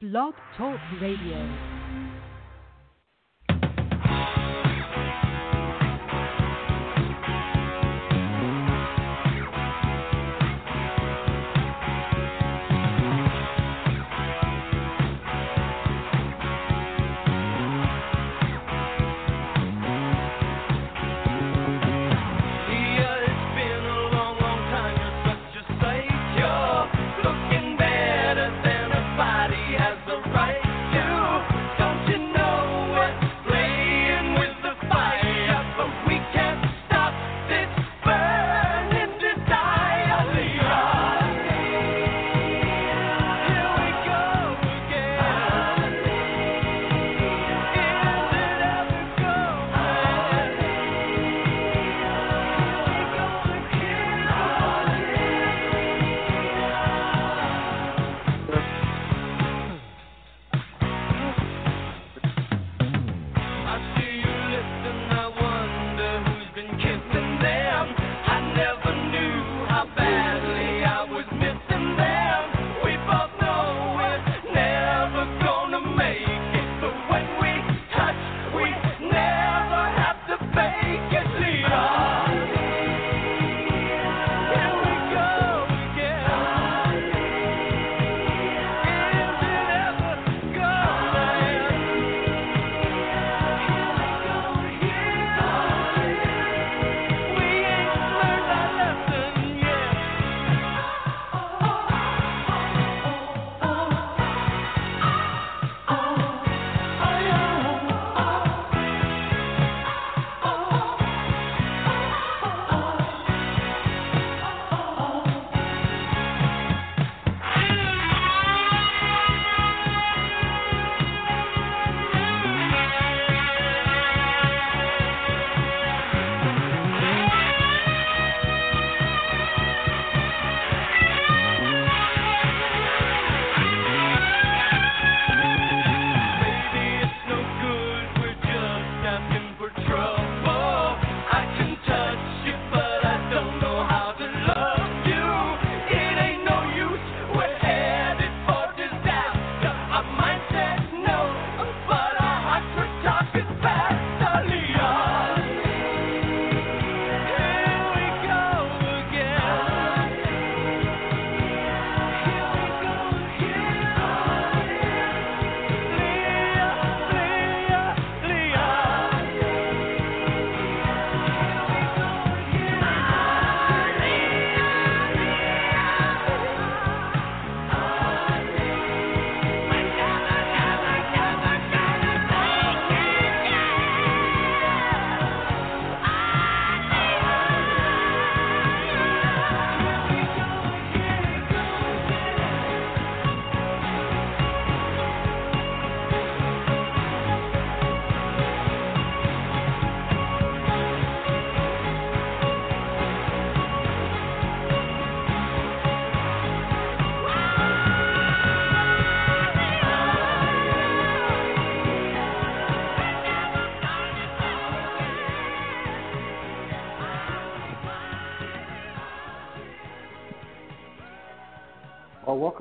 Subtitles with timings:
[0.00, 1.73] Blog Talk Radio.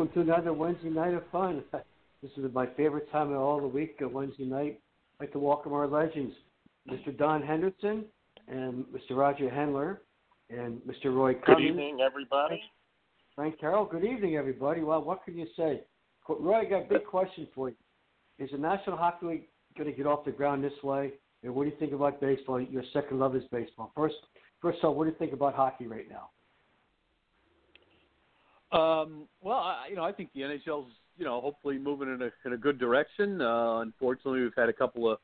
[0.03, 1.63] Welcome to another Wednesday night of fun.
[2.21, 4.81] This is my favorite time of all the week, a Wednesday night.
[5.19, 6.33] I'd like to welcome our legends,
[6.89, 7.17] Mr.
[7.17, 8.03] Don Henderson
[8.49, 9.15] and Mr.
[9.15, 9.99] Roger Hendler
[10.49, 11.13] and Mr.
[11.13, 12.61] Roy Good evening, everybody.
[13.35, 14.81] Frank Carroll, good evening, everybody.
[14.81, 15.81] Well, what can you say?
[16.27, 17.75] Roy, I got a big question for you.
[18.39, 19.47] Is the National Hockey League
[19.77, 21.13] going to get off the ground this way?
[21.43, 22.59] And what do you think about baseball?
[22.59, 23.91] Your second love is baseball.
[23.95, 24.15] First,
[24.61, 26.29] first off, what do you think about hockey right now?
[28.73, 32.29] Um, well, I, you know, I think the NHL's you know hopefully moving in a
[32.45, 33.41] in a good direction.
[33.41, 35.19] Uh, unfortunately, we've had a couple of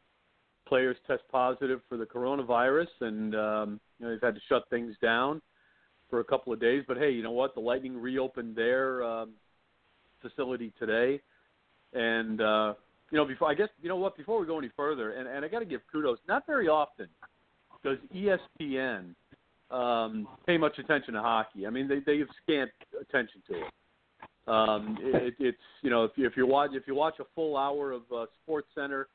[0.68, 4.96] players test positive for the coronavirus, and um, you know they've had to shut things
[5.02, 5.42] down
[6.10, 6.84] for a couple of days.
[6.88, 7.56] But hey, you know what?
[7.56, 9.32] The Lightning reopened their um,
[10.22, 11.20] facility today,
[11.94, 12.74] and uh,
[13.10, 14.16] you know before I guess you know what?
[14.16, 16.20] Before we go any further, and, and I got to give kudos.
[16.28, 17.08] Not very often
[17.84, 19.16] does ESPN
[19.72, 21.68] um, pay much attention to hockey.
[21.68, 23.74] I mean, they they have scant attention to it.
[24.48, 27.56] Um, it, it's you know if you if you watch if you watch a full
[27.56, 29.08] hour of uh, Sports Center,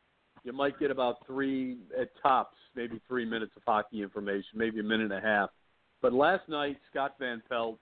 [0.45, 4.83] you might get about three at tops, maybe three minutes of hockey information, maybe a
[4.83, 5.51] minute and a half.
[6.03, 7.79] But last night, Scott Van Pelt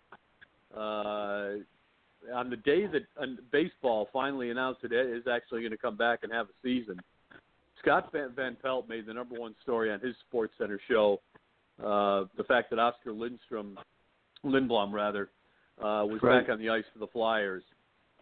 [0.75, 1.55] uh,
[2.33, 6.21] on the day that uh, baseball finally announced it is actually going to come back
[6.23, 7.01] and have a season,
[7.81, 11.21] Scott Van Pelt made the number one story on his Sports Center show.
[11.81, 13.79] Uh, the fact that Oscar Lindstrom,
[14.45, 15.31] Lindblom rather,
[15.79, 16.41] uh, was Right.
[16.41, 17.65] back on the ice for the Flyers.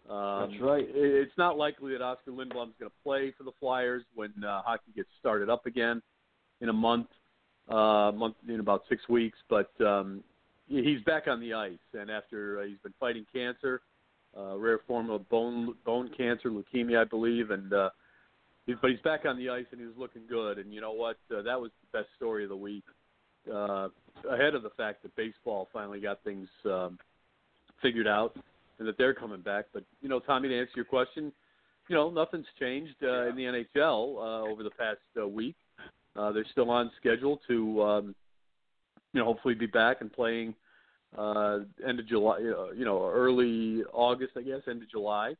[0.09, 0.87] Um, That's right.
[0.89, 4.31] it- It's not likely that Oscar Lindblom is going to play for the Flyers when
[4.43, 6.01] uh, hockey gets started up again
[6.61, 7.07] in a month,
[7.69, 9.37] uh, month in about six weeks.
[9.47, 10.23] But um,
[10.67, 13.81] he's back on the ice, and after uh, he's been fighting cancer,
[14.35, 17.89] uh, rare form of bone bone cancer, leukemia, I believe, and uh,
[18.65, 20.57] he's, but he's back on the ice and he was looking good.
[20.57, 21.17] And you know what?
[21.29, 22.85] Uh, that was the best story of the week.
[23.51, 23.89] Uh,
[24.29, 26.99] ahead of the fact that baseball finally got things um,
[27.81, 28.35] figured out
[28.79, 29.65] and that they're coming back.
[29.73, 31.31] But you know, Tommy, to answer your question,
[31.87, 35.55] you know, nothing's changed uh, in the NHL uh, over the past uh, week.
[36.15, 38.15] Uh, they're still on schedule to, um,
[39.13, 40.53] you know, hopefully be back and playing
[41.17, 45.35] uh, end of July, uh, you know, early August, I guess, end of July,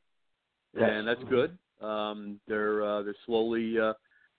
[0.73, 0.89] Yes.
[0.91, 1.57] and that's good.
[1.81, 3.93] Um, they're uh, they're slowly uh,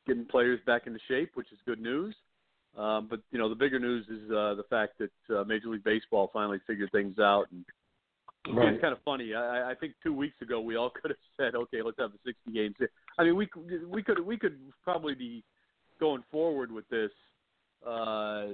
[0.07, 2.15] getting players back into shape, which is good news.
[2.77, 5.85] Um, but you know, the bigger news is uh, the fact that uh, Major League
[5.85, 7.65] Baseball finally figured things out and
[8.51, 8.73] Right.
[8.73, 9.35] it's kind of funny.
[9.35, 12.19] I, I think two weeks ago we all could have said, "Okay, let's have a
[12.25, 12.75] 60 game."
[13.19, 13.49] I mean, we
[13.89, 15.45] we could we could probably be
[16.01, 17.11] going forward with this.
[17.87, 18.47] Uh,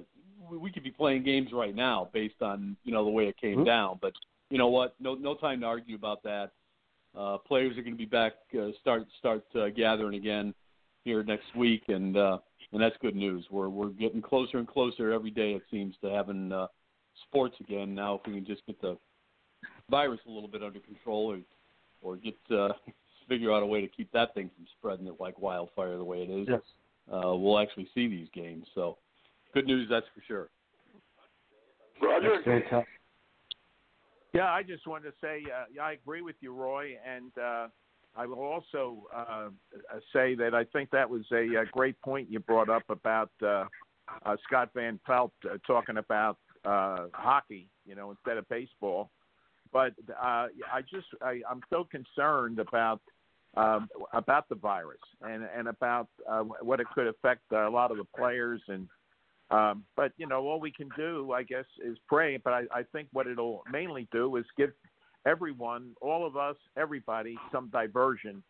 [0.51, 3.61] we, could be playing games right now based on you know the way it came
[3.61, 3.67] Mhm.
[3.67, 3.99] down.
[4.01, 4.13] But
[4.51, 4.95] you know what?
[5.01, 6.53] No no time to argue about that.
[7.17, 10.55] Uh, players are going to be back, uh, start start uh, gathering again
[11.05, 12.39] here next week, and uh,
[12.73, 13.47] and that's good news.
[13.51, 15.53] We're we're getting closer and closer every day.
[15.53, 16.67] It seems to having uh,
[17.29, 17.95] sports again.
[17.95, 18.97] Now, if we can just get the
[19.91, 21.39] virus a little bit under control, or
[22.03, 22.71] or get uh,
[23.29, 26.23] figure out a way to keep that thing from spreading it like wildfire the way
[26.23, 26.61] it is, Yes.
[27.13, 28.67] uh, we'll actually see these games.
[28.75, 28.97] So,
[29.53, 30.49] good news, that's for sure.
[32.01, 32.41] Roger.
[32.71, 32.87] That's.
[34.35, 37.69] Yeah, I just wanted to say uh, I agree with you, Roy, and uh,
[38.19, 39.51] I will also uh, uh,
[40.13, 43.65] say that I think that was a, uh great point you brought up about uh,
[44.27, 49.11] uh, Scott Van Pelt uh, talking about uh, hockey, you know, instead of baseball.
[49.73, 53.01] But uh, I just I, I'm so concerned about
[53.57, 57.99] um, about the virus and and about uh, what it could affect a lot of
[57.99, 58.89] the players and
[59.51, 62.37] um, but you know, all we can do, I guess, is pray.
[62.37, 64.73] But I, I think what it'll mainly do is give
[65.27, 68.43] everyone, all of us, everybody, some diversion,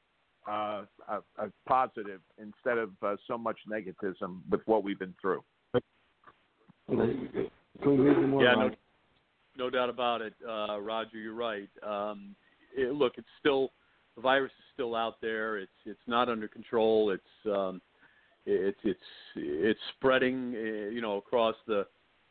[0.48, 5.42] uh, a, a positive instead of uh, so much negativism with what we've been through.
[6.88, 7.48] Can
[7.84, 8.42] we read more?
[8.42, 8.70] Yeah, no,
[9.56, 11.18] no doubt about it, uh, Roger.
[11.18, 11.68] You're right.
[11.86, 12.34] Um,
[12.76, 13.72] it, look, it's still
[14.16, 15.58] the virus is still out there.
[15.58, 17.10] It's it's not under control.
[17.10, 17.80] It's um,
[18.46, 19.00] it's it's
[19.36, 21.86] it's spreading, uh, you know, across the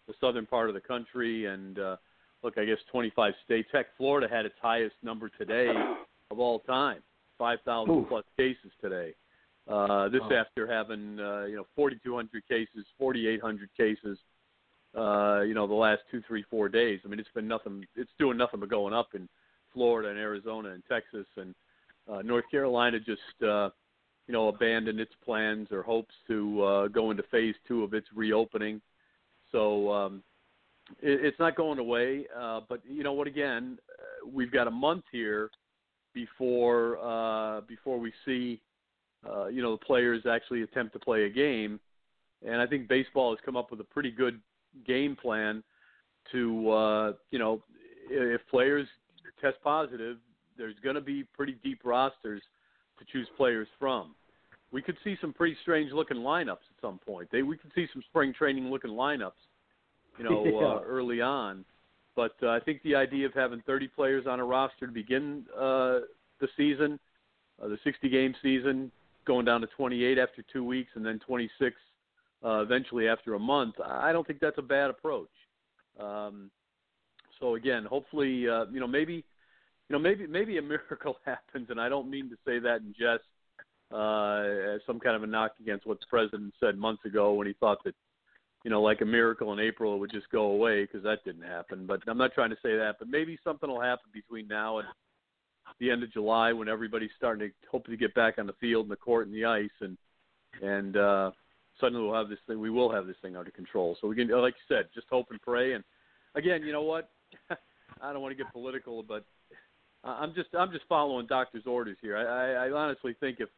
[0.08, 1.46] the southern part of the country.
[1.46, 1.96] And uh,
[2.44, 3.70] look, I guess 25 states.
[3.72, 5.70] Heck, Florida had its highest number today
[6.32, 7.02] of all time,
[7.38, 9.14] 5,000 plus cases today.
[9.68, 10.46] Uh, this Wow.
[10.46, 14.18] after having uh, you know 4,200 cases, 4,800 cases.
[14.96, 17.02] Uh, you know, the last two, three, four days.
[17.04, 17.86] I mean, it's been nothing.
[17.96, 19.28] It's doing nothing but going up in
[19.74, 21.54] Florida and Arizona and Texas and
[22.12, 22.98] uh, North Carolina.
[23.00, 23.70] Just uh,
[24.28, 28.08] you know, abandoned its plans or hopes to uh, go into phase two of its
[28.16, 28.82] reopening.
[29.52, 30.24] So um,
[31.02, 32.26] it, it's not going away.
[32.38, 33.28] Uh, but you know what?
[33.28, 35.50] Again, uh, we've got a month here
[36.14, 38.62] before uh, before we see
[39.28, 41.80] uh, you know the players actually attempt to play a game.
[42.46, 44.40] And I think baseball has come up with a pretty good
[44.86, 45.64] game plan
[46.32, 47.62] to uh, you know
[48.10, 48.88] if players
[49.42, 50.18] test positive,
[50.58, 52.42] there's going to be pretty deep rosters
[53.00, 54.16] to choose players from.
[54.72, 57.30] We could see some pretty strange looking lineups at some point.
[57.32, 59.32] They we could see some spring training looking lineups,
[60.18, 60.68] you know, Yeah.
[60.68, 61.66] uh, early on.
[62.16, 65.46] But uh, I think the idea of having 30 players on a roster to begin
[65.56, 66.00] uh,
[66.40, 67.00] the season,
[67.62, 68.92] uh, the 60 game season,
[69.26, 71.76] going down to 28 after two weeks, and then 26
[72.44, 73.76] uh, eventually after a month.
[73.84, 75.30] I don't think that's a bad approach.
[76.00, 76.50] Um,
[77.40, 81.80] so again, hopefully, uh, you know, maybe, you know, maybe maybe a miracle happens, and
[81.80, 83.24] I don't mean to say that in jest,
[83.92, 87.48] uh, as some kind of a knock against what the president said months ago when
[87.48, 87.96] he thought that,
[88.64, 91.44] you know, like a miracle in April it would just go away because that didn't
[91.44, 91.86] happen.
[91.86, 94.88] But I'm not trying to say that, but maybe something will happen between now and
[95.80, 98.92] the end of July when everybody's starting to hopefully get back on the field and
[98.92, 99.98] the court and the ice, and
[100.62, 101.32] and uh,
[101.80, 102.60] suddenly we'll have this thing.
[102.60, 103.98] We will have this thing under control.
[104.02, 105.74] So we can, like you said, just hope and pray.
[105.74, 105.84] And
[106.36, 107.10] again, you know what?
[108.02, 109.26] I don't want to get political, but
[110.04, 112.18] I'm just I'm just following doctors' orders here.
[112.18, 113.50] I, I, I honestly think if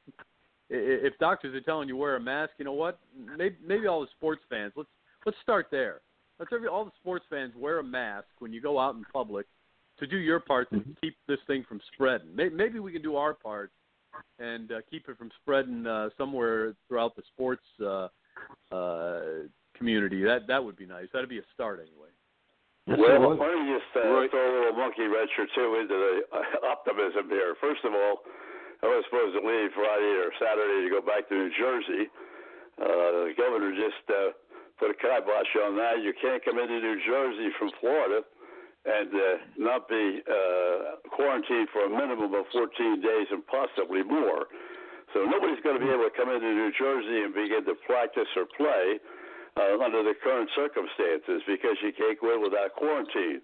[0.70, 3.00] if doctors are telling you wear a mask, you know what?
[3.38, 4.90] Maybe maybe all the sports fans let's
[5.26, 6.02] let's start there.
[6.40, 9.46] Let's every all the sports fans wear a mask when you go out in public
[10.00, 10.96] to do your part to Mhm.
[11.02, 12.34] keep this thing from spreading.
[12.34, 13.72] Maybe, maybe we can do our part
[14.40, 18.08] and uh, keep it from spreading uh, somewhere throughout the sports uh,
[18.72, 19.22] uh,
[19.76, 20.24] community.
[20.24, 21.08] That that would be nice.
[21.12, 22.10] That'd be a start anyway.
[22.88, 23.38] Well, it was.
[23.38, 24.32] why don't you just uh, Right.
[24.32, 27.54] throw a little monkey wrench or two into the uh, optimism here?
[27.62, 28.24] First of all,
[28.80, 32.08] I was supposed to leave Friday or Saturday to go back to New Jersey.
[32.80, 34.32] Uh, the governor just uh,
[34.80, 36.00] put a kibosh on that.
[36.00, 38.24] You can't come into New Jersey from Florida
[38.88, 44.48] and uh, not be uh, quarantined for a minimum of 14 days and possibly more.
[45.12, 48.30] So nobody's going to be able to come into New Jersey and begin to practice
[48.40, 49.04] or play
[49.60, 53.44] uh, under the current circumstances because you can't go in without quarantine.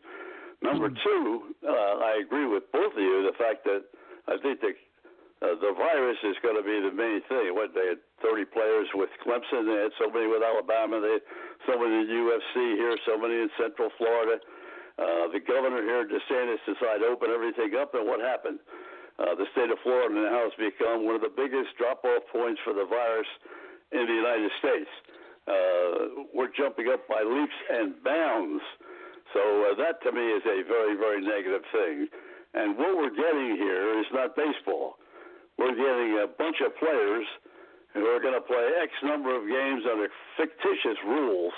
[0.63, 3.27] Number two, uh, I agree with both of you.
[3.27, 3.84] The fact that
[4.32, 4.74] I think the
[5.46, 7.54] uh, the virus is going to be the main thing.
[7.54, 11.25] What they had 30 players with Clemson, they had so many with Alabama, they had
[11.70, 14.42] so many in UFC here, so many in Central Florida.
[14.98, 18.58] Uh, the governor here, DeSantis, decided to open everything up, and what happened?
[19.20, 22.74] Uh, the state of Florida now has become one of the biggest drop-off points for
[22.74, 23.30] the virus
[23.92, 24.92] in the United States.
[25.46, 28.64] Uh, we're jumping up by leaps and bounds.
[29.36, 32.08] So uh, that to me is a very, very negative thing.
[32.56, 34.98] And what we're getting here is not baseball.
[35.58, 37.26] We're getting a bunch of players
[37.94, 41.54] who are going to play X number of games under fictitious rules.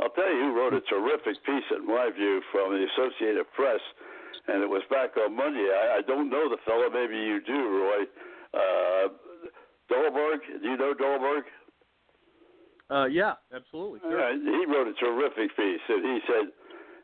[0.00, 3.80] I'll tell you who wrote a terrific piece, in my view, from the Associated Press,
[4.48, 5.66] and it was back on Monday.
[5.66, 6.90] I, I don't know the fellow.
[6.90, 8.02] Maybe you do, Roy.
[8.54, 9.08] Uh,
[9.90, 10.40] Dolberg.
[10.62, 11.42] Do you know Dolberg?
[12.90, 14.00] Uh, yeah, absolutely.
[14.02, 14.34] Sure.
[14.34, 16.52] He wrote a terrific piece, and he said,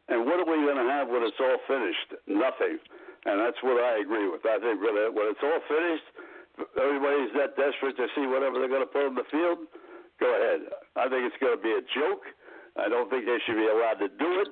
[0.09, 2.15] "And what are we going to have when it's all finished?
[2.27, 2.79] Nothing."
[3.29, 4.41] And that's what I agree with.
[4.49, 6.09] I think when, when it's all finished,
[6.81, 9.69] everybody's that desperate to see whatever they're going to put on the field.
[10.21, 10.73] Go ahead.
[10.97, 12.25] I think it's going to be a joke.
[12.77, 14.51] I don't think they should be allowed to do it.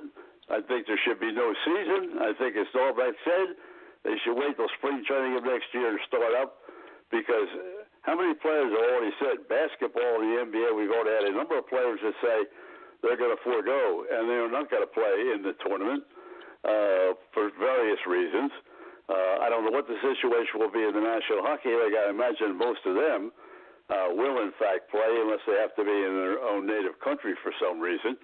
[0.48, 2.20] I think there should be no season.
[2.20, 3.56] I think it's all that said.
[4.04, 6.64] They should wait till spring training of next year to start up
[7.12, 10.68] because uh, how many players have already said basketball in the NBA?
[10.76, 12.37] We've already had a number of players that say
[13.04, 16.04] they're going to forego and they're not going to play in the tournament
[16.64, 18.50] uh, for various reasons.
[19.08, 21.96] Uh, I don't know what the situation will be in the National Hockey League.
[21.96, 23.32] I imagine most of them
[23.88, 27.32] uh, will, in fact, play unless they have to be in their own native country
[27.40, 28.20] for some reason.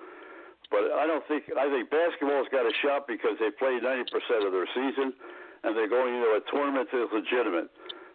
[0.68, 4.08] But I don't think I think basketball's got a shot because they play 90%
[4.44, 5.12] of their season,
[5.64, 7.68] and they're going into a tournament that's legitimate.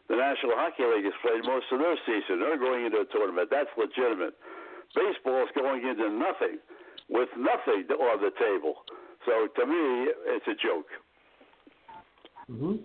[0.09, 2.41] The National Hockey League has played most of their season.
[2.41, 3.49] They're going into a tournament.
[3.53, 4.33] That's legitimate.
[4.97, 6.57] Baseball is going into nothing,
[7.09, 8.81] with nothing on the table.
[9.25, 10.87] So to me, it's a joke.
[12.47, 12.75] hmm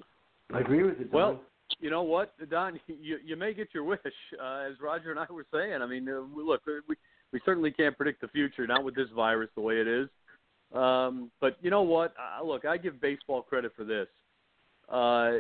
[0.52, 1.04] I agree with you.
[1.06, 1.12] Don.
[1.12, 1.40] Well,
[1.80, 5.26] you know what, Don, you you may get your wish, uh, as Roger and I
[5.30, 5.80] were saying.
[5.82, 6.96] I mean, uh, look, we
[7.32, 10.08] we certainly can't predict the future, not with this virus the way it is.
[10.72, 12.14] Um, but you know what?
[12.18, 14.06] Uh, look, I give baseball credit for this.
[14.88, 15.38] Uh,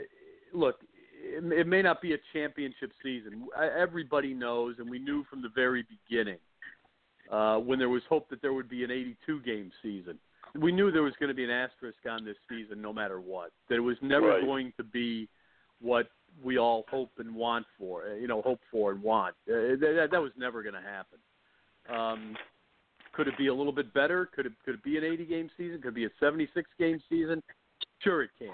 [0.52, 0.76] look,
[1.22, 3.46] it, it may not be a championship season.
[3.78, 6.38] Everybody knows, and we knew from the very beginning
[7.30, 10.18] uh, when there was hope that there would be an 82 game season.
[10.58, 13.50] We knew there was going to be an asterisk on this season, no matter what.
[13.68, 14.44] That it was never Right.
[14.44, 15.28] going to be
[15.80, 16.08] what
[16.42, 19.34] we all hope and want for, uh, you know, hope for and want.
[19.48, 21.18] Uh, that, that was never going to happen.
[21.88, 22.36] Um,
[23.12, 24.26] could it be a little bit better?
[24.26, 25.80] Could it could it be an 80 game season?
[25.80, 27.42] Could it be a 76 game season?
[28.00, 28.50] Sure, it can.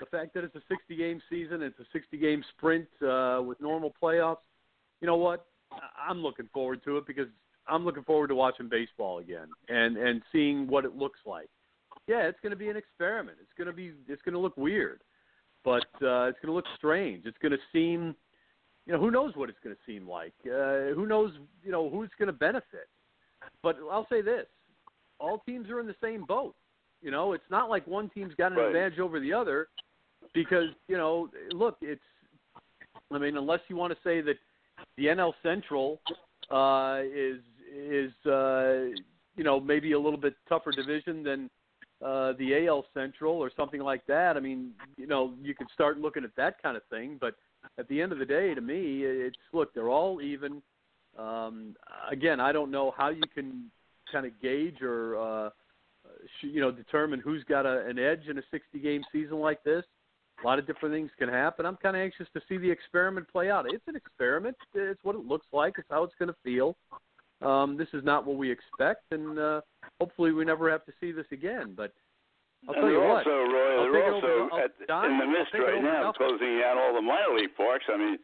[0.00, 3.60] The fact that it's a 60 game season, it's a 60 game sprint uh, with
[3.60, 4.38] normal playoffs.
[5.00, 5.46] You know what?
[5.98, 7.26] I'm looking forward to it because
[7.68, 11.48] I'm looking forward to watching baseball again and and seeing what it looks like.
[12.06, 13.38] Yeah, it's going to be an experiment.
[13.40, 15.00] It's going to be it's going to look weird,
[15.64, 17.26] but uh, it's going to look strange.
[17.26, 18.14] It's going to seem,
[18.86, 20.32] you know, who knows what it's going to seem like?
[20.46, 21.32] Uh, who knows,
[21.62, 22.88] you know, who's going to benefit?
[23.62, 24.46] But I'll say this:
[25.20, 26.54] all teams are in the same boat.
[27.02, 28.68] You know, it's not like one team's got an Right.
[28.68, 29.68] advantage over the other
[30.34, 32.00] because you know, look, it's.
[33.10, 34.36] I mean, unless you want to say that
[34.96, 36.00] the NL Central
[36.50, 37.40] uh, is
[37.74, 38.94] is uh,
[39.36, 41.50] you know maybe a little bit tougher division than
[42.04, 44.36] uh, the AL Central or something like that.
[44.36, 47.18] I mean, you know, you could start looking at that kind of thing.
[47.20, 47.34] But
[47.78, 50.62] at the end of the day, to me, it's look, they're all even.
[51.18, 51.74] Um,
[52.10, 53.70] again, I don't know how you can
[54.12, 55.50] kind of gauge or uh,
[56.40, 59.84] you know determine who's got a, an edge in a 60 game season like this.
[60.42, 61.66] A lot of different things can happen.
[61.66, 63.66] I'm kind of anxious to see the experiment play out.
[63.68, 64.56] It's an experiment.
[64.72, 65.74] It's what it looks like.
[65.78, 66.76] It's how it's going to feel.
[67.40, 69.60] Um, this is not what we expect, and uh,
[70.00, 71.74] hopefully we never have to see this again.
[71.76, 71.92] But
[72.66, 73.22] I'll and tell you what.
[73.22, 76.76] also, Roy, I'll they're also over- at, Don, in the midst right now closing out
[76.76, 77.86] all the minor league parks.
[77.86, 78.18] I mean,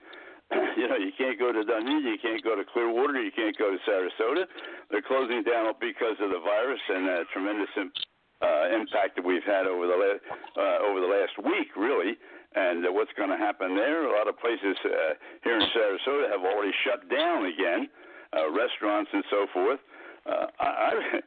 [0.76, 3.71] you know, you can't go to Dunedin, you can't go to Clearwater, you can't go
[3.71, 4.44] to Sarasota.
[4.90, 9.66] They're closing down because of the virus and uh, tremendous uh, impact that we've had
[9.66, 10.23] over the la-
[10.59, 12.18] uh, over the last week, really,
[12.54, 14.04] and uh, what's going to happen there.
[14.04, 18.13] A lot of places uh, here in Sarasota have already shut down again, uh,
[18.53, 19.81] restaurants and so forth.
[20.26, 21.21] Uh, I, I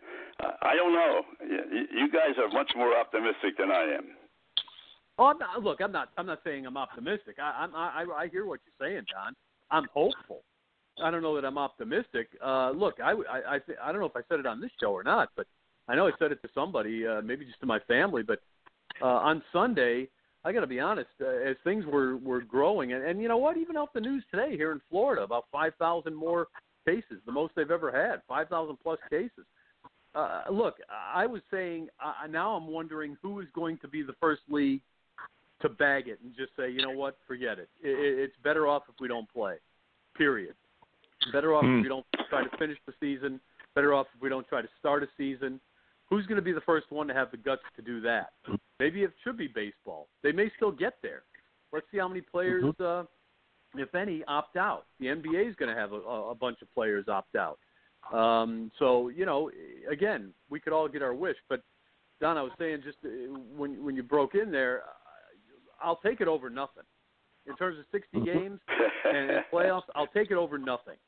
[0.61, 1.21] I don't know.
[1.41, 4.05] You, guys are much more optimistic than I am.
[5.17, 6.09] Oh, I'm not, look, I'm not.
[6.17, 7.37] I'm not saying I'm optimistic.
[7.41, 7.75] I, I'm.
[7.75, 9.33] I, I hear what you're saying, John.
[9.71, 10.41] I'm hopeful.
[11.03, 12.27] I don't know that I'm optimistic.
[12.43, 14.91] Uh, look, I, I, I, I don't know if I said it on this show
[14.91, 15.47] or not, but
[15.87, 18.23] I know I said it to somebody, uh, maybe just to my family.
[18.23, 18.39] But
[19.01, 20.07] uh, on Sunday,
[20.43, 23.37] I got to be honest, uh, as things were were growing, and, and you know
[23.37, 26.47] what, even off the news today here in Florida, about 5,000 more
[26.87, 29.45] cases, the most they've ever had, 5,000 plus cases.
[30.15, 30.75] Uh, look,
[31.13, 34.81] I was saying uh, now I'm wondering who is going to be the first league
[35.61, 37.69] to bag it and just say, you know what, forget it.
[37.83, 39.55] it it's better off if we don't play.
[40.15, 40.55] Period.
[41.31, 41.79] Better off Hmm.
[41.79, 43.39] if we don't try to finish the season.
[43.75, 45.59] Better off if we don't try to start a season.
[46.09, 48.31] Who's going to be the first one to have the guts to do that?
[48.79, 50.07] Maybe it should be baseball.
[50.23, 51.23] They may still get there.
[51.73, 53.03] Let's see how many players, uh,
[53.75, 54.85] if any, opt out.
[54.99, 57.59] The NBA is going to have a, a bunch of players opt out.
[58.13, 59.51] Um, so you know,
[59.91, 61.61] again, we could all get our wish, but
[62.21, 63.09] Don, I was saying just uh,
[63.55, 66.83] when when you broke in there, uh, I'll take it over nothing.
[67.47, 68.59] In terms of 60 games
[69.05, 70.99] and and playoffs, I'll take it over nothing.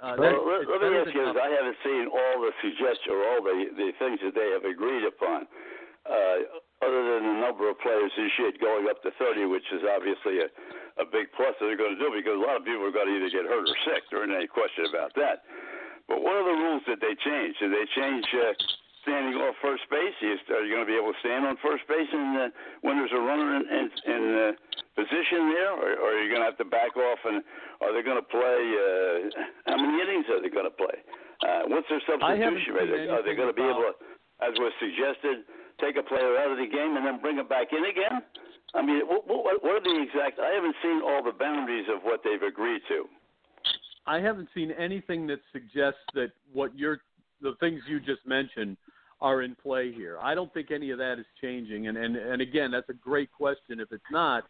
[0.00, 1.36] Uh, Well, let, let me ask you this.
[1.36, 5.04] I haven't seen all the suggestions or all the the things that they have agreed
[5.04, 5.46] upon.
[6.02, 9.86] Uh, other than the number of players this year going up to 30, which is
[9.86, 10.50] obviously a,
[11.00, 13.08] a big plus that they're going to do because a lot of people are going
[13.08, 14.04] to either get hurt or sick.
[14.10, 15.46] There isn't any question about that.
[16.10, 17.56] But what are the rules that they change?
[17.62, 18.52] Did they change uh,
[19.06, 20.14] standing off first base?
[20.20, 22.48] Are you going to be able to stand on first base in, uh,
[22.82, 24.52] when there's a runner in, in, in uh,
[24.98, 27.18] position there, or, or are you going to have to back off?
[27.24, 27.40] And
[27.80, 28.60] are they going to play?
[28.76, 30.96] Uh, how many innings are they going to play?
[31.42, 32.90] Uh, what's their substitution rate?
[33.10, 33.94] Are they going to be able to,
[34.42, 35.46] as was suggested,
[35.82, 38.22] take a player out of the game and then bring him back in again?
[38.74, 40.38] I mean, what, what, what are the exact?
[40.38, 43.04] I haven't seen all the boundaries of what they've agreed to.
[44.06, 46.98] I haven't seen anything that suggests that what you're
[47.40, 48.76] the things you just mentioned
[49.20, 50.18] are in play here.
[50.20, 51.88] I don't think any of that is changing.
[51.88, 54.44] And and and again, that's a great question if it's not,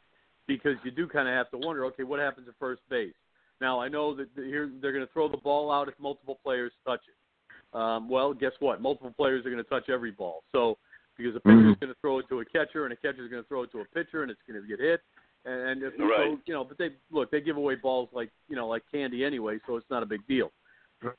[0.47, 3.15] because you do kind of have to wonder, okay, what happens at first base?
[3.61, 6.73] Now I know that here they're going to throw the ball out if multiple players
[6.87, 7.77] touch it.
[7.77, 8.81] Um, well, guess what?
[8.81, 10.43] Multiple players are going to touch every ball.
[10.53, 10.79] So
[11.17, 13.31] because a pitcher is going to throw it to a catcher and a catcher is
[13.31, 15.01] going to throw it to a pitcher and it's going to get hit.
[15.45, 16.31] And, and if, Right.
[16.33, 19.25] so, you know, but they look, they give away balls like you know like candy
[19.25, 20.51] anyway, so it's not a big deal.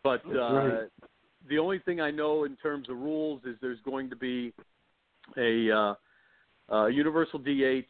[0.04, 0.88] But uh, Right.
[1.50, 4.54] the only thing I know in terms of rules is there's going to be
[5.38, 5.94] a uh,
[6.72, 7.84] uh, universal DH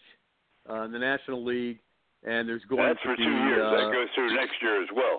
[0.69, 1.79] uh, in the National League,
[2.23, 3.61] and there's going That's to for be two years.
[3.63, 5.17] uh, that goes through next year as well.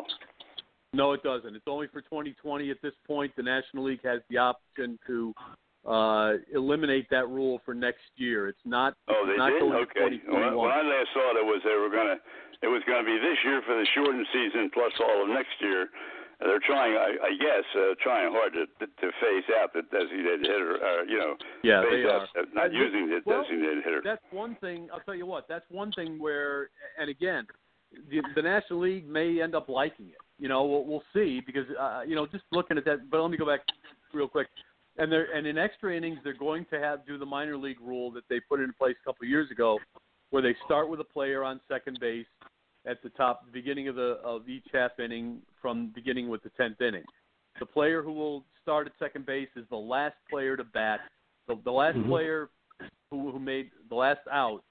[0.92, 1.55] no, it doesn't.
[1.55, 3.33] It's only for 2020 at this point.
[3.37, 5.33] The National League has the option to
[5.87, 8.49] uh, eliminate that rule for next year.
[8.49, 8.94] It's not.
[9.09, 9.61] Oh, they not did.
[9.61, 10.01] going Okay.
[10.01, 10.57] to When, 2021.
[10.57, 12.16] when I last saw it, it was they were gonna.
[12.62, 15.53] It was going to be this year for the shortened season plus all of next
[15.61, 15.90] year.
[16.40, 19.83] Uh, They're trying, I, I guess, uh, trying hard to to to phase out the
[19.92, 20.79] designated hitter.
[20.81, 22.47] Uh, you know, yeah, phase they out, are.
[22.55, 24.01] not using the well, designated hitter.
[24.03, 24.88] That's one thing.
[24.92, 25.44] I'll tell you what.
[25.49, 27.47] That's one thing where, and again,
[28.09, 30.16] the, the National League may end up liking it.
[30.38, 33.11] You know, we'll, we'll see because uh, you know just looking at that.
[33.11, 33.61] But let me go back
[34.14, 34.49] real quick.
[34.97, 38.11] And they're and in extra innings, they're going to have do the minor league rule
[38.13, 39.79] that they put into place a couple of years ago,
[40.31, 42.27] where they start with a player on second base
[42.87, 46.51] at the top, the beginning of the of each half inning, from beginning with the
[46.51, 47.05] tenth inning.
[47.59, 51.01] The player who will start at second base is the last player to bat.
[51.49, 52.09] The, the last Mhm.
[52.09, 52.51] player
[53.11, 54.63] who, who made the last out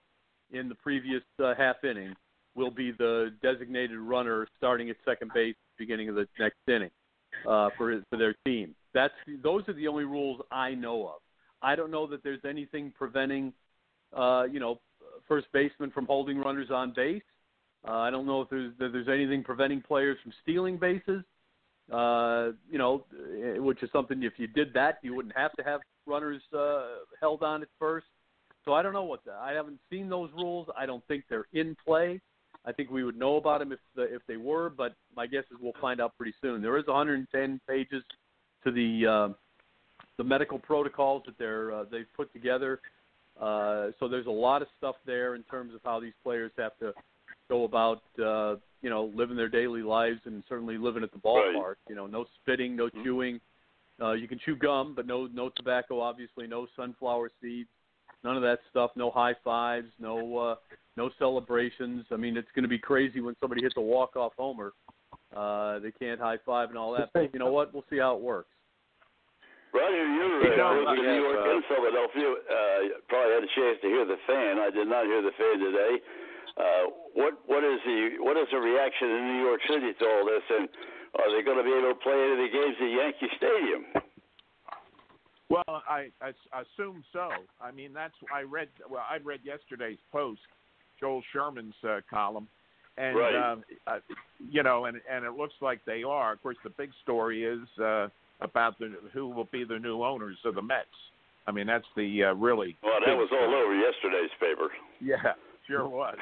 [0.52, 2.16] in the previous uh, half inning
[2.56, 6.92] will be the designated runner starting at second base beginning of the next inning
[7.48, 8.76] uh, for for their team.
[8.94, 11.22] That's those are the only rules I know of.
[11.62, 13.54] I don't know that there's anything preventing,
[14.16, 14.80] uh, you know,
[15.28, 17.24] first baseman from holding runners on base.
[17.88, 21.24] Uh, I don't know if there's that there's anything preventing players from stealing bases.
[21.92, 25.64] Uh, you know, eh, which is something if you did that, you wouldn't have to
[25.64, 26.86] have runners uh,
[27.20, 28.06] held on at first.
[28.64, 30.68] So I don't know what the, I haven't seen those rules.
[30.78, 32.22] I don't think they're in play.
[32.66, 35.44] I think we would know about them if the, if they were, but my guess
[35.52, 36.62] is we'll find out pretty soon.
[36.62, 38.04] There is 110 pages
[38.64, 39.34] to the uh,
[40.18, 42.80] the medical protocols that they're uh, they've put together.
[43.40, 46.78] Uh, so there's a lot of stuff there in terms of how these players have
[46.80, 46.94] to
[47.50, 51.56] go about uh, you know living their daily lives and certainly living at the ballpark.
[51.56, 51.76] Right.
[51.90, 53.04] You know, no spitting, no Mhm.
[53.04, 53.42] chewing.
[54.02, 57.70] Uh, you can chew gum, but no no tobacco, obviously, no sunflower seeds,
[58.24, 58.92] none of that stuff.
[58.96, 60.56] No high fives, no uh,
[60.98, 62.06] no celebrations.
[62.12, 64.74] I mean, it's going to be crazy when somebody hits a walk off homer.
[65.36, 67.10] Uh, they can't high five and all that.
[67.14, 67.74] But you know what?
[67.74, 68.50] We'll see how it works.
[69.74, 72.30] Roger, you're You uh, know, living in New York uh, and Philadelphia.
[72.30, 74.62] Uh, probably had a chance to hear the fan.
[74.62, 75.94] I did not hear the fan today.
[76.54, 76.84] Uh,
[77.18, 80.46] what what is the what is the reaction in New York City to all this,
[80.54, 80.70] and
[81.18, 83.82] are they going to be able to play any of the games at Yankee Stadium?
[85.54, 87.30] Well, I, I assume so.
[87.62, 88.70] I mean, that's I read.
[88.90, 90.40] Well, I read yesterday's post,
[91.00, 92.48] Joel Sherman's uh, column,
[92.98, 93.36] and Right.
[93.36, 94.00] um, uh,
[94.50, 96.34] you know, and and it looks like they are.
[96.34, 98.08] Of course, the big story is uh,
[98.42, 100.88] about the who will be the new owners of the Mets.
[101.46, 102.76] I mean, that's the uh, really.
[102.82, 104.70] Well, that was all over yesterday's paper.
[105.04, 105.36] Yeah,
[105.68, 106.16] sure was.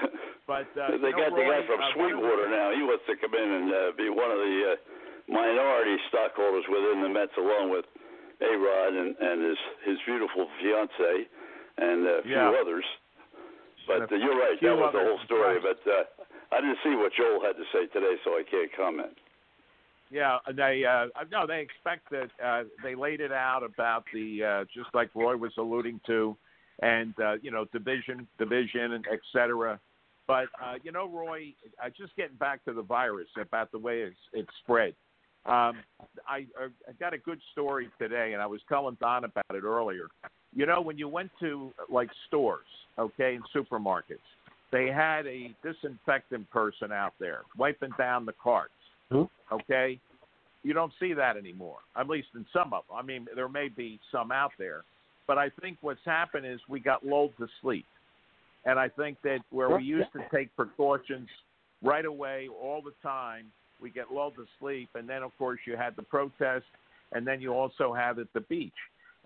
[0.50, 2.74] But uh, they got the guy from uh, one of the- Sweetwater now.
[2.74, 4.76] He wants to come in and uh, be one of the uh,
[5.30, 7.86] minority stockholders within the Mets, along with
[8.42, 11.28] A Rod and, and his his beautiful fiance
[11.78, 12.54] and a few Yeah.
[12.62, 12.86] others.
[13.88, 14.58] But uh, you're right.
[14.62, 15.58] That was the whole story.
[15.58, 15.64] right.
[15.86, 16.04] But uh,
[16.52, 19.18] I didn't see what Joel had to say today, so I can't comment.
[20.10, 24.66] Yeah, they uh no, they expect that uh they laid it out about the uh
[24.66, 26.36] just like Roy was alluding to
[26.82, 29.80] and uh you know division division and et cetera.
[30.28, 34.02] But uh you know Roy, uh, just getting back to the virus about the way
[34.02, 34.96] it's it's spread.
[35.46, 35.78] Um
[36.28, 40.08] I I got a good story today and I was telling Don about it earlier.
[40.54, 42.66] You know when you went to like stores,
[43.00, 44.20] okay, and supermarkets,
[44.72, 48.72] they had a disinfectant person out there wiping down the carts
[49.52, 50.00] okay?
[50.64, 52.98] You don't see that anymore, at least in some of them.
[52.98, 54.84] I mean, there may be some out there,
[55.28, 57.86] but I think what's happened is we got lulled to sleep.
[58.66, 61.28] And I think that where we used to take precautions
[61.84, 63.46] right away all the time,
[63.82, 64.90] we get lulled to sleep.
[64.96, 66.66] And then, of course, you had the protest,
[67.12, 68.72] and then you also had at the beach.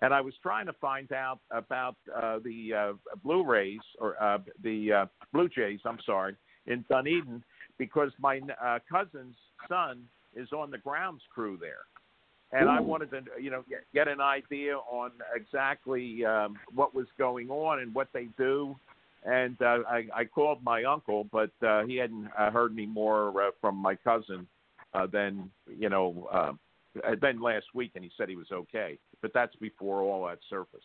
[0.02, 2.92] And I was trying to find out about uh, the uh,
[3.24, 7.42] Blue Rays or uh, the uh, Blue Jays, I'm sorry, in Dunedin,
[7.78, 9.36] because my uh, cousin's
[9.68, 10.02] son
[10.34, 11.86] is on the grounds crew there,
[12.52, 17.06] and I wanted to, you know, get, get an idea on exactly um, what was
[17.18, 18.76] going on and what they do.
[19.24, 23.42] And uh, I, I called my uncle, but uh, he hadn't uh, heard any more
[23.42, 24.46] uh, from my cousin
[24.94, 26.52] uh, than you know uh,
[27.20, 28.98] than last week, and he said he was okay.
[29.22, 30.84] But that's before all that surfaced.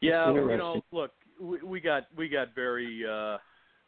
[0.00, 3.38] Yeah, you know, look, we, we got we got very uh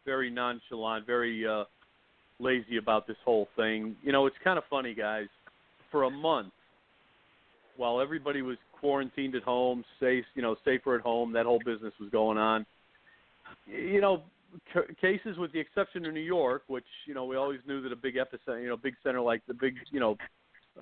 [0.07, 1.65] very nonchalant, very uh
[2.41, 3.95] lazy about this whole thing.
[4.03, 5.27] You know, it's kind of funny, guys.
[5.91, 6.53] For a month,
[7.77, 11.93] while everybody was quarantined at home, safe, you know, safer at home, that whole business
[12.01, 12.65] was going on.
[13.67, 14.23] You know,
[14.73, 17.93] c- cases with the exception of New York, which you know we always knew that
[17.93, 20.17] a big epicenter, you know, big center like the big, you know,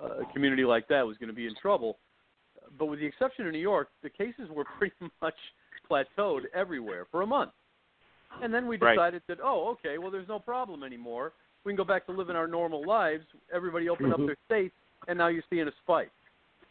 [0.01, 1.97] uh, community like that was going to be in trouble.
[2.77, 5.35] But with the exception of New York, the cases were pretty much
[5.89, 7.51] plateaued everywhere for a month.
[8.41, 8.93] And then we Right.
[8.95, 11.33] decided that, oh, okay, well, there's no problem anymore.
[11.63, 13.25] We can go back to living our normal lives.
[13.51, 14.27] Everybody opened up Mhm.
[14.27, 14.75] their states,
[15.07, 16.11] and now you're seeing a spike.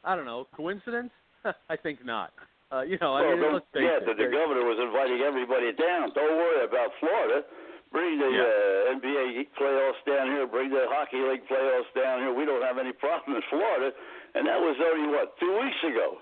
[0.05, 0.47] I don't know.
[0.57, 1.11] Coincidence?
[1.71, 2.33] I think not.
[2.73, 4.07] Uh, you know, I mean, the, let's face yeah, it.
[4.11, 6.11] the, the governor was inviting everybody down.
[6.19, 7.47] Don't worry about Florida.
[7.95, 10.47] Bring the uh, NBA playoffs down here.
[10.51, 12.35] Bring the hockey league playoffs down here.
[12.35, 13.95] We don't have any problem in Florida.
[14.35, 16.19] And that was only what two weeks ago.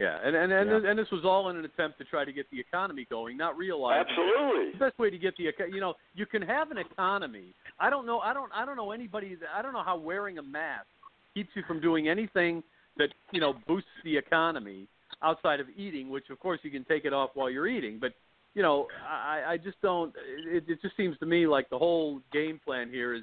[0.00, 0.90] Yeah, and and and, Yeah.
[0.90, 3.56] and this was all in an attempt to try to get the economy going, not
[3.56, 4.72] realizing Absolutely.
[4.72, 7.54] the best way to get the you know you can have an economy.
[7.80, 8.18] I don't know.
[8.20, 8.50] I don't.
[8.54, 9.36] I don't know anybody.
[9.54, 10.86] I don't know how wearing a mask
[11.34, 12.62] keeps you from doing anything
[12.98, 14.86] that you know boosts the economy
[15.22, 17.98] outside of eating, which of course you can take it off while you're eating.
[18.00, 18.12] But
[18.54, 20.12] you know, I, I just don't.
[20.46, 23.22] It, it just seems to me like the whole game plan here is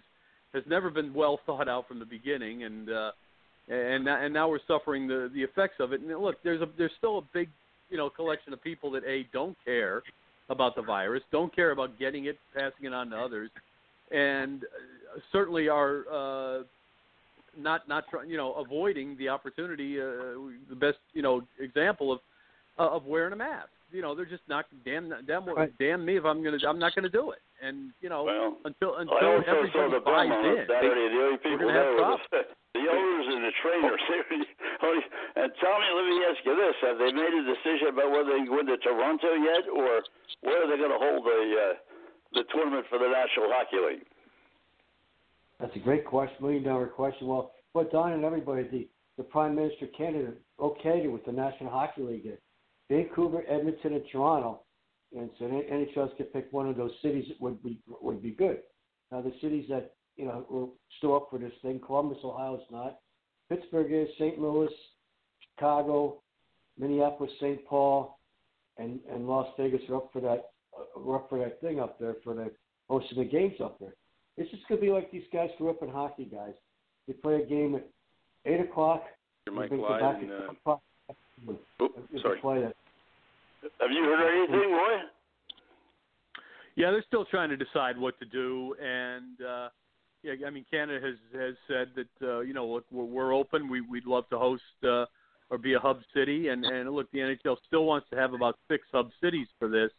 [0.53, 3.11] has never been well thought out from the beginning, and uh,
[3.67, 6.01] and and now we're suffering the the effects of it.
[6.01, 7.49] And look, there's a there's still a big
[7.89, 10.03] you know collection of people that a don't care
[10.49, 13.49] about the virus, don't care about getting it, passing it on to others,
[14.11, 16.63] and uh, certainly are uh,
[17.57, 19.99] not not try, you know avoiding the opportunity.
[20.01, 22.19] Uh, the best you know example of
[22.79, 23.69] uh, of wearing a mask.
[23.91, 25.71] You know, they're just not damn damn Right.
[25.79, 27.39] damn me if I'm gonna I'm not gonna do it.
[27.61, 30.57] And you know Well, until I until also saw everybody the buys in.
[30.59, 31.07] it Saturday.
[31.15, 32.19] The only people gonna have there was
[32.75, 34.03] the owners and the trainers.
[34.83, 35.07] Only-
[35.39, 38.43] and Tommy, let me ask you this: Have they made a decision about whether they
[38.43, 40.03] go into Toronto yet, or
[40.43, 41.73] where are they going to hold the uh,
[42.35, 44.07] the tournament for the National Hockey League?
[45.59, 47.27] That's a great question, million dollar question.
[47.27, 48.87] Well, but Don and everybody, the,
[49.17, 52.27] the Prime Minister candidate okayed it with the National Hockey League.
[52.27, 52.39] at
[52.89, 54.61] Vancouver, Edmonton, and Toronto.
[55.15, 58.31] And so the NHL could pick one of those cities that would be would be
[58.31, 58.59] good.
[59.11, 62.65] Now the cities that you know were still up for this thing, Columbus, Ohio is
[62.69, 62.99] not.
[63.49, 64.39] Pittsburgh is, St.
[64.39, 64.71] Louis,
[65.39, 66.21] Chicago,
[66.77, 67.65] Minneapolis, St.
[67.65, 68.19] Paul,
[68.77, 70.49] and and Las Vegas are up for that
[70.97, 72.51] are up for that thing up there for the
[72.89, 73.95] hosting the games up there.
[74.37, 76.53] It's just gonna be like these guys grew up in hockey, guys.
[77.07, 77.87] They play a game at
[78.45, 79.03] eight o'clock.
[79.45, 80.15] Your we're mic gonna live.
[80.21, 80.81] And, at uh, 10 o'clock.
[81.79, 81.89] oh,
[82.21, 82.39] sorry.
[82.39, 82.75] play that-
[83.79, 84.99] Have you heard anything, Roy?
[86.75, 89.69] Yeah, they're still trying to decide what to do, and uh,
[90.23, 93.69] yeah, I mean, Canada has has said that uh, you know, look, we're, we're open.
[93.69, 95.05] We we'd love to host uh,
[95.49, 98.57] or be a hub city, and and look, the NHL still wants to have about
[98.69, 99.91] six hub cities for this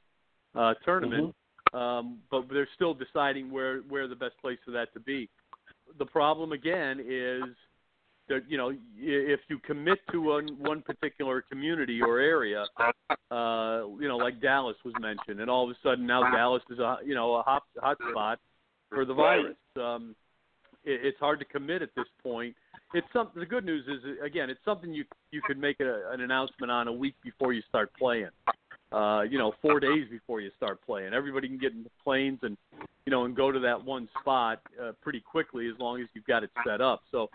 [0.54, 1.34] uh, tournament,
[1.72, 5.28] um, but they're still deciding where where the best place for that to be.
[5.98, 7.42] The problem again is
[8.28, 12.66] that you know if you commit to one one particular community or area,
[13.30, 16.78] uh, you know, like Dallas was mentioned, and all of a sudden now Dallas is
[16.78, 18.38] a you know a hot hot spot
[18.90, 19.56] for the virus.
[19.76, 20.14] Um,
[20.84, 22.54] it, it's hard to commit at this point.
[22.94, 23.40] It's something.
[23.40, 26.88] The good news is again, it's something you you could make a, an announcement on
[26.88, 28.30] a week before you start playing.
[28.92, 31.12] Uh, you know, four days before you start playing.
[31.12, 32.56] Everybody can get in the planes and
[33.04, 36.26] you know and go to that one spot uh, pretty quickly as long as you've
[36.26, 37.02] got it set up.
[37.10, 37.28] So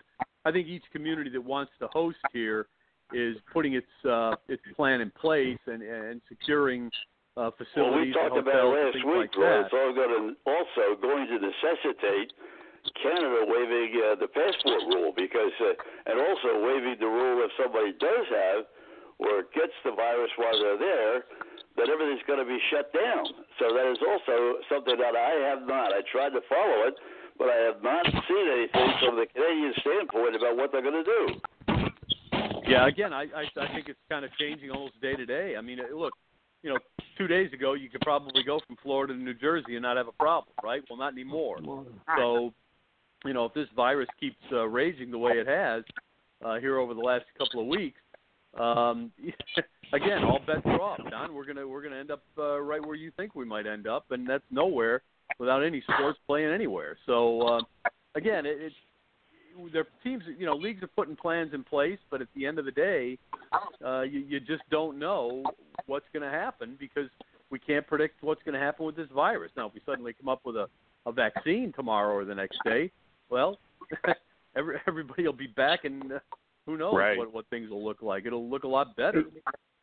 [0.46, 2.66] I think each community that wants to host here
[3.12, 6.86] is putting its uh, its plan in place and and securing
[7.36, 9.60] uh, Well, facilities, we talked about hotels, and last week, like Roy.
[9.60, 12.32] It's all going to, also going to necessitate
[13.00, 17.92] Canada waiving uh, the passport rule because, uh, and also waiving the rule if somebody
[17.96, 18.64] does have
[19.22, 21.14] or gets the virus while they're there,
[21.76, 23.24] that everything's going to be shut down.
[23.58, 25.92] So that is also something that I have not.
[25.94, 26.94] I tried to follow it,
[27.38, 31.08] but I have not seen anything from the Canadian standpoint about what they're going to
[31.08, 31.22] do.
[32.66, 35.56] Yeah, again, I, I I think it's kind of changing almost day to day.
[35.58, 36.12] I mean, look,
[36.62, 36.78] you know,
[37.18, 40.08] two days ago you could probably go from Florida to New Jersey and not have
[40.08, 40.82] a problem, right?
[40.88, 41.58] Well, not anymore.
[42.16, 42.52] So,
[43.24, 45.82] you know, if this virus keeps uh, raging the way it has
[46.44, 48.00] uh, here over the last couple of weeks,
[48.58, 49.12] um,
[49.92, 51.00] again, all bets are off.
[51.10, 53.86] Don, we're gonna we're gonna end up uh, right where you think we might end
[53.86, 55.02] up, and that's nowhere
[55.38, 56.96] without any sports playing anywhere.
[57.06, 57.60] So, uh,
[58.14, 58.74] again, it, it's
[59.72, 62.64] their teams, you know, leagues are putting plans in place, but at the end of
[62.64, 63.18] the day,
[63.84, 65.42] uh, you, you just don't know
[65.86, 67.08] what's going to happen because
[67.50, 69.50] we can't predict what's going to happen with this virus.
[69.56, 70.68] Now, if we suddenly come up with a,
[71.06, 72.90] a vaccine tomorrow or the next day,
[73.28, 73.58] well,
[74.56, 76.18] every, everybody will be back, and uh,
[76.66, 77.16] who knows Right.
[77.18, 78.26] what what things will look like.
[78.26, 79.24] It'll look a lot better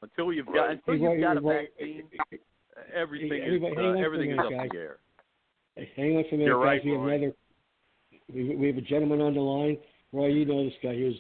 [0.01, 2.03] until you've got until you've got a Roy, Roy, vaccine.
[2.93, 4.69] Everything is everybody- hang on uh, everything is up in guys.
[4.71, 4.97] the air.
[5.95, 6.65] Hang on for a minute, You're guys.
[6.65, 7.13] right, we have Roy.
[7.15, 7.33] another.
[8.33, 9.77] We, we have a gentleman on the line.
[10.13, 10.93] Roy, you know this guy.
[10.95, 11.15] He was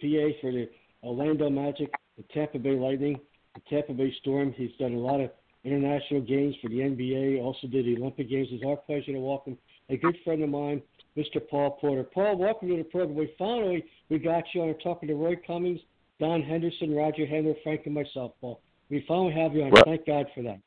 [0.00, 0.68] PA for the
[1.02, 3.18] Orlando Magic, the Tampa Bay Lightning,
[3.54, 4.52] the Tampa Bay Storm.
[4.56, 5.30] He's done a lot of
[5.64, 7.40] international games for the NBA.
[7.42, 8.48] Also did the Olympic Games.
[8.50, 9.56] It's our pleasure to welcome
[9.90, 10.80] a good friend of mine,
[11.16, 11.46] Mr.
[11.48, 12.02] Paul Porter.
[12.04, 13.16] Paul, welcome to the program.
[13.16, 15.80] We finally we got you on talking to Roy Cummings,
[16.20, 18.60] Don Henderson, Roger Henry, Frank, and myself, Paul.
[18.90, 19.70] We finally have you on.
[19.70, 20.58] Well- Thank God for that.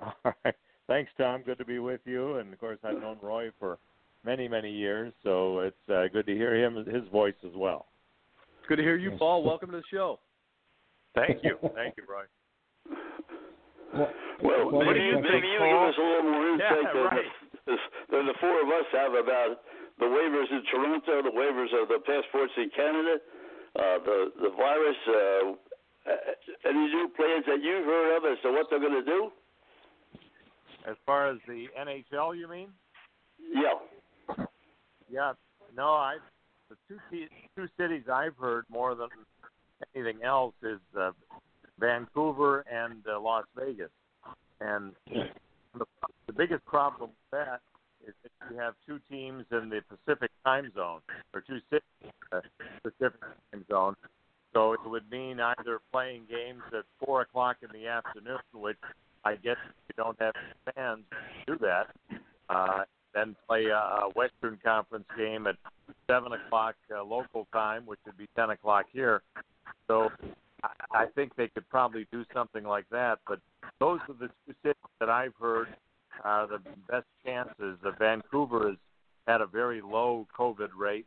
[0.24, 0.54] All right.
[0.86, 1.42] Thanks, Tom.
[1.42, 2.36] Good to be with you.
[2.36, 3.78] And of course, I've known Roy for
[4.24, 7.86] many, many years, so it's uh, good to hear him, his voice as well.
[8.58, 9.18] It's good to hear you, Yes.
[9.18, 9.44] Paul.
[9.44, 10.18] Welcome to the show.
[11.14, 11.56] Thank you.
[11.74, 12.24] Thank you, Roy.
[13.94, 14.10] Well,
[14.42, 17.24] Well, Well, maybe you, maybe you give us a little more insight Yeah, than, right.
[17.66, 17.76] The,
[18.10, 19.60] the four of us have about
[19.98, 23.16] the waivers in Toronto, the waivers of the passports in Canada,
[23.76, 24.96] uh, the the virus.
[25.08, 25.54] Uh,
[26.06, 29.30] uh, any new plans that you've heard of as to what they're going to do?
[30.86, 32.68] As far as the NHL, you mean?
[33.52, 34.36] Yeah.
[35.10, 35.32] Yeah.
[35.74, 36.16] No, I.
[36.68, 39.08] The two two cities I've heard more than
[39.94, 41.10] anything else is uh,
[41.78, 43.90] Vancouver and uh, Las Vegas,
[44.60, 44.92] and
[46.36, 47.60] biggest problem with that
[48.06, 51.00] is that you have two teams in the Pacific time zone
[51.32, 53.94] or two cities in the Pacific time zone.
[54.52, 58.78] So it would mean either playing games at four o'clock in the afternoon, which
[59.24, 59.56] I guess
[59.88, 60.34] you don't have
[60.74, 61.04] fans
[61.46, 61.88] do that.
[62.48, 65.56] Uh, then play a, Western Conference game at
[66.08, 69.22] seven o'clock uh, local time, which would be ten o'clock here.
[69.88, 70.10] So
[70.62, 73.18] I, I think they could probably do something like that.
[73.26, 73.40] But
[73.80, 74.30] those are the
[74.62, 75.68] cities that I've heard
[76.22, 77.78] are the best chances.
[77.84, 78.76] Uh, Vancouver has
[79.26, 81.06] had a very low COVID rate,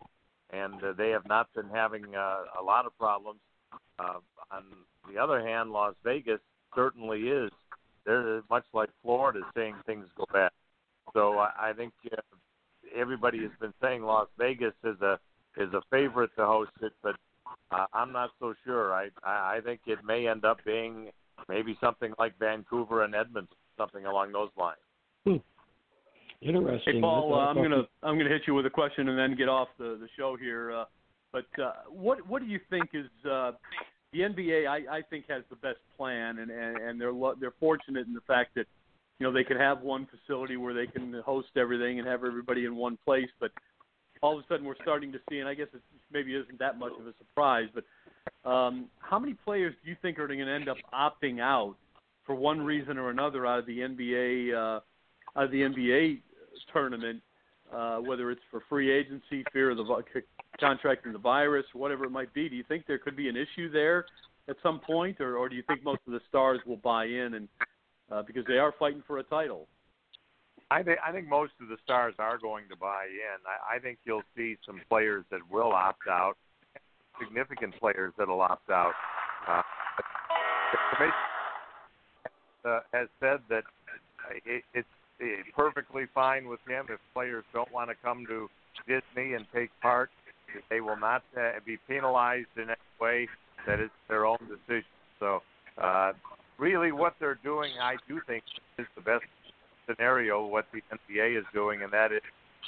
[0.52, 3.40] and uh, they have not been having uh, a lot of problems.
[4.00, 4.20] Uh,
[4.52, 4.64] on
[5.12, 6.40] the other hand, Las Vegas
[6.76, 7.52] certainly is.
[8.06, 10.52] They're much like Florida, seeing things go bad.
[11.14, 12.22] So I, I think uh,
[12.96, 15.20] everybody has been saying Las Vegas is a
[15.58, 17.16] is a favorite to host it, but
[17.72, 18.94] uh, I'm not so sure.
[18.94, 21.10] I, I I think it may end up being
[21.50, 24.78] maybe something like Vancouver and Edmonton, something along those lines.
[26.42, 26.96] Interesting.
[26.96, 29.50] Hey Paul, uh, I'm gonna I'm gonna hit you with a question and then get
[29.50, 30.72] off the the show here.
[30.72, 30.86] Uh,
[31.32, 33.54] but uh, what what do you think is uh,
[34.14, 34.68] the NBA?
[34.68, 38.14] I, I think has the best plan, and and, and they're lo- they're fortunate in
[38.14, 38.68] the fact that
[39.20, 42.66] you know they can have one facility where they can host everything and have everybody
[42.66, 43.30] in one place.
[43.40, 43.52] But
[44.22, 46.78] all of a sudden we're starting to see, and I guess it maybe isn't that
[46.78, 47.84] much of a surprise, but
[48.50, 51.76] um, how many players do you think are going to end up opting out
[52.26, 54.80] for one reason or another out of the NBA uh,
[55.38, 56.20] of the NBA
[56.74, 57.22] tournament,
[57.74, 60.04] uh, whether it's for free agency, fear of the
[60.60, 62.50] contracting the virus, whatever it might be?
[62.50, 64.06] Do you think there could be an issue there
[64.50, 67.36] at some point, or, or do you think most of the stars will buy in
[67.36, 67.48] and
[68.12, 69.68] uh, because they are fighting for a title?
[70.70, 73.38] I think I think most of the stars are going to buy in.
[73.46, 76.36] I, I think you'll see some players that will opt out,
[77.22, 78.94] significant players that'll opt out.
[79.48, 79.62] Uh,
[80.72, 81.14] the commission
[82.66, 83.64] uh, has said that
[84.46, 84.88] it, it's it's
[85.56, 88.50] perfectly fine with him if players don't want to come to
[88.88, 90.10] Disney and take part.
[90.70, 93.28] They will not uh, be penalized in any way.
[93.66, 94.88] That it's their own decision.
[95.20, 95.42] So,
[95.78, 96.14] uh,
[96.58, 98.44] really, what they're doing, I do think,
[98.78, 99.26] is the best
[99.86, 100.46] scenario.
[100.46, 102.22] What the NBA is doing, and that is,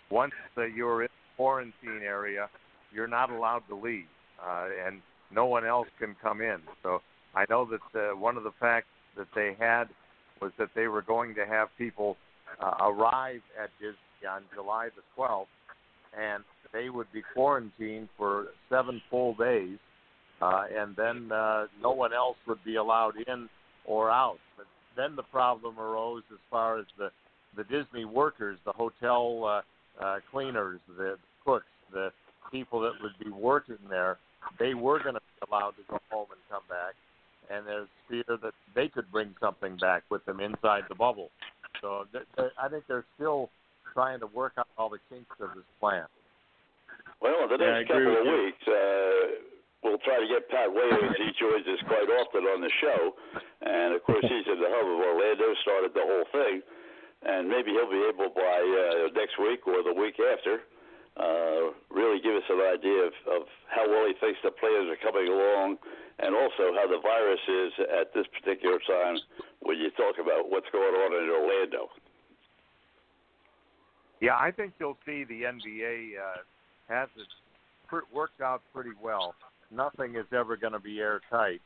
[0.10, 2.50] once uh, you're in quarantine area,
[2.92, 4.08] you're not allowed to leave,
[4.44, 6.58] uh, and no one else can come in.
[6.84, 7.02] So,
[7.34, 9.86] I know that uh, one of the facts that they had
[10.42, 12.18] was that they were going to have people
[12.62, 15.46] uh, arrive at Disney on July the 12th,
[16.20, 19.78] and they would be quarantined for seven full days,
[20.42, 23.50] uh, and then uh, no one else would be allowed in
[23.86, 24.38] or out.
[24.58, 27.10] But then the problem arose as far as the
[27.58, 29.44] the Disney workers, the hotel
[30.00, 32.12] uh, uh, cleaners, the cooks, the
[32.52, 34.18] people that would be working there.
[34.60, 36.94] They were going to be allowed to go home and come back,
[37.50, 41.30] and there's fear that they could bring something back with them inside the bubble.
[41.82, 43.50] So th- th- I think they're still
[43.94, 46.06] trying to work out all the kinks of this plan.
[47.22, 48.44] Well, in the Yeah, next agree couple of you.
[48.46, 49.28] weeks, uh,
[49.84, 51.18] we'll try to get Pat Williams.
[51.18, 53.16] He joins us quite often on the show,
[53.62, 55.54] and of course, he's in the hub of Orlando.
[55.62, 56.62] Started the whole thing,
[57.24, 60.62] and maybe he'll be able by uh, next week or the week after.
[61.18, 64.96] Uh, really give us an idea of, of how well he thinks the players are
[65.04, 65.78] coming along,
[66.20, 69.18] and also how the virus is at this particular time
[69.62, 71.90] when you talk about what's going on in Orlando.
[74.22, 76.42] Yeah, I think you'll see the NBA uh,
[76.90, 77.28] has it
[77.88, 79.34] pr- worked out pretty well.
[79.72, 81.62] Nothing is ever going to be airtight,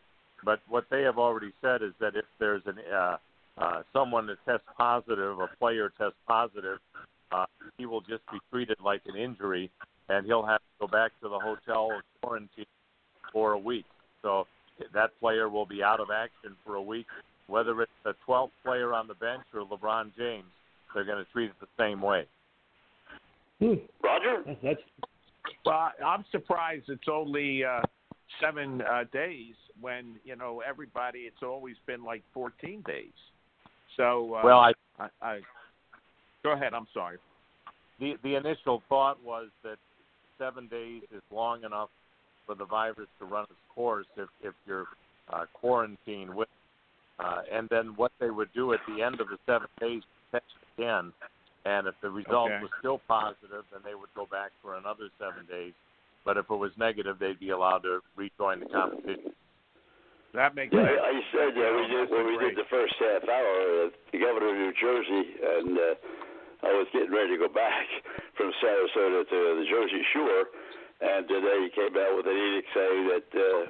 [0.45, 3.17] but what they have already said is that if there's an uh,
[3.57, 6.79] uh, someone that tests positive, a player tests positive,
[7.31, 7.45] uh,
[7.77, 9.71] he will just be treated like an injury,
[10.09, 12.65] and he'll have to go back to the hotel or quarantine
[13.31, 13.85] for a week.
[14.23, 14.47] So
[14.93, 17.05] that player will be out of action for a week,
[17.47, 20.45] whether it's the 12th player on the bench or LeBron James.
[20.95, 22.25] They're going to treat it the same way.
[23.59, 23.73] Hmm.
[24.03, 24.43] Roger?
[24.45, 24.81] That's, that's
[25.65, 27.81] Well, I- I'm surprised it's only uh,
[28.41, 31.19] seven uh, days when you know everybody.
[31.19, 33.11] It's always been like 14 days.
[33.97, 35.39] So uh, Well, I I, I
[36.43, 36.73] go ahead.
[36.73, 37.17] I'm sorry.
[37.99, 39.77] the the initial thought was that
[40.37, 41.89] seven days is long enough
[42.45, 44.87] for the virus to run its course if if you're
[45.31, 46.49] uh, quarantined with.
[47.19, 50.01] Uh, and then what they would do at the end of the seven days,
[50.31, 50.43] test
[50.77, 51.13] again,
[51.65, 52.61] and if the result Okay.
[52.61, 55.73] was still positive, then they would go back for another seven days.
[56.25, 59.33] But if it was negative, they'd be allowed to rejoin the competition.
[60.33, 60.99] That makes Yeah, sense.
[60.99, 63.53] I said uh, we did when we did the first half hour.
[63.85, 65.93] Uh, the governor of New Jersey, and uh,
[66.65, 67.85] I was getting ready to go back
[68.37, 70.49] from Sarasota to the Jersey Shore,
[71.03, 73.61] and today he came out with an edict saying that uh,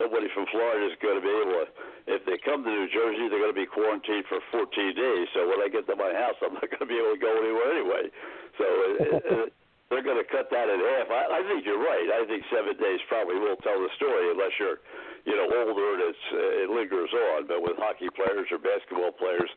[0.00, 1.66] nobody from Florida is going to be able to.
[2.08, 5.28] If they come to New Jersey, they're going to be quarantined for 14 days.
[5.36, 7.32] So when I get to my house, I'm not going to be able to go
[7.36, 8.04] anywhere anyway.
[8.56, 9.46] So uh, uh,
[9.92, 11.12] they're going to cut that in half.
[11.12, 12.08] I, I think you're right.
[12.16, 14.80] I think seven days probably will tell the story unless you're,
[15.28, 17.44] you know, older and it's uh, it lingers on.
[17.44, 19.52] But with hockey players or basketball players,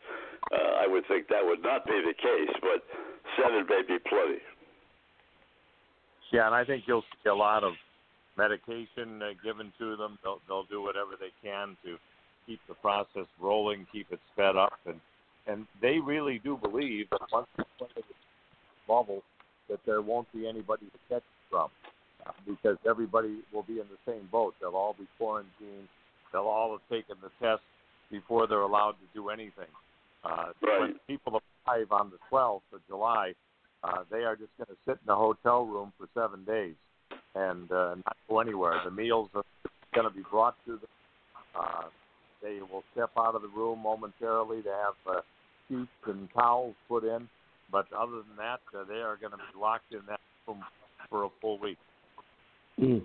[0.51, 2.51] uh, I would think that would not be the case.
[2.59, 2.83] But
[3.39, 4.43] seven may be plenty.
[6.31, 7.73] Yeah, and I think you'll see a lot of
[8.37, 10.17] medication uh, given to them.
[10.23, 11.97] They'll they'll do whatever they can to
[12.47, 14.99] keep the process rolling, keep it sped up, and
[15.47, 17.65] and they really do believe that once this
[18.87, 19.21] bubble,
[19.69, 21.69] that there won't be anybody to catch it from,
[22.25, 24.53] uh, because everybody will be in the same boat.
[24.61, 25.87] They'll all be quarantined.
[26.31, 27.61] They'll all have taken the test
[28.09, 29.71] before they're allowed to do anything.
[30.23, 30.79] Uh, Right.
[30.81, 33.33] When people arrive on the 12th of July,
[33.83, 36.75] uh, they are just going to sit in a hotel room for seven days
[37.35, 38.79] and uh, not go anywhere.
[38.83, 39.43] The meals are
[39.93, 40.89] going to be brought to them.
[41.59, 41.83] Uh,
[42.41, 45.21] they will step out of the room momentarily to have uh,
[45.69, 47.27] sheets and towels put in,
[47.71, 50.63] but other than that, uh, they are going to be locked in that room
[51.09, 51.77] for a full week.
[52.79, 53.03] Mm.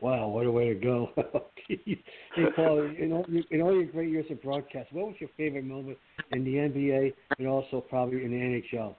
[0.00, 1.10] Wow, what a way to go!
[1.68, 5.64] hey, Paul, in all, in all your great years of broadcast, what was your favorite
[5.64, 5.96] moment
[6.32, 8.94] in the NBA and also probably in the NHL?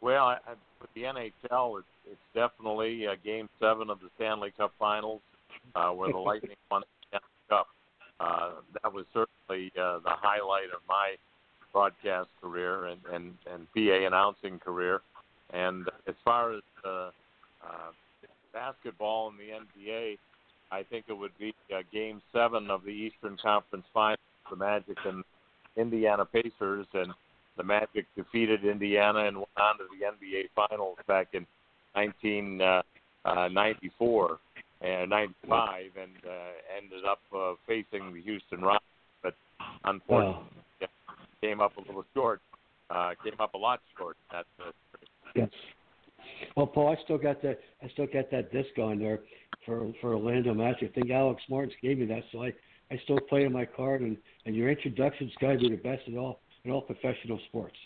[0.00, 4.52] Well, I, I, with the NHL, it's, it's definitely uh, Game Seven of the Stanley
[4.56, 5.20] Cup Finals,
[5.74, 7.66] uh, where the Lightning won the Stanley Cup.
[8.18, 8.50] Uh,
[8.82, 11.14] that was certainly uh, the highlight of my
[11.72, 15.00] broadcast career and, and, and PA announcing career.
[15.52, 17.10] And as far as uh,
[17.64, 17.90] uh,
[18.52, 20.18] basketball in the NBA,
[20.72, 24.96] I think it would be uh, Game Seven of the Eastern Conference Finals, the Magic
[25.04, 25.24] and
[25.76, 27.12] Indiana Pacers, and
[27.60, 31.46] the Magic defeated Indiana and went on to the NBA Finals back in
[31.92, 34.38] 1994
[34.80, 36.30] and 95, and uh,
[36.74, 38.86] ended up uh, facing the Houston Rockets,
[39.22, 39.34] but
[39.84, 40.46] unfortunately
[40.80, 40.88] Wow.
[41.42, 42.40] came up a little short.
[42.88, 44.16] Uh, came up a lot short.
[44.32, 44.70] That uh,
[45.36, 45.50] Yes.
[46.56, 47.60] Well, Paul, I still got that.
[47.82, 49.20] I still got that disc on there
[49.66, 50.90] for for Orlando Magic.
[50.90, 52.54] I think Alex Martins gave me that, so I
[52.90, 54.00] I still play in my card.
[54.00, 57.76] And and your introduction's got to be the best in all in all professional sports.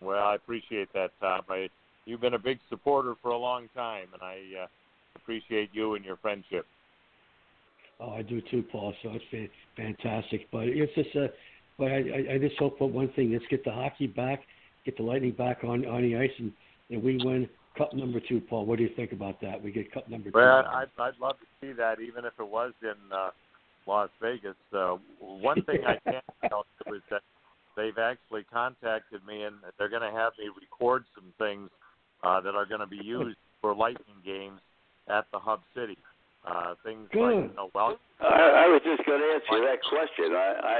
[0.00, 1.42] Well, I appreciate that, Tom.
[1.48, 1.68] I,
[2.06, 4.66] you've been a big supporter for a long time, and I uh,
[5.16, 6.66] appreciate you and your friendship.
[8.00, 8.92] Oh, I do too, Paul.
[9.02, 10.50] So it's fa- fantastic.
[10.50, 11.28] But it's just uh,
[11.78, 14.42] but I, I just hope for one thing: let's get the hockey back,
[14.84, 16.52] get the Lightning back on on the ice, and
[16.90, 18.40] and we win Cup number two.
[18.40, 19.62] Paul, what do you think about that?
[19.62, 20.36] We get Cup number two.
[20.36, 23.30] Well, I'd, I'd love to see that, even if it was in uh,
[23.86, 24.56] Las Vegas.
[24.72, 27.22] Uh, one thing I can tell you is that
[27.76, 31.70] they've actually contacted me, and they're going to have me record some things
[32.22, 34.60] uh, that are going to be used for Lightning games
[35.08, 35.98] at the Hub City.
[36.42, 40.34] Uh, things like, you know, well, I, I was just going to answer that question.
[40.34, 40.78] I, I,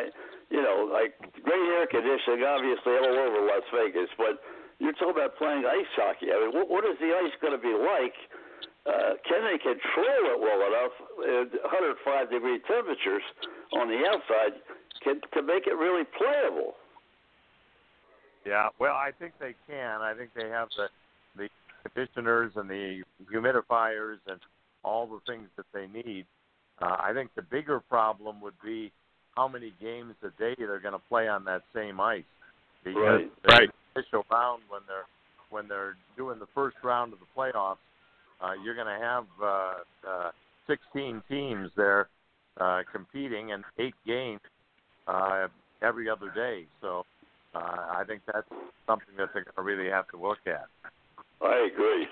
[0.51, 1.15] you know, like
[1.47, 4.43] great air conditioning, obviously all over Las Vegas, but
[4.83, 6.35] you're talking about playing ice hockey.
[6.35, 8.19] I mean, what, what is the ice going to be like?
[8.83, 10.95] Uh, can they control it well enough
[11.47, 13.23] at 105 degree temperatures
[13.79, 14.59] on the outside
[15.07, 16.75] can, to make it really playable?
[18.45, 20.01] Yeah, well, I think they can.
[20.01, 20.89] I think they have the
[21.37, 21.49] the
[21.83, 24.41] conditioners and the humidifiers and
[24.83, 26.27] all the things that they need.
[26.81, 28.93] Uh, I think the bigger problem would be
[29.37, 32.25] how many games a day they're going to play on that same ice.
[32.85, 33.71] Because Right, the right.
[33.95, 35.07] Initial round when they're
[35.51, 37.77] when they're doing the first round of the playoffs,
[38.41, 39.73] uh, you're going to have uh,
[40.09, 40.31] uh,
[40.67, 42.09] 16 teams there
[42.59, 44.41] uh, competing and eight games
[45.07, 45.49] uh,
[45.83, 46.65] every other day.
[46.81, 47.05] So
[47.55, 48.47] uh, I think that's
[48.87, 50.67] something that they're going to really have to look at.
[51.41, 52.07] I agree.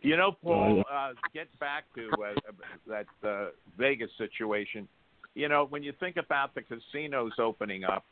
[0.00, 2.50] You know, Paul, uh, get back to uh,
[2.86, 3.46] that uh,
[3.76, 4.86] Vegas situation.
[5.34, 8.04] You know, when you think about the casinos opening up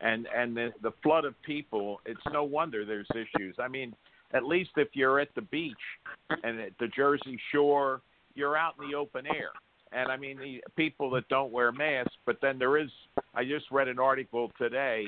[0.00, 3.56] and and the, the flood of people, it's no wonder there's issues.
[3.58, 3.94] I mean,
[4.32, 5.72] at least if you're at the beach
[6.44, 8.02] and at the Jersey Shore,
[8.34, 9.50] you're out in the open air.
[9.92, 12.88] And I mean, the people that don't wear masks, but then there is.
[13.34, 15.06] I just read an article today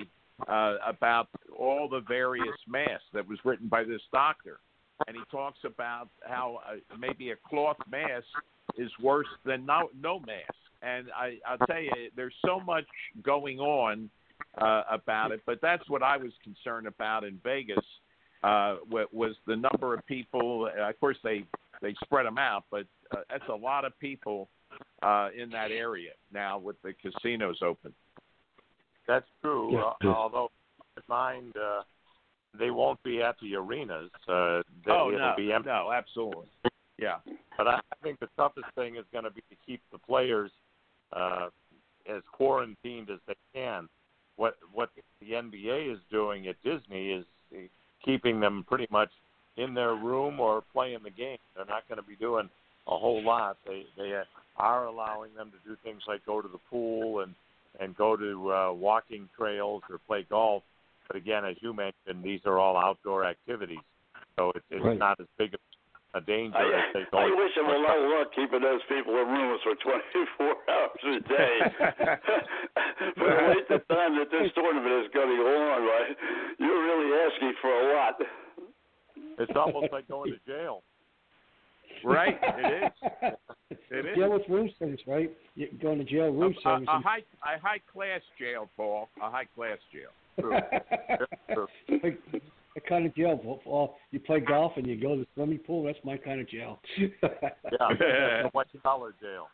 [0.48, 4.58] uh, about all the various masks that was written by this doctor,
[5.06, 8.26] and he talks about how uh, maybe a cloth mask
[8.76, 10.54] is worse than no no mask.
[10.82, 12.84] And I, I'll tell you, there's so much
[13.22, 14.10] going on
[14.60, 17.84] uh, about it, but that's what I was concerned about in Vegas.
[18.42, 20.68] Uh, wa- was the number of people?
[20.78, 21.44] Uh, of course, they
[21.80, 24.48] they spread them out, but uh, that's a lot of people
[25.02, 27.92] uh, in that area now with the casinos open.
[29.06, 29.72] That's true.
[29.72, 30.10] Yeah.
[30.10, 30.50] Uh, although,
[30.96, 31.82] in mind, uh,
[32.58, 34.10] they won't be at the arenas.
[34.28, 35.68] Uh, they, oh no, be empty.
[35.68, 36.46] no, absolutely,
[36.98, 37.16] yeah.
[37.56, 40.50] But I I think the toughest thing is going to be to keep the players
[41.12, 41.48] uh,
[42.08, 43.88] as quarantined as they can.
[44.36, 44.90] What what
[45.20, 47.24] the NBA is doing at Disney is
[48.04, 49.10] keeping them pretty much
[49.56, 51.38] in their room or playing the game.
[51.54, 52.48] They're not going to be doing
[52.86, 53.58] a whole lot.
[53.66, 54.12] They they
[54.56, 57.34] are allowing them to do things like go to the pool and
[57.80, 60.62] and go to uh, walking trails or play golf.
[61.06, 63.84] But again, as you mentioned, these are all outdoor activities,
[64.36, 64.98] so it's, it's Right.
[64.98, 65.58] not as big a
[66.14, 67.18] a danger I, as they go.
[67.18, 71.02] I wish them a lot of luck keeping those people in rooms for 24 hours
[71.02, 71.56] a day.
[73.18, 73.30] for
[73.66, 76.14] the time that this tournament is going on, right?
[76.58, 78.14] You're really asking for a lot.
[79.38, 80.82] It's almost like going to jail.
[82.02, 83.32] Right, it is.
[83.90, 84.16] It is.
[84.16, 85.30] Jail with room service, right?
[85.54, 86.88] You're going to jail room a, service.
[86.88, 89.08] a high a high class jail, Paul.
[89.22, 90.10] A high class jail.
[90.40, 90.58] True.
[91.54, 92.00] True.
[92.02, 93.36] Like, what kind of jail?
[93.38, 93.60] Paul?
[93.64, 95.84] Paul, you play golf and you go to the swimming pool.
[95.84, 96.80] That's my kind of jail.
[97.22, 99.48] Yeah, a white collar jail.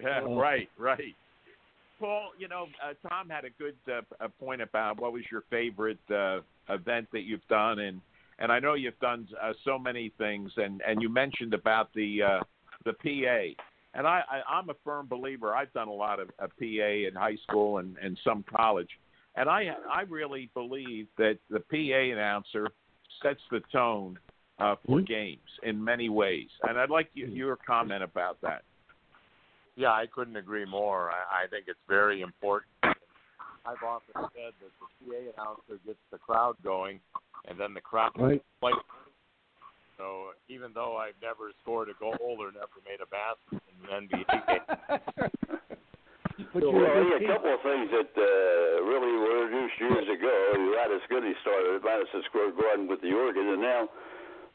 [0.00, 0.36] Yeah, Oh.
[0.38, 1.14] right, right.
[1.98, 5.42] Paul, you know, uh, Tom had a good uh, a point about what was your
[5.50, 8.00] favorite uh, event that you've done, and
[8.40, 12.22] and I know you've done uh, so many things, and and you mentioned about the
[12.22, 12.40] uh,
[12.84, 13.62] the PA,
[13.94, 15.54] and I, I I'm a firm believer.
[15.54, 18.90] I've done a lot of uh, PA in high school and and some college,
[19.36, 22.66] And I I really believe that the PA announcer
[23.22, 24.18] sets the tone
[24.58, 25.06] uh, for Mhm.
[25.06, 26.48] games in many ways.
[26.62, 28.62] And I'd like you, your comment about that.
[29.76, 31.10] Yeah, I couldn't agree more.
[31.10, 32.70] I, I think it's very important.
[33.64, 37.00] I've often said that the PA announcer gets the crowd going,
[37.48, 38.42] and then the crowd Right.
[38.60, 38.74] plays.
[39.96, 44.08] So even though I've never scored a goal or never made a basket in an
[44.08, 44.64] NBA game,
[46.56, 49.44] But Well, you're a I good think a couple of things that uh, really were
[49.44, 50.36] introduced years ago.
[50.72, 53.92] Gladys Goodding started at Madison Square Garden with the organ, and now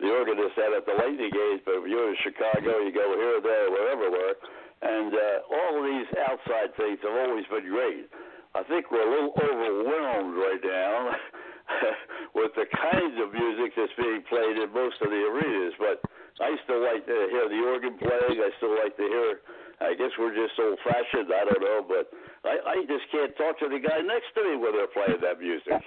[0.02, 1.62] the organist out at the Lightning Gate.
[1.62, 4.34] But if you're in Chicago, you go here, or there, wherever, where.
[4.82, 8.10] And uh, all of these outside things have always been great.
[8.58, 11.14] I think we're a little overwhelmed right now
[12.38, 15.76] with the kinds of music that's being played in most of the arenas.
[15.78, 16.02] But
[16.42, 18.38] I still like to hear the organ playing.
[18.42, 19.42] I still like to hear.
[19.82, 21.30] I guess we're just old fashioned.
[21.34, 22.08] I don't know, but
[22.48, 25.40] I, I just can't talk to the guy next to me when they're playing that
[25.40, 25.82] music.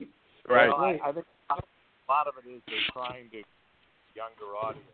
[0.48, 0.68] Right.
[0.68, 1.60] Well, I, I think a
[2.08, 3.44] lot of it is they're trying to
[4.16, 4.88] younger audience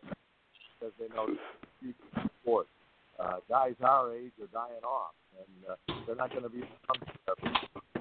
[0.75, 1.31] because they know
[1.79, 2.67] future sports.
[3.17, 6.61] Uh, guys our age are dying off, and uh, they're not going to be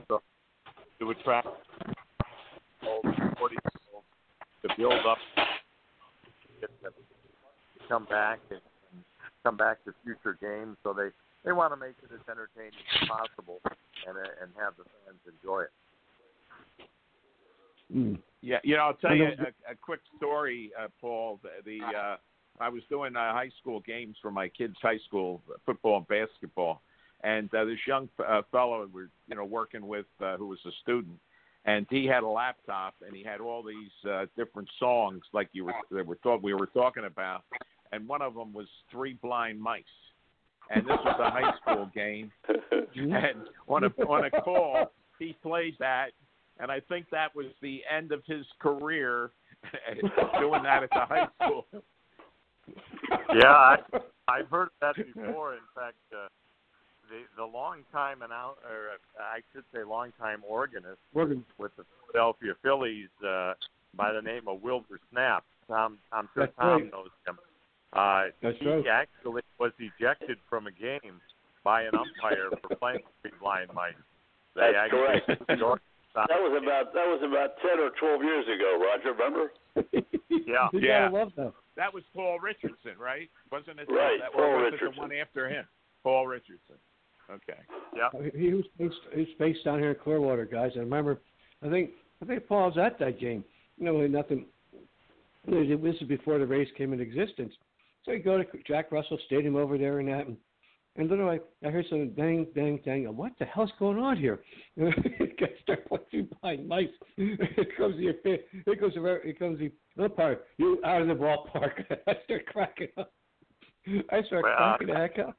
[0.09, 0.21] so
[0.99, 1.47] to attract
[2.89, 3.05] old
[3.39, 4.07] forty year olds
[4.63, 5.19] to build up,
[6.61, 6.91] get to
[7.89, 8.61] come back and,
[8.93, 9.05] and
[9.43, 10.77] come back to future games.
[10.83, 11.09] So they
[11.45, 12.73] they want to make it as entertaining
[13.03, 13.61] as possible
[14.07, 15.73] and uh, and have the fans enjoy it.
[17.95, 18.19] Mm.
[18.41, 21.41] Yeah, you know, I'll tell you a, a quick story, uh, Paul.
[21.43, 22.17] The, the uh,
[22.61, 26.83] I was doing uh, high school games for my kids' high school football and basketball,
[27.23, 30.71] and uh, this young uh, fellow we're you know working with uh, who was a
[30.83, 31.19] student,
[31.65, 35.65] and he had a laptop and he had all these uh, different songs like you
[35.65, 37.43] were that were thought we were talking about,
[37.93, 39.83] and one of them was Three Blind Mice,
[40.71, 42.31] and this was a high school game,
[42.97, 46.09] and on a on a call he plays that,
[46.59, 49.31] and I think that was the end of his career
[50.41, 51.67] doing that at the high school.
[53.35, 53.77] Yeah, I,
[54.29, 55.55] I've heard that before.
[55.55, 56.29] In fact, uh,
[57.15, 61.45] the the longtime announcer, or uh, I should say, longtime organist Organ.
[61.59, 63.55] with the Philadelphia Phillies uh,
[63.97, 65.41] by the name of Wilbur Snapp.
[65.69, 66.93] Tom, I'm sure That's Tom right.
[66.93, 67.39] knows him.
[67.93, 68.87] Uh, That's he right.
[68.87, 71.21] actually was ejected from a game
[71.63, 73.95] by an umpire for playing three blind mice.
[74.57, 75.81] They That's actually correct.
[76.15, 79.15] That was about that was about ten or twelve years ago, Roger.
[79.19, 79.51] Remember?
[80.31, 80.69] Yeah.
[80.73, 81.11] You Yeah.
[81.11, 81.53] gotta love that.
[81.77, 83.29] That was Paul Richardson, right?
[83.51, 83.89] Wasn't it?
[83.91, 84.95] Right, That, Paul was Richardson.
[84.95, 85.65] the one after him?
[86.05, 86.79] Paul Richardson.
[87.31, 87.59] Okay.
[87.97, 88.09] Yeah.
[88.15, 90.73] Uh, he was based, he was based down here in Clearwater, guys.
[90.77, 91.21] I remember.
[91.63, 91.91] I think
[92.23, 93.45] I think Paul was at that game.
[93.79, 94.47] You know, nothing.
[95.47, 97.53] This is before the race came into existence.
[98.05, 100.37] So you go to Jack Russell Stadium over there and that, and,
[100.97, 103.05] and literally I heard some bang, bang, bang.
[103.17, 104.41] What the hell's going on here?
[104.79, 106.89] Guys start playing behind mice.
[107.17, 107.37] Here
[107.77, 108.13] comes the
[108.65, 109.73] here comes the here comes the
[110.03, 110.41] umpire.
[110.59, 111.85] You out of the ballpark.
[112.07, 113.13] I start cracking up.
[114.11, 115.37] I start Well, cracking the heck up.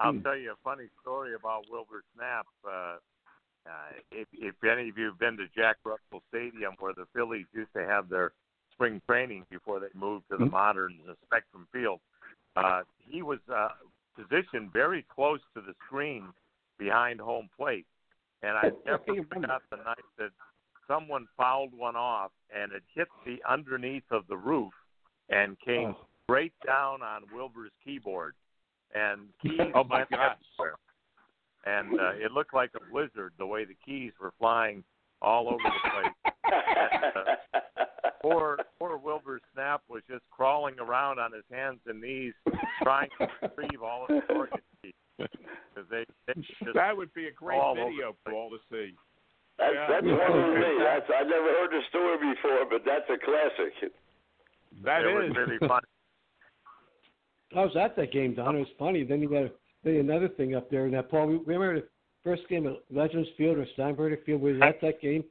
[0.00, 0.22] I'll Hmm.
[0.22, 2.44] tell you a funny story about Wilbur Snapp.
[2.66, 2.96] Uh,
[3.66, 7.46] uh, if, if any of you have been to Jack Russell Stadium, where the Phillies
[7.52, 8.32] used to have their
[8.72, 10.50] spring training before they moved to the Mhm.
[10.50, 12.00] modern uh, Spectrum Field,
[12.56, 13.68] uh, he was uh,
[14.16, 16.32] positioned very close to the screen
[16.78, 17.86] behind home plate.
[18.42, 20.30] And I never forgot the night that
[20.88, 24.72] someone fouled one off, and it hit the underneath of the roof
[25.28, 26.06] and came Oh.
[26.24, 28.34] straight down on Wilbur's keyboard.
[28.94, 30.36] And keys Oh, my went gosh.
[30.58, 30.76] everywhere.
[31.66, 34.82] And uh, it looked like a blizzard the way the keys were flying
[35.20, 37.56] all over the place.
[38.22, 42.34] Poor poor Wilbur Snapp was just crawling around on his hands and knees
[42.82, 44.92] trying to retrieve all of the organ keys
[45.90, 48.94] they, they just That would be a great video, for all to see.
[49.58, 49.86] That's, Yeah.
[49.88, 50.72] that's one of me.
[50.84, 53.92] That's I've never heard the story before, but that's a classic.
[54.84, 55.28] That it is.
[55.28, 55.82] was really fun.
[57.56, 58.56] I was at that game, Don.
[58.56, 59.04] It was funny.
[59.04, 59.50] Then you got
[59.84, 60.88] then another thing up there.
[60.88, 61.88] Now, Paul, we remember the
[62.22, 64.40] first game at Legends Field or Steinbrenner Field.
[64.40, 65.24] We was at that game,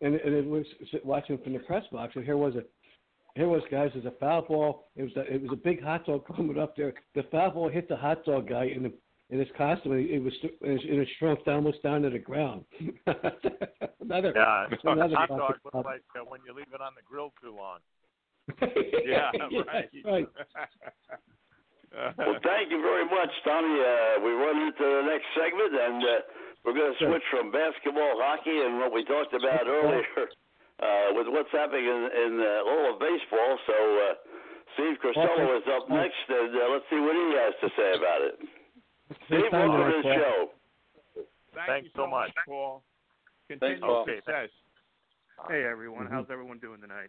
[0.00, 0.64] and, and it was
[1.04, 2.12] watching from the press box.
[2.16, 2.62] And here was a
[3.36, 3.90] here was guys.
[3.92, 4.88] There's a foul ball.
[4.96, 6.94] It was a, it was a big hot dog coming up there.
[7.14, 8.92] The foul ball hit the hot dog guy in the
[9.30, 9.92] in his costume.
[9.92, 10.32] It was
[10.62, 12.64] and it shrunk almost down to the ground.
[14.00, 17.32] another Yeah, another hot dog looks like uh, when you leave it on the grill
[17.42, 17.78] too long.
[19.06, 19.88] Yeah, Yes, right.
[20.04, 20.28] right.
[21.94, 23.74] Well, thank you very much, Tommy.
[23.80, 26.14] Uh, we run into the next segment, and uh,
[26.64, 30.06] we're going to switch from basketball, hockey, and what we talked about earlier
[30.82, 33.52] uh, with what's happening in, in uh, all of baseball.
[33.66, 34.14] So uh,
[34.78, 38.20] Steve Kansella is up next, and uh, let's see what he has to say about
[38.22, 38.36] it.
[39.26, 40.36] Steve, welcome to the show.
[41.54, 42.30] Thank Thanks you so, so much.
[42.46, 42.82] Paul.
[43.48, 44.06] Continued Paul.
[44.06, 44.48] success.
[45.48, 46.10] Hey everyone, Mhm.
[46.12, 47.08] how's everyone doing tonight?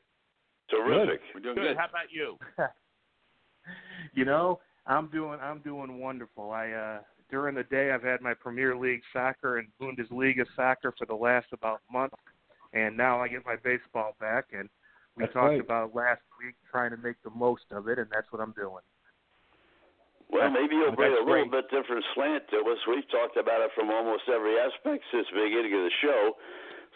[0.69, 1.21] Terrific.
[1.35, 1.75] We're doing Good.
[1.75, 1.77] good.
[1.77, 2.39] How about you?
[4.13, 6.51] you know, I'm doing I'm doing wonderful.
[6.51, 11.05] I uh during the day I've had my Premier League soccer and Bundesliga soccer for
[11.05, 12.13] the last about month
[12.73, 14.69] and now I get my baseball back and
[15.15, 15.59] we That's talked right.
[15.59, 18.83] about last week trying to make the most of it and that's what I'm doing.
[20.31, 21.51] Well, maybe you'll bring a little great.
[21.51, 22.79] bit different slant to us.
[22.87, 26.39] We've talked about it from almost every aspect since the beginning of the show.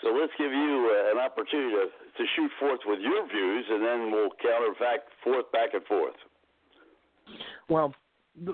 [0.03, 3.83] So let's give you uh, an opportunity to, to shoot forth with your views, and
[3.83, 6.15] then we'll counterfact forth back and forth.
[7.69, 7.93] Well,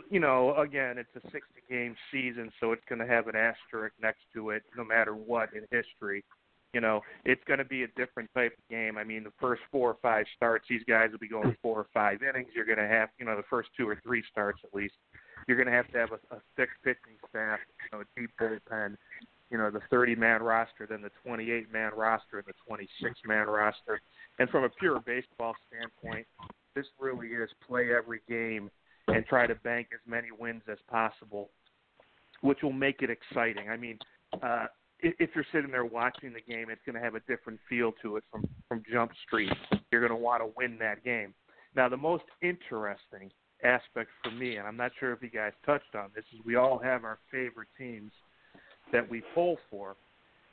[0.09, 3.95] you know, again, it's a 60 game season, so it's going to have an asterisk
[4.01, 6.23] next to it no matter what in history.
[6.73, 8.97] You know, it's going to be a different type of game.
[8.97, 11.87] I mean, the first four or five starts, these guys will be going four or
[11.93, 12.47] five innings.
[12.55, 14.93] You're going to have, you know, the first two or three starts at least.
[15.47, 17.59] You're going to have to have a, a thick pitching staff,
[17.91, 18.95] you know, a deep bullpen,
[19.49, 23.47] you know, the 30 man roster, then the 28 man roster, and the 26 man
[23.47, 23.99] roster.
[24.39, 26.25] And from a pure baseball standpoint,
[26.75, 28.69] this really is play every game
[29.07, 31.49] and try to bank as many wins as possible,
[32.41, 33.69] which will make it exciting.
[33.69, 33.97] I mean,
[34.41, 34.67] uh,
[34.99, 38.17] if, you're sitting there watching the game, it's going to have a different feel to
[38.17, 39.51] it from from Jump Street.
[39.91, 41.33] You're going to want to win that game.
[41.75, 43.31] Now, the most interesting
[43.63, 46.55] aspect for me, and I'm not sure if you guys touched on this, is we
[46.55, 48.11] all have our favorite teams
[48.91, 49.95] that we pull for.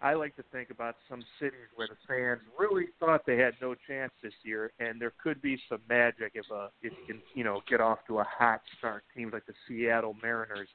[0.01, 3.75] I like to think about some cities where the fans really thought they had no
[3.87, 7.45] chance this year, and there could be some magic if uh if you can you
[7.45, 9.03] know get off to a hot start.
[9.17, 10.69] Teams like the Seattle Mariners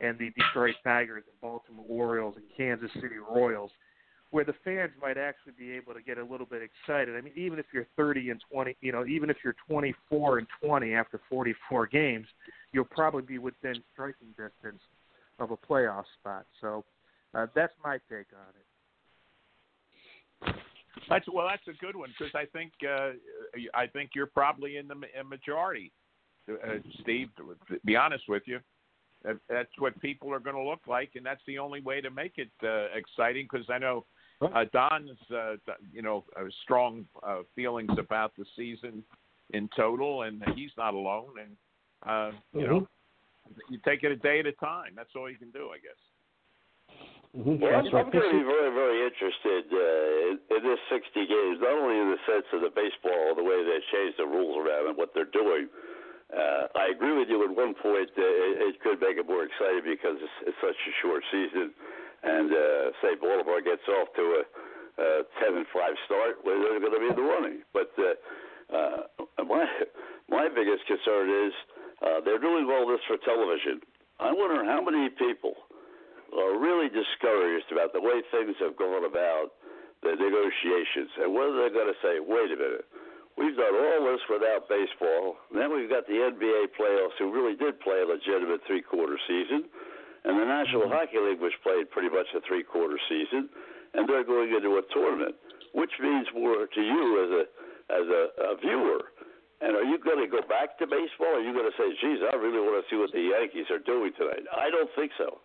[0.00, 3.70] and the Detroit Tigers and Baltimore Orioles and Kansas City Royals,
[4.30, 7.16] where the fans might actually be able to get a little bit excited.
[7.16, 10.46] I mean, even if you're 30 and 20, you know, even if you're 24 and
[10.64, 12.26] 20 after 44 games,
[12.72, 14.80] you'll probably be within striking distance
[15.38, 16.46] of a playoff spot.
[16.62, 16.84] So
[17.34, 18.66] uh, that's my take on it.
[21.08, 21.46] That's well.
[21.48, 23.10] That's a good one because I think uh,
[23.74, 25.92] I think you're probably in the ma- a majority,
[26.48, 27.28] uh, Steve.
[27.36, 28.60] To be honest with you,
[29.24, 32.10] that, that's what people are going to look like, and that's the only way to
[32.10, 33.48] make it uh, exciting.
[33.50, 34.04] Because I know
[34.40, 35.56] uh, Don's, uh,
[35.92, 39.02] you know, uh, strong uh, feelings about the season
[39.52, 41.34] in total, and he's not alone.
[41.40, 41.56] And
[42.06, 42.88] uh, you know,
[43.68, 44.92] you take it a day at a time.
[44.96, 45.98] That's all you can do, I guess.
[47.30, 47.62] Mhm.
[47.62, 47.94] Well, I'm, right.
[47.94, 51.94] I'm going to be very, very interested uh, in, in this 60 games, not only
[52.02, 55.14] in the sense of the baseball, the way they changed the rules around and what
[55.14, 55.70] they're doing.
[56.34, 58.10] Uh, I agree with you at one point.
[58.18, 61.70] Uh, it, it could make it more exciting because it's, it's such a short season.
[62.26, 64.42] And uh, say Baltimore gets off to a,
[64.98, 65.06] a
[65.38, 67.62] 10 and 5 start, where they're going to be in the running.
[67.70, 68.18] But uh,
[68.74, 69.66] uh, my
[70.28, 71.54] my biggest concern is
[72.02, 73.80] uh, they're doing all this for television.
[74.20, 75.54] I wonder how many people
[76.34, 79.54] are really discouraged about the way things have gone about
[80.02, 82.86] the negotiations and whether they're going to say, wait a minute,
[83.36, 85.36] we've done all this without baseball.
[85.52, 89.68] Then we've got the NBA playoffs who really did play a legitimate three quarter season,
[90.24, 90.96] and the National mm-hmm.
[90.96, 93.48] Hockey League, which played pretty much a three quarter season,
[93.94, 95.34] and they're going into a tournament,
[95.74, 97.42] which means more to you as a
[97.90, 99.10] as a, a viewer.
[99.60, 101.36] And are you going to go back to baseball?
[101.36, 103.68] Or are you going to say, geez, I really want to see what the Yankees
[103.68, 104.48] are doing tonight?
[104.56, 105.36] I don't think so.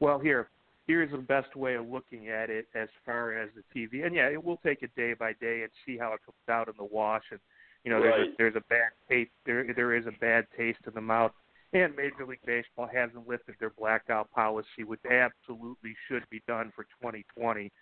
[0.00, 0.48] Well, here,
[0.86, 4.04] here's the best way of looking at it as far as the TV.
[4.04, 6.68] And yeah, it will take it day by day and see how it comes out
[6.68, 7.24] in the wash.
[7.30, 7.40] And
[7.84, 9.30] you know, there's a, there's a bad taste.
[9.44, 11.32] There there is a bad taste in the mouth.
[11.72, 16.84] And Major League Baseball hasn't lifted their blackout policy, which absolutely should be done for
[17.02, 17.72] 2020.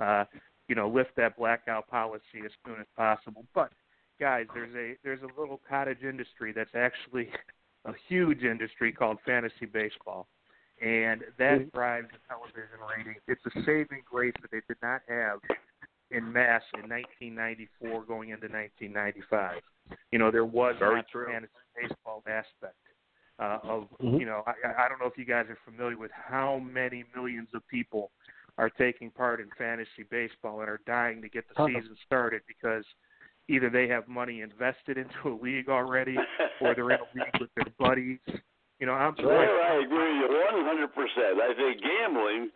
[0.00, 0.24] Uh,
[0.68, 3.44] you know, lift that blackout policy as soon as possible.
[3.54, 3.70] But
[4.18, 7.28] guys, there's a there's a little cottage industry that's actually
[7.84, 10.26] a huge industry called fantasy baseball
[10.80, 13.22] and that drives the television ratings.
[13.28, 15.38] It's a saving grace that they did not have
[16.10, 19.60] in mass in 1994 going into 1995.
[20.12, 21.26] You know, there was Very not true.
[21.26, 22.76] the fantasy baseball aspect
[23.38, 24.20] uh, of, Mhm.
[24.20, 27.48] you know, I, I don't know if you guys are familiar with how many millions
[27.52, 28.12] of people
[28.58, 31.66] are taking part in fantasy baseball and are dying to get the Uh-huh.
[31.80, 32.84] season started because
[33.48, 36.16] either they have money invested into a league already
[36.60, 38.20] or they're in a league with their buddies.
[38.80, 40.90] You know, I'm There, I agree with you 100%.
[41.38, 42.50] I think gambling,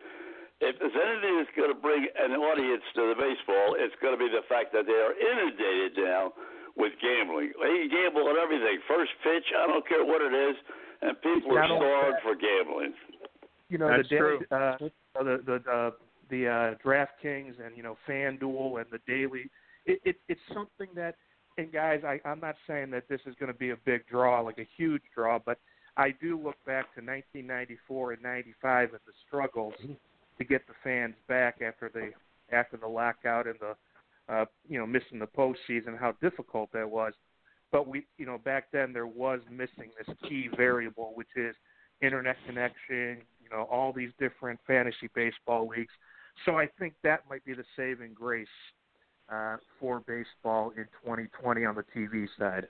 [0.59, 4.19] if there's anything that's going to bring an audience to the baseball, it's going to
[4.19, 6.33] be the fact that they are inundated now
[6.75, 7.55] with gambling.
[7.55, 8.79] They gamble on everything.
[8.87, 10.55] First pitch, I don't care what it is,
[11.01, 12.93] and people are starved for gambling.
[13.69, 14.51] you know That's the daily, true.
[14.51, 15.91] uh, the the uh,
[16.29, 19.49] the uh, DraftKings and you know FanDuel and the daily.
[19.85, 21.15] It, it it's something that
[21.57, 24.39] and guys, I I'm not saying that this is going to be a big draw
[24.41, 25.59] like a huge draw, but
[25.99, 29.73] I do look back to 1994 and 95 and the struggles
[30.37, 32.11] to get the fans back after the
[32.55, 33.75] after the lockout and the
[34.33, 37.11] uh, you know missing the postseason, how difficult that was.
[37.73, 41.53] But we, you know, back then there was missing this key variable, which is
[42.01, 43.17] internet connection.
[43.43, 45.91] You know, all these different fantasy baseball leagues.
[46.45, 48.47] So I think that might be the saving grace
[49.29, 52.69] uh, for baseball in 2020 on the TV side.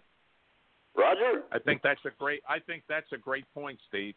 [0.95, 1.43] Roger?
[1.51, 2.41] I think that's a great.
[2.47, 4.15] I think that's a great point, Steve.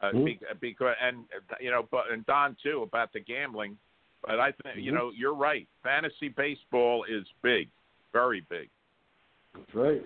[0.00, 0.60] Uh, Mhm.
[0.60, 3.78] because and uh, you know, but and Don too about the gambling.
[4.22, 4.96] But I think you Mhm.
[4.96, 5.68] know you're right.
[5.82, 7.68] Fantasy baseball is big,
[8.12, 8.68] very big.
[9.54, 10.02] That's right.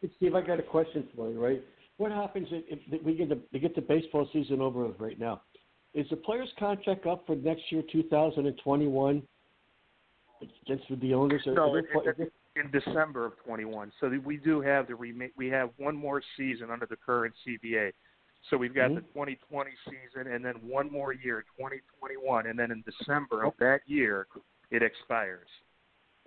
[0.00, 1.62] Hey, Steve, I got a question for you, right?
[1.98, 5.18] What happens if, if we get the we get the baseball season over with right
[5.18, 5.42] now?
[5.92, 9.26] Is the player's contract up for next year, 2021?
[10.62, 11.42] Against with the owners?
[11.44, 11.86] No, are it,
[12.18, 13.92] it, in December of 21.
[14.00, 17.92] So we do have the rema- we have one more season under the current CBA.
[18.48, 18.94] So we've got Mhm.
[18.96, 23.82] the 2020 season and then one more year, 2021, and then in December of that
[23.86, 24.26] year
[24.70, 25.48] it expires.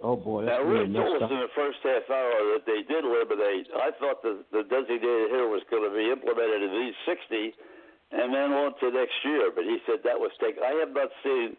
[0.02, 2.82] oh boy, Now, that's really Rick told us in the first half hour that they
[2.84, 3.70] did eliminate.
[3.74, 7.56] I thought the, the designated hitter was going to be implemented in these 60
[8.12, 10.62] and then on to next year, but he said that was taken.
[10.64, 11.56] I have not seen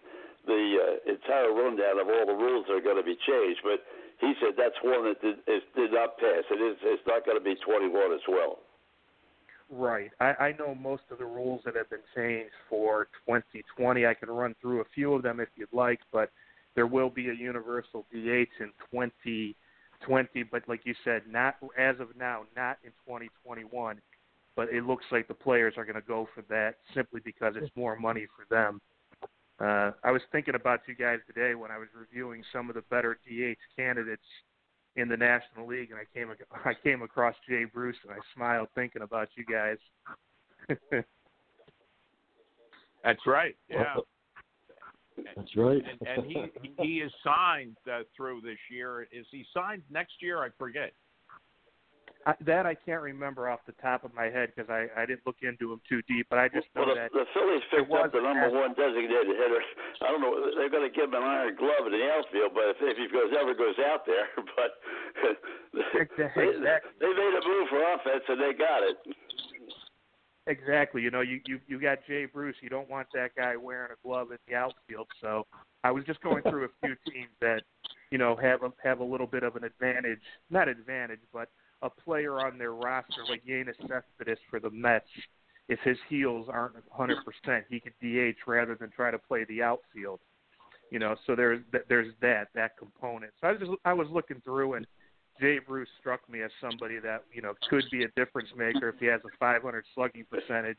[0.47, 3.85] the uh, entire rundown of all the rules that are going to be changed, but
[4.25, 6.45] he said that's one that did, is, did not pass.
[6.51, 6.77] It is.
[6.83, 8.59] It's not going to be 21 as well.
[9.71, 10.11] Right.
[10.21, 14.07] I, I know most of the rules that have been changed for 2020.
[14.07, 16.31] I can run through a few of them if you'd like, but
[16.75, 20.43] there will be a universal DH in 2020.
[20.51, 24.01] But like you said, not as of now, not in 2021.
[24.57, 27.75] But it looks like the players are going to go for that simply because it's
[27.75, 28.81] more money for them.
[29.61, 32.83] Uh, I was thinking about you guys today when I was reviewing some of the
[32.91, 34.23] better DH candidates
[34.97, 38.19] in the National League, and I came ac- I came across Jay Bruce, and I
[38.35, 39.79] smiled thinking about you guys.
[43.05, 43.55] That's right.
[43.69, 43.97] Yeah.
[45.37, 45.83] That's right.
[45.89, 49.03] and, and he he- he is signed uh, through this year.
[49.13, 50.43] Is he signed next year?
[50.43, 50.93] I forget.
[52.27, 55.27] I, that I can't remember off the top of my head because I I didn't
[55.29, 57.91] look into him too deep, but I just know Well, the, that the Phillies picked
[57.91, 59.63] was up the number one designated hitter.
[60.01, 60.33] I don't know.
[60.57, 63.07] They're going to give him an iron glove in the outfield, but if, if he
[63.13, 64.25] goes ever goes out there,
[64.57, 64.71] but
[65.21, 66.57] they, Exactly.
[67.01, 68.97] they made a move for offense and they got it.
[70.47, 71.01] Exactly.
[71.01, 72.57] You know, you you you got Jay Bruce.
[72.61, 75.09] You don't want that guy wearing a glove in the outfield.
[75.21, 75.47] So
[75.85, 77.63] I was just going through a few teams that
[78.11, 80.21] you know have a, have a little bit of an advantage,
[80.51, 81.49] not advantage, but
[81.83, 85.07] a player on their roster like Yoenis Cespedes for the Mets.
[85.69, 87.17] If his heels aren't 100%,
[87.71, 90.21] he could DH rather than try to play the outfield.
[90.91, 93.33] You know, so there's there's that that component.
[93.41, 94.87] So I was just I was looking through and
[95.41, 98.97] Jay Bruce struck me as somebody that you know could be a difference maker if
[99.01, 100.79] he has a 500 slugging percentage,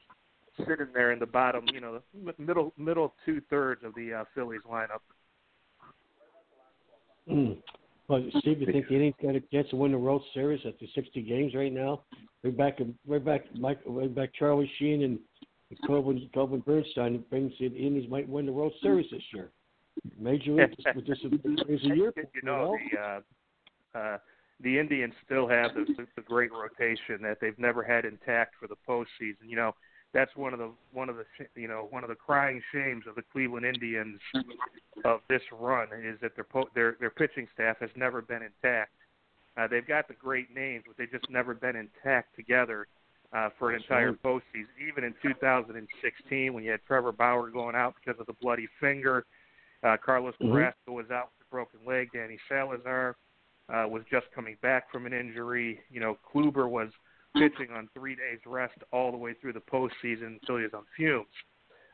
[0.60, 2.02] sitting there in the bottom, you know,
[2.38, 5.02] middle middle two thirds of the uh, Phillies lineup.
[7.30, 7.58] Mm.
[8.08, 10.86] Well, Steve, you think the Indians got a chance to win the World Series after
[10.94, 12.04] 60 games right now?
[12.44, 14.30] We're back, we're back, Mike, we're back.
[14.38, 15.20] Charlie Sheen and
[15.88, 19.50] Corbin, Corbin Bernsen brings the Indians might win the World Series this year.
[20.20, 21.18] Major League, this, this
[21.68, 22.14] is a year.
[22.16, 24.18] you know, the uh, uh,
[24.62, 25.86] the Indians still have the,
[26.16, 29.48] the great rotation that they've never had intact for the postseason.
[29.48, 29.76] You know,
[30.16, 31.26] that's one of the one of the
[31.60, 34.20] you know one of the crying shames of the Cleveland Indians
[35.04, 38.94] of this run is that their po- their their pitching staff has never been intact.
[39.58, 42.88] Uh, they've got the great names, but they've just never been intact together
[43.34, 44.72] uh, for an entire postseason.
[44.88, 49.26] Even in 2016, when you had Trevor Bauer going out because of the bloody finger,
[49.84, 50.52] uh, Carlos Mhm.
[50.52, 52.10] Carrasco was out with a broken leg.
[52.14, 53.18] Danny Salazar
[53.68, 55.82] uh, was just coming back from an injury.
[55.90, 56.90] You know, Kluber was
[57.36, 60.84] pitching on three days rest all the way through the postseason until he was on
[60.96, 61.26] fumes.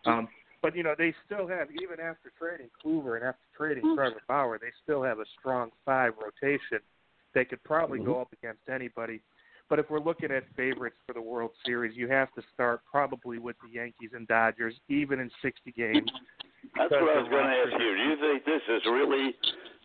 [0.06, 0.28] Um,
[0.62, 4.60] but you know, they still have even after trading Kluber and after trading Trevor Bauer,
[4.60, 6.80] they still have a strong five rotation.
[7.34, 9.22] They could probably go up against anybody.
[9.70, 13.40] But if we're looking at favorites for the World Series, you have to start probably
[13.40, 16.12] with the Yankees and Dodgers, even in 60 games.
[16.78, 17.96] That's what I was going to ask you.
[17.96, 19.34] Do you think this is really?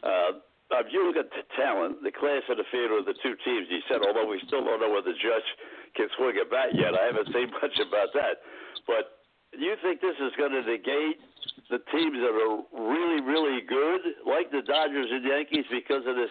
[0.02, 0.42] Uh,
[0.90, 3.80] you look at the talent, the class of the field of the two teams, you
[3.88, 5.48] said, although we still don't know whether the Judge
[5.94, 6.94] can swing a bat yet.
[6.94, 8.42] I haven't seen much about that.
[8.86, 9.22] But
[9.54, 11.22] do you think this is going to negate
[11.70, 16.30] the teams that are really, really good, like the Dodgers and Yankees, because of this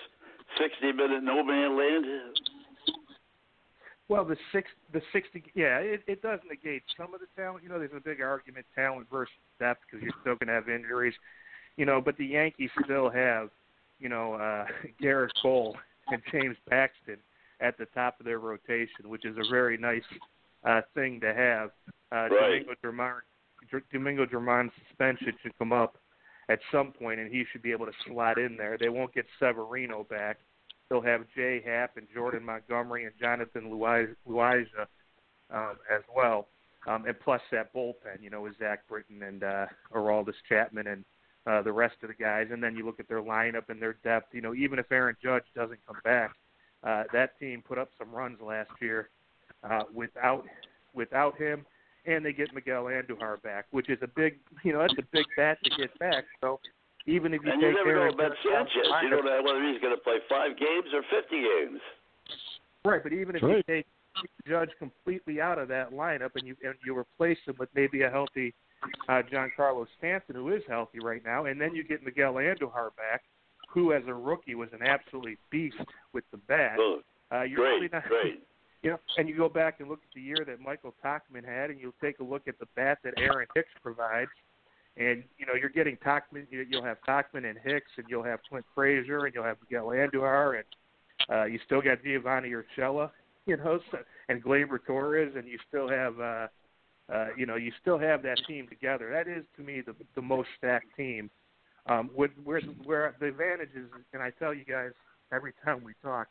[0.60, 2.06] 60-minute no-man land?
[4.08, 7.64] Well, the six, the sixty, yeah, it, it does negate some of the talent.
[7.64, 10.70] You know, there's a big argument talent versus depth because you're still going to have
[10.70, 11.16] injuries.
[11.76, 13.50] You know, but the Yankees still have,
[14.00, 14.66] you know, uh,
[15.02, 15.76] Gerrit Cole
[16.08, 17.18] and James Paxton
[17.62, 20.04] at the top of their rotation, which is a very nice
[20.64, 21.70] uh, thing to have.
[22.12, 22.66] Uh, Right.
[22.66, 23.22] Domingo Drummond,
[23.92, 25.98] Domingo Drummond's suspension should come up
[26.50, 28.78] at some point, and he should be able to slot in there.
[28.78, 30.38] They won't get Severino back.
[30.90, 34.86] They'll have Jay Happ and Jordan Montgomery and Jonathan Luiza
[35.52, 36.48] um, as well,
[36.88, 41.04] um, and plus that bullpen, you know, with Zach Britton and uh, Aroldis Chapman and
[41.46, 42.48] uh, the rest of the guys.
[42.52, 44.34] And then you look at their lineup and their depth.
[44.34, 46.32] You know, even if Aaron Judge doesn't come back,
[46.84, 49.10] uh, that team put up some runs last year
[49.64, 50.46] uh, without
[50.94, 51.66] without him,
[52.06, 55.26] and they get Miguel Andujar back, which is a big, you know, that's a big
[55.36, 56.24] bat to get back.
[56.42, 56.60] So
[57.06, 58.92] even if you And you take never know about Judge out of Sanchez.
[58.92, 61.82] the You don't know whether he's going to play five games or 50 games.
[62.84, 63.58] Right, but even if Right.
[63.58, 63.88] you take
[64.48, 68.10] Judge completely out of that lineup and you and you replace him with maybe a
[68.10, 68.54] healthy
[69.10, 73.24] uh, Giancarlo Stanton, who is healthy right now, and then you get Miguel Andujar back,
[73.70, 75.78] who as a rookie was an absolute beast
[76.14, 76.78] with the bat.
[76.80, 77.00] Oh,
[77.32, 78.44] Uh, you're really great, not, great.
[78.84, 81.70] you know, and you go back and look at the year that Michael Tauchman had,
[81.72, 84.30] and you'll take a look at the bat that Aaron Hicks provides,
[84.98, 86.46] and you know you're getting Tauchman.
[86.52, 89.88] you- You'll have Tauchman and Hicks, and you'll have Clint Frazier, and you'll have Miguel
[89.88, 90.66] Andujar, and
[91.36, 93.10] uh, you still got Giovanny Urshela,
[93.46, 93.98] you know, so,
[94.30, 96.48] and Gleyber Torres, and you still have, uh,
[97.14, 99.12] uh, you know, you still have that team together.
[99.12, 101.30] That is to me the the most stacked team.
[101.88, 104.92] Um, with where where the advantage is, and I tell you guys
[105.32, 106.28] every time we talk,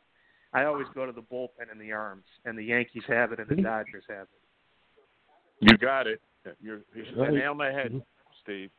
[0.53, 3.47] I always go to the bullpen and the arms, and the Yankees have it, and
[3.47, 5.71] the Dodgers have it.
[5.71, 6.21] You got it.
[6.61, 7.33] You're, you're Right.
[7.33, 8.05] nail on the head, Mhm.
[8.43, 8.71] Steve.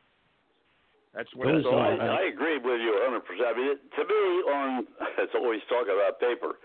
[1.13, 1.99] That's what Those it's all about.
[1.99, 3.45] I, I agree with you 100%.
[3.45, 4.23] I mean, it, to me,
[4.53, 4.87] on
[5.17, 6.59] it's always talk about paper,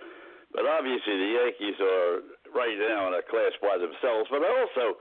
[0.53, 2.21] but obviously the Yankees are
[2.55, 4.29] right now in a class by themselves.
[4.31, 4.99] But I also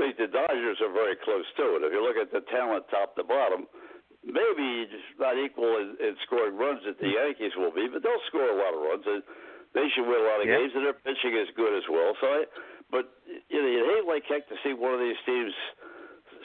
[0.00, 1.84] think the Dodgers are very close to it.
[1.84, 3.68] If you look at the talent top to bottom,
[4.24, 7.20] maybe it's not equal in, in scoring runs that the mm.
[7.20, 9.04] Yankees will be, but they'll score a lot of runs.
[9.04, 9.20] And
[9.76, 10.56] they should win a lot of Yeah.
[10.56, 12.16] games, and their pitching is good as well.
[12.18, 12.40] So, I,
[12.88, 13.12] but
[13.52, 15.52] you know, you hate like heck to see one of these teams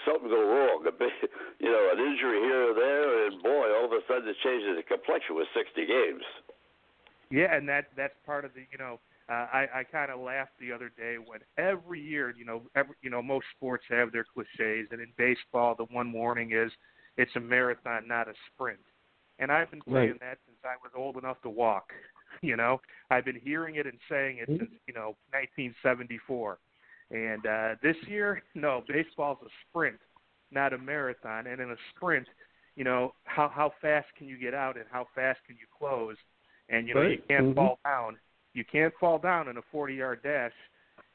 [0.06, 0.86] something go wrong.
[0.86, 1.10] A big,
[1.64, 4.78] you know, an injury here or there, and boy, all of a sudden it changes
[4.78, 6.26] the complexion with 60 games.
[7.32, 9.00] Yeah, and that that's part of the you know
[9.30, 12.96] uh, I I kind of laughed the other day when every year you know every
[13.02, 16.72] you know most sports have their cliches, and in baseball the one warning is
[17.18, 18.80] it's a marathon, not a sprint.
[19.40, 20.20] And I've been saying Right.
[20.22, 21.92] that since I was old enough to walk.
[22.42, 26.58] You know, I've been hearing it and saying it since you know 1974.
[27.12, 29.98] And uh, this year, no, baseball's a sprint,
[30.52, 31.48] not a marathon.
[31.48, 32.28] And in a sprint,
[32.76, 36.18] you know, how how fast can you get out and how fast can you close?
[36.70, 37.56] And you know, you can't Mhm.
[37.56, 38.18] fall down.
[38.56, 40.54] You can't fall down in a 40-yard dash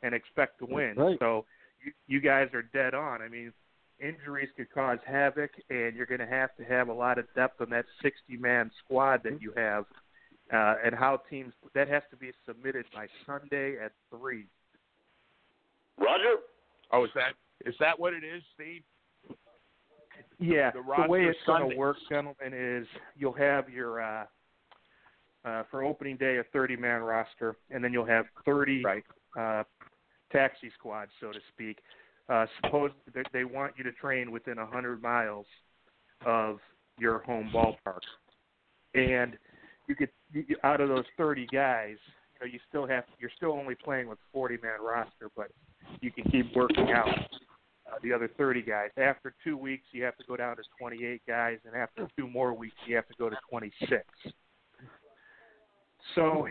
[0.03, 0.95] and expect to win.
[0.97, 1.19] Right.
[1.19, 1.47] So
[1.85, 3.23] you, you guys are dead on.
[3.23, 3.53] I mean,
[3.99, 7.61] injuries could cause havoc, and you're going to have to have a lot of depth
[7.61, 9.87] on that 60-man squad that you have.
[10.53, 14.47] Uh, and how teams that has to be submitted by Sunday at three.
[15.97, 16.41] Roger?
[16.93, 17.35] Oh, is that
[17.65, 18.83] is that what it is, Steve?
[20.41, 22.87] Yeah, The the, way it's going to work, gentlemen, is
[23.17, 24.25] you'll have your uh,
[25.45, 29.05] uh, for opening day a 30-man roster, and then you'll have 30 Right.
[29.39, 29.65] uh,
[30.33, 31.79] taxi squads, so to speak.
[32.29, 35.47] Uh, suppose that they want you to train within 100 miles
[36.25, 36.59] of
[36.99, 38.01] your home ballpark,
[38.95, 39.37] and
[39.89, 41.97] you get you, out of those 30 guys,
[42.35, 45.51] you know, you still have you're still only playing with 40-man roster, but
[46.01, 48.91] you can keep working out uh, the other 30 guys.
[48.97, 52.53] After two weeks, you have to go down to 28 guys, and after two more
[52.55, 54.05] weeks, you have to go to 26.
[56.15, 56.47] So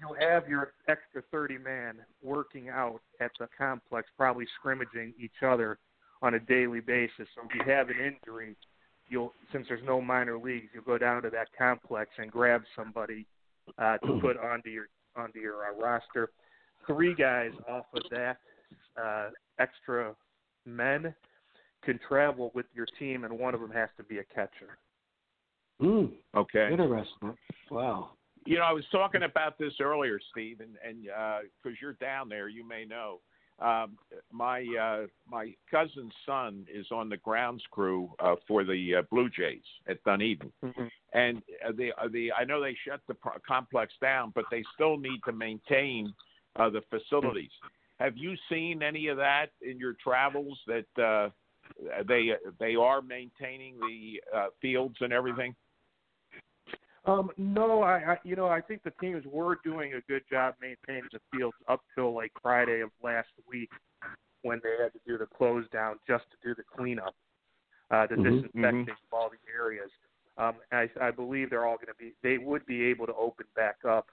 [0.00, 5.78] you'll have your extra 30 man working out at the complex, probably scrimmaging each other
[6.22, 7.26] on a daily basis.
[7.34, 8.56] So if you have an injury,
[9.08, 13.26] you'll since there's no minor leagues, you'll go down to that complex and grab somebody
[13.78, 16.30] uh, to put onto your onto your uh, roster.
[16.86, 18.38] Three guys off of that
[19.00, 20.14] uh, extra
[20.66, 21.14] men
[21.82, 24.78] can travel with your team, and one of them has to be a catcher.
[25.80, 26.68] Mm, Okay.
[26.70, 27.34] interesting.
[27.70, 28.10] Wow.
[28.46, 31.02] You know, I was talking about this earlier, Steve, and and
[31.62, 33.20] because you're down there, you may know.
[33.60, 33.98] Um,
[34.32, 39.28] my uh, my cousin's son is on the grounds crew uh, for the uh, Blue
[39.28, 40.50] Jays at Dunedin,
[41.12, 44.64] and uh, the uh, the I know they shut the pro- complex down, but they
[44.74, 46.14] still need to maintain
[46.56, 47.50] uh, the facilities.
[47.98, 50.58] Have you seen any of that in your travels?
[50.66, 51.28] That uh,
[52.08, 55.54] they they are maintaining the uh, fields and everything.
[57.06, 60.54] Um, no, I, I you know I think the teams were doing a good job
[60.60, 63.70] maintaining the fields up till like Friday of last week
[64.42, 67.14] when they had to do the close down just to do the cleanup,
[67.90, 69.90] uh, the Mhm, disinfecting of all the areas.
[70.36, 73.46] Um, I, I believe they're all going to be they would be able to open
[73.56, 74.08] back up.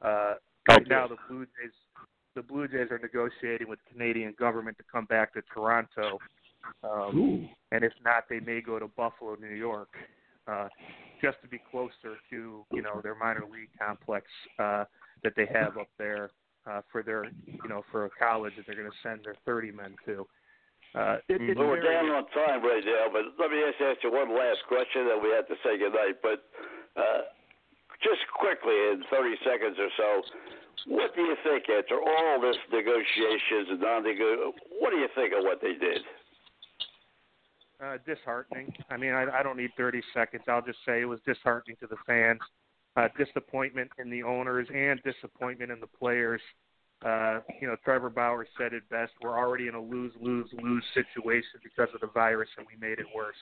[0.00, 0.34] Uh,
[0.68, 1.72] right now, the Blue Jays
[2.34, 6.20] the Blue Jays are negotiating with the Canadian government to come back to Toronto,
[6.84, 7.48] um, Ooh.
[7.72, 9.88] and if not, they may go to Buffalo, New York,
[10.48, 10.68] uh,
[11.22, 14.26] just to be closer to you know their minor league complex
[14.58, 14.84] uh,
[15.22, 16.30] that they have up there
[16.66, 19.72] uh, for their you know for a college that they're going to send their 30
[19.72, 20.26] men to.
[20.96, 24.00] Uh, it, it's Well, we're down on time right now, but let me just ask
[24.00, 26.24] you one last question, and we have to say goodnight.
[26.24, 26.48] But
[26.96, 27.28] uh,
[28.00, 30.08] just quickly, in 30 seconds or so,
[30.88, 34.56] what do you think after all this negotiations and non-nego?
[34.80, 36.00] What do you think of what they did?
[37.84, 38.72] Uh, disheartening.
[38.90, 40.44] I mean, I, I don't need 30 seconds.
[40.48, 42.40] I'll just say it was disheartening to the fans,
[42.96, 46.40] uh, disappointment in the owners, and disappointment in the players.
[47.04, 49.12] Uh, you know, Trevor Bauer said it best.
[49.22, 52.98] We're already in a lose, lose, lose situation because of the virus, and we made
[52.98, 53.36] it worse.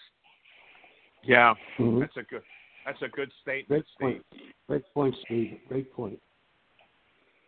[1.23, 2.01] Yeah, Mhm.
[2.01, 2.43] that's a good
[2.85, 3.99] that's a good statement, Great Steve.
[3.99, 4.47] point.
[4.69, 5.61] Great point, Steve.
[5.69, 6.21] Great point.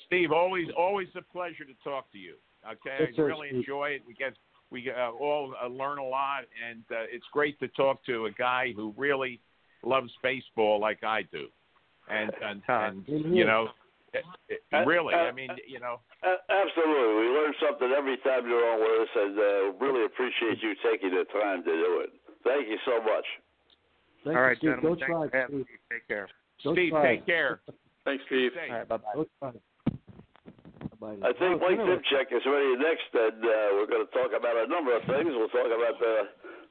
[0.06, 2.36] Steve, always always a pleasure to talk to you.
[2.66, 3.58] Okay, Yes, I really Steve.
[3.58, 4.02] enjoy it.
[4.06, 4.34] We get
[4.70, 8.30] we uh, all uh, learn a lot, and uh, it's great to talk to a
[8.32, 9.40] guy who really
[9.82, 11.46] loves baseball like I do.
[12.10, 13.68] And and, and you know,
[14.14, 18.16] it, it, Uh, really, uh, I mean, you know, Uh, absolutely, we learn something every
[18.18, 22.00] time you're on with us, and uh, really appreciate you taking the time to do
[22.04, 22.10] it.
[22.44, 23.26] Thank you so much.
[24.24, 24.70] Thank All you, Steve.
[24.70, 24.82] gentlemen.
[24.82, 25.66] Go Thanks try, for Steve.
[25.92, 26.28] Take care.
[26.64, 27.16] Go Steve, try.
[27.16, 27.60] take care.
[28.04, 28.52] Thanks, Steve.
[28.52, 28.68] Stay.
[28.70, 28.96] All right, bye
[29.42, 29.52] bye.
[31.00, 31.22] Go try.
[31.22, 31.28] Bye-bye.
[31.28, 32.02] I think Mike anyway.
[32.02, 35.30] Dimchek is ready next, and uh, we're going to talk about a number of things.
[35.30, 36.14] We'll talk about the,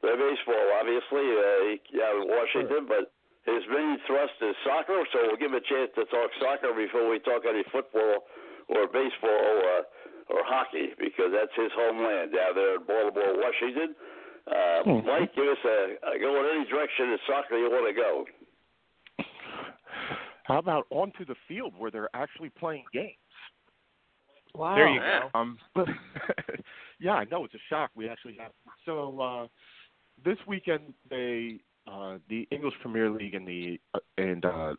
[0.04, 3.12] the baseball, obviously, uh, he- out in Washington, but
[3.48, 7.08] his main thrust is soccer, so we'll give him a chance to talk soccer before
[7.08, 8.28] we talk any football
[8.68, 9.32] or baseball
[9.64, 9.88] or,
[10.36, 13.96] or hockey, because that's his homeland down there in Baltimore, Washington.
[14.48, 15.80] Uh, Mike, give us a,
[16.16, 18.28] a go in any direction in soccer you want to go.
[20.44, 23.16] How about onto the field where they're actually playing games?
[24.58, 24.76] Wow.
[24.76, 25.20] There you Yeah.
[25.32, 25.40] go.
[25.40, 25.88] Um, but
[27.00, 27.92] yeah, I know it's a shock.
[27.96, 28.52] We actually have
[28.86, 29.48] so uh,
[30.24, 34.74] this weekend they uh, the English Premier League and the uh, and uh,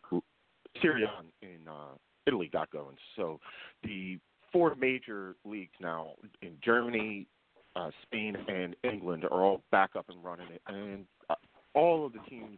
[0.81, 1.95] Serie A in uh,
[2.27, 2.97] Italy got going.
[3.15, 3.39] So
[3.83, 4.19] the
[4.51, 7.27] four major leagues now in Germany,
[7.75, 11.35] uh, Spain, and England are all back up and running, and uh,
[11.75, 12.57] all of the teams.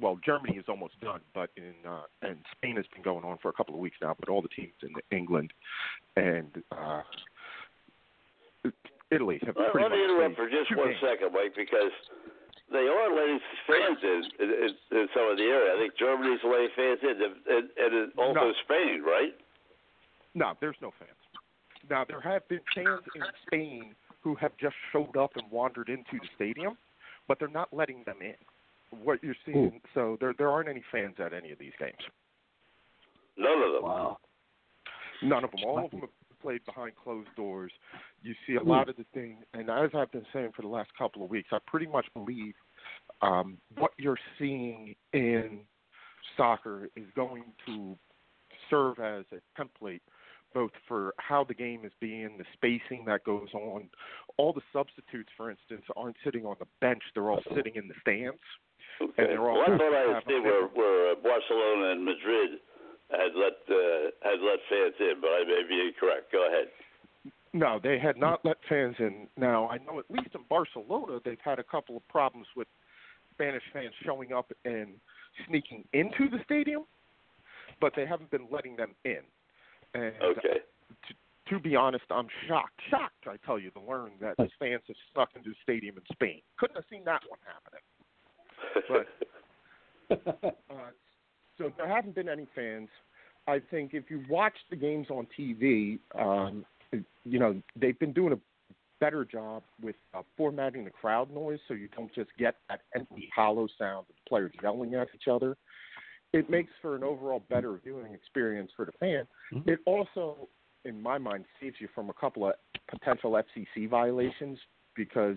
[0.00, 3.48] Well, Germany is almost done, but in uh, and Spain has been going on for
[3.48, 4.14] a couple of weeks now.
[4.18, 5.52] But all the teams in England
[6.16, 7.02] and uh,
[9.10, 11.00] Italy have Let, pretty let me interrupt for just one games.
[11.02, 11.92] second, Mike, because
[12.72, 14.48] they are letting fans in, in,
[14.98, 15.74] in, some of the area.
[15.74, 17.34] I think Germany's letting fans in, and,
[17.76, 18.52] and, and also No.
[18.64, 19.36] Spain, right?
[20.34, 21.18] No, there's no fans.
[21.90, 26.12] Now there have been fans in Spain who have just showed up and wandered into
[26.12, 26.78] the stadium,
[27.28, 28.34] but they're not letting them in.
[29.02, 31.92] What you're seeing, so there there aren't any fans at any of these games.
[33.36, 33.82] None of them.
[33.82, 34.18] Wow.
[35.22, 35.60] None of them.
[35.64, 36.10] All of them have
[36.42, 37.72] played behind closed doors.
[38.22, 40.90] You see a lot of the thing, and as I've been saying for the last
[40.98, 42.54] couple of weeks, I pretty much believe
[43.22, 45.60] um, what you're seeing in
[46.36, 47.96] soccer is going to
[48.68, 50.00] serve as a template
[50.54, 53.88] both for how the game is being, the spacing that goes on.
[54.36, 57.94] All the substitutes, for instance, aren't sitting on the bench; they're all sitting in the
[58.00, 58.40] stands.
[59.00, 59.32] Okay.
[59.32, 62.60] And all well, I thought I have a see where, where uh, Barcelona and Madrid
[63.10, 66.32] had let uh, had let fans in, but I may be incorrect.
[66.32, 66.68] Go ahead.
[67.52, 69.28] No, they had not let fans in.
[69.36, 72.66] Now, I know at least in Barcelona, they've had a couple of problems with
[73.34, 74.94] Spanish fans showing up and
[75.46, 76.84] sneaking into the stadium,
[77.80, 79.20] but they haven't been letting them in.
[79.94, 80.62] And Okay.
[81.48, 84.96] to be honest, I'm shocked, shocked, I tell you, to learn that the fans have
[85.12, 86.40] snuck into the stadium in Spain.
[86.56, 87.82] Couldn't have seen that one happening.
[88.88, 89.06] But
[90.10, 90.74] uh,
[91.58, 92.88] so there haven't been any fans.
[93.48, 96.64] I think if you watch the games on TV, um,
[97.24, 98.38] you know they've been doing a
[99.00, 103.28] better job with uh, formatting the crowd noise, so you don't just get that empty,
[103.34, 105.56] hollow sound of the players yelling at each other.
[106.32, 109.26] It makes for an overall better viewing experience for the fan.
[109.66, 110.48] It also,
[110.84, 112.54] in my mind, saves you from a couple of
[112.88, 114.58] potential FCC violations
[114.94, 115.36] because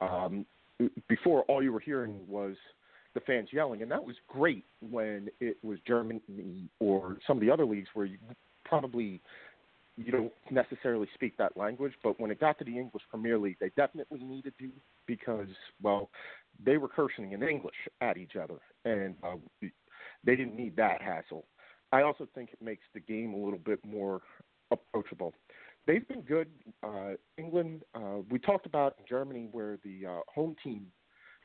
[0.00, 0.44] um,
[1.08, 2.56] before all you were hearing was
[3.14, 7.50] the fans yelling, and that was great when it was Germany or some of the
[7.50, 8.18] other leagues where you
[8.64, 9.20] probably
[9.96, 11.92] you don't necessarily speak that language.
[12.04, 14.70] But when it got to the English Premier League, they definitely needed to
[15.06, 15.48] because
[15.82, 16.10] well,
[16.64, 19.36] they were cursing in English at each other, and uh,
[20.24, 21.44] they didn't need that hassle.
[21.90, 24.20] I also think it makes the game a little bit more
[24.70, 25.34] approachable.
[25.88, 26.48] They've been good.
[26.82, 30.86] Uh, England, uh, we talked about in Germany where the uh, home team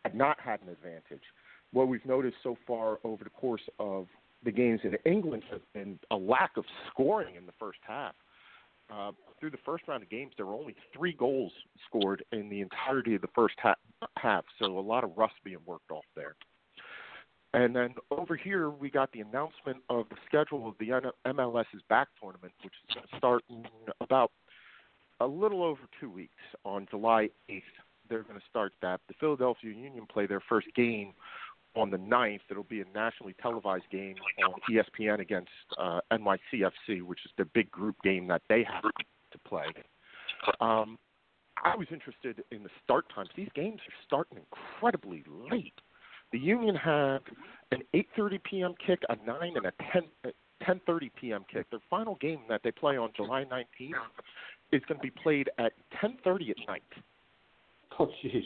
[0.03, 1.23] had not had an advantage.
[1.71, 4.07] What we've noticed so far over the course of
[4.43, 8.15] the games in England has been a lack of scoring in the first half.
[8.91, 11.51] uh, through the first round of games, there were only three goals
[11.87, 13.75] scored in the entirety of the first ha-
[14.17, 16.35] half, so a lot of rust being worked off there.
[17.54, 22.08] And then over here, we got the announcement of the schedule of the MLS's back
[22.20, 23.66] tournament, which is going to start in
[24.01, 24.32] about
[25.20, 26.34] a little over two weeks
[26.66, 27.62] on July 8th.
[28.10, 29.01] They're going to start that.
[29.08, 31.14] The Philadelphia Union play their first game
[31.76, 32.41] on the 9th.
[32.49, 37.70] It'll be a nationally televised game on ESPN against uh, NYCFC, which is the big
[37.70, 39.66] group game that they have to play.
[40.60, 40.97] Um,
[41.64, 43.30] I was interested in the start times.
[43.36, 45.74] These games are starting incredibly late.
[46.34, 47.21] The Union have
[47.71, 48.73] an 8:30 p.m.
[48.86, 50.29] kick, a 9, and a 10 uh,
[50.65, 51.45] 10:30 p.m.
[51.45, 51.69] kick.
[51.69, 53.93] Their final game that they play on July 19th
[54.73, 56.89] is going to be played at 10:30 at night.
[57.99, 58.41] Oh, jeez.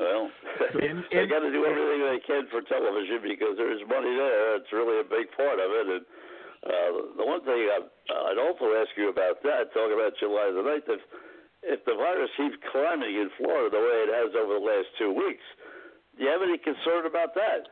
[0.00, 0.30] Well,
[0.80, 4.56] In- they got to do everything they can for television because there is money there.
[4.56, 5.86] It's really a big part of it.
[5.92, 6.04] And
[6.64, 7.84] uh, the one thing I,
[8.32, 11.02] I'd also ask you about that, talking about July the 9th, if,
[11.62, 15.12] if the virus keeps climbing in Florida the way it has over the last two
[15.12, 15.44] weeks,
[16.16, 17.68] do you have any concern about that?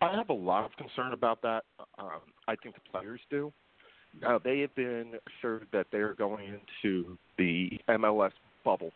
[0.00, 1.64] I have a lot of concern about that.
[1.98, 3.52] Um, I think the players do.
[4.20, 8.32] Now they have been assured that they are going into the MLS
[8.64, 8.90] bubble,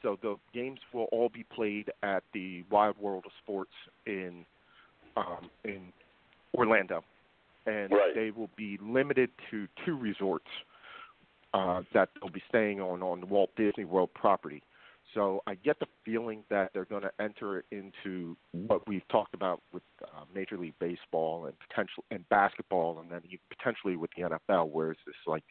[0.00, 3.72] so the games will all be played at the Wide World of Sports
[4.06, 4.44] in
[5.16, 5.92] um, in
[6.54, 7.04] Orlando,
[7.66, 8.14] and Right.
[8.14, 10.48] they will be limited to two resorts
[11.52, 14.62] uh, that they'll be staying on on the Walt Disney World property.
[15.14, 19.60] So I get the feeling that they're going to enter into what we've talked about
[19.72, 23.20] with uh, Major League Baseball and potential and basketball, and then
[23.56, 25.44] potentially with the NFL, where it's this like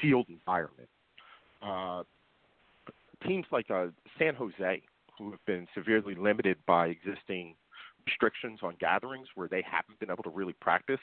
[0.00, 0.88] sealed environment.
[1.62, 2.02] Uh,
[3.26, 3.86] teams like uh,
[4.18, 4.82] San Jose,
[5.16, 7.54] who have been severely limited by existing
[8.06, 11.00] restrictions on gatherings, where they haven't been able to really practice,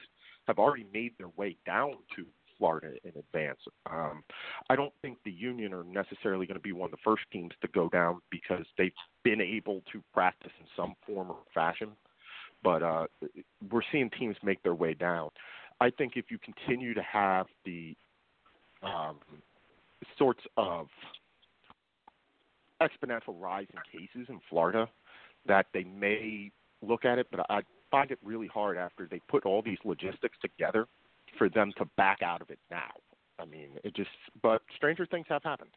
[0.47, 2.25] have already made their way down to
[2.57, 3.59] Florida in advance.
[3.89, 4.23] Um,
[4.69, 7.51] I don't think the Union are necessarily going to be one of the first teams
[7.61, 8.91] to go down because they've
[9.23, 11.89] been able to practice in some form or fashion.
[12.63, 13.07] But uh,
[13.71, 15.29] we're seeing teams make their way down.
[15.81, 17.95] I think if you continue to have the
[18.81, 19.17] um,
[20.17, 20.87] sorts of
[22.81, 24.87] exponential rise in cases in Florida,
[25.47, 26.51] that they may
[26.81, 30.37] look at it, but I find it really hard after they put all these logistics
[30.41, 30.87] together
[31.37, 32.91] for them to back out of it now.
[33.39, 34.09] I mean, it just,
[34.41, 35.71] but stranger things have happened.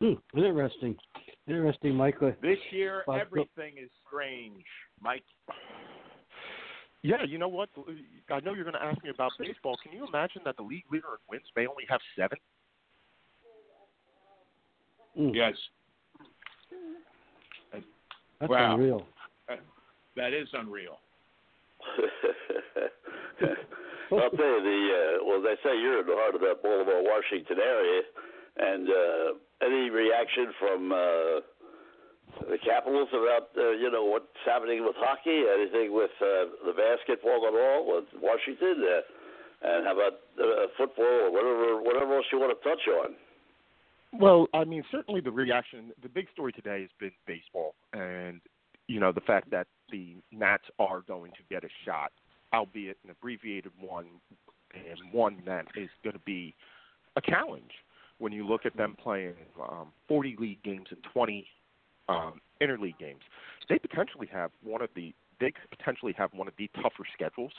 [0.00, 0.96] Hmm, interesting.
[1.46, 2.32] Interesting, Michael.
[2.42, 4.64] This year, But- everything is strange,
[5.00, 5.24] Mike.
[7.02, 7.70] Yeah, you know what?
[8.30, 9.76] I know you're going to ask me about baseball.
[9.82, 12.38] Can you imagine that the league leader in wins may only have seven?
[15.16, 15.54] Hmm, Yes,
[18.38, 18.74] That's wow.
[18.74, 19.06] unreal.
[20.16, 20.98] that is unreal.
[24.12, 27.02] I'll tell you the uh, well, they say you're in the heart of that Baltimore,
[27.02, 28.02] Washington area,
[28.58, 31.40] and uh, any reaction from uh,
[32.50, 35.46] the Capitals about uh, you know what's happening with hockey?
[35.46, 38.82] Anything with uh, the basketball at all with Washington?
[38.82, 39.02] Uh,
[39.62, 43.14] and how about uh, football or whatever whatever else you want to touch on?
[44.12, 48.40] Well, I mean, certainly the reaction, the big story today has been baseball, and
[48.88, 52.12] you know the fact that the Nats are going to get a shot,
[52.52, 54.06] albeit an abbreviated one,
[54.74, 56.54] and one that is going to be
[57.16, 57.72] a challenge
[58.18, 61.46] when you look at them playing um, 40 league games and 20
[62.08, 63.22] um, interleague games.
[63.68, 67.52] They potentially have one of the they could potentially have one of the tougher schedules,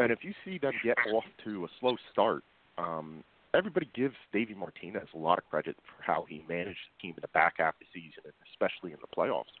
[0.00, 2.42] and if you see them get off to a slow start.
[2.78, 3.22] Um,
[3.56, 7.22] everybody gives Davey Martinez a lot of credit for how he managed the team in
[7.22, 9.54] the back half of the season, and especially in the playoffs.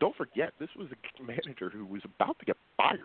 [0.00, 2.98] Don't forget, this was a manager who was about to get fired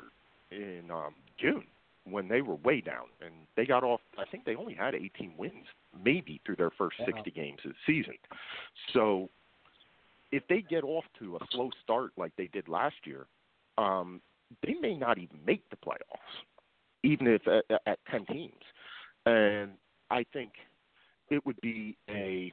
[0.51, 1.63] in um, June
[2.05, 4.01] when they were way down, and they got off.
[4.17, 5.65] I think they only had 18 wins,
[6.03, 8.15] maybe through their first 60 games of the season.
[8.93, 9.29] So,
[10.31, 13.25] if they get off to a slow start like they did last year,
[13.77, 14.21] um,
[14.65, 16.43] they may not even make the playoffs,
[17.03, 18.53] even if at, at 10 teams.
[19.25, 19.71] And
[20.09, 20.51] I think
[21.29, 22.51] it would be a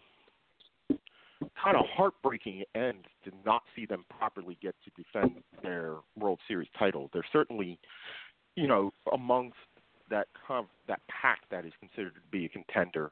[1.63, 6.69] kind of heartbreaking end to not see them properly get to defend their World Series
[6.79, 7.11] title.
[7.13, 7.79] They're certainly,
[8.55, 9.57] you know, amongst
[10.11, 13.11] that kind of, that pack that is considered to be a contender.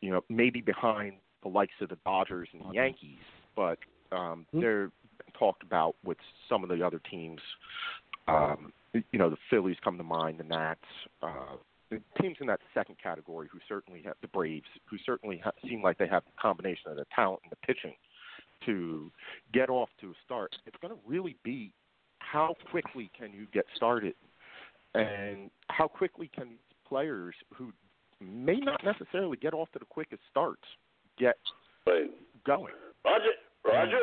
[0.00, 3.18] You know, maybe behind the likes of the Dodgers and the Yankees,
[3.54, 3.78] but
[4.12, 4.60] um, Hmm.
[4.60, 4.90] they're
[5.38, 7.40] talked about with some of the other teams.
[8.28, 10.80] Um, you know, the Phillies come to mind, the Nats,
[11.22, 11.56] uh,
[11.90, 15.82] the teams in that second category who certainly have the Braves, who certainly ha- seem
[15.82, 17.94] like they have a combination of the talent and the pitching
[18.66, 19.10] to
[19.52, 20.54] get off to a start.
[20.66, 21.72] It's going to really be
[22.18, 24.14] how quickly can you get started,
[24.94, 26.50] and how quickly can
[26.86, 27.72] players who
[28.20, 30.62] may not necessarily get off to the quickest starts
[31.18, 31.38] get
[31.86, 32.10] Right.
[32.44, 32.74] going.
[33.04, 33.32] Roger,
[33.64, 33.98] Roger.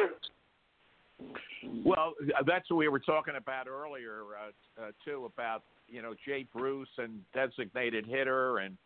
[1.83, 2.13] Well,
[2.45, 6.89] that's what we were talking about earlier uh, uh, too about you know Jay Bruce
[6.97, 8.77] and designated hitter and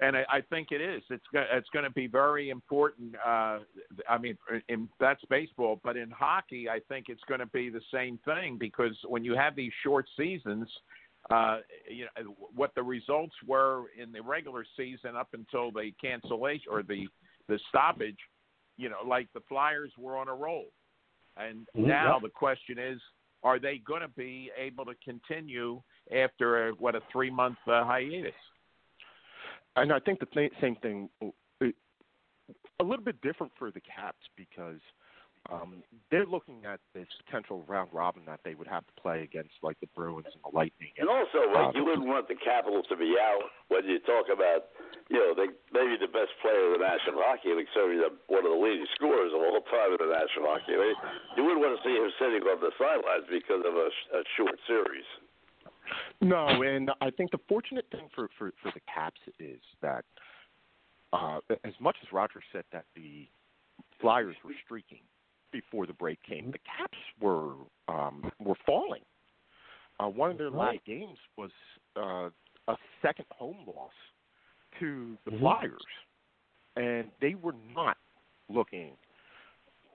[0.00, 1.02] and I, I think it is.
[1.10, 3.14] It's go- it's going to be very important.
[3.24, 3.60] Uh,
[4.08, 4.36] I mean,
[4.68, 8.56] in, that's baseball, but in hockey, I think it's going to be the same thing
[8.58, 10.68] because when you have these short seasons,
[11.30, 11.58] uh,
[11.88, 16.82] you know what the results were in the regular season up until the cancellation or
[16.82, 17.06] the
[17.48, 18.18] the stoppage.
[18.76, 20.66] You know, like the Flyers were on a roll,
[21.36, 23.00] and Mhm, now the question is,
[23.42, 25.82] are they going to be able to continue
[26.14, 28.32] after a, what a three month uh, hiatus?
[29.76, 31.66] And I think the th- same thing, uh,
[32.80, 34.80] a little bit different for the Caps because
[35.52, 39.52] um, they're looking at this potential round robin that they would have to play against
[39.62, 40.92] like the Bruins and the Lightning.
[40.96, 44.32] And also, like, Uh, you wouldn't want the Capitals to be out when you talk
[44.32, 44.72] about,
[45.12, 48.44] you know, they maybe the best player in the National Hockey League, certainly the, one
[48.44, 51.00] of the leading scorers of all time in the National Hockey League.
[51.36, 54.56] You wouldn't want to see him sitting on the sidelines because of a, a short
[54.64, 55.08] series.
[56.22, 60.04] No, and I think the fortunate thing for for, for the Caps is that
[61.12, 63.28] uh, as much as Roger said that the
[64.00, 65.04] Flyers were streaking
[65.54, 67.54] before the break came, the Caps were
[67.88, 69.02] um, were falling.
[70.00, 70.74] Uh, one of their Right.
[70.74, 71.52] last games was
[71.96, 72.28] uh,
[72.66, 73.92] a second home loss
[74.80, 75.38] to the Mhm.
[75.38, 75.86] Flyers,
[76.76, 77.96] and they were not
[78.48, 78.98] looking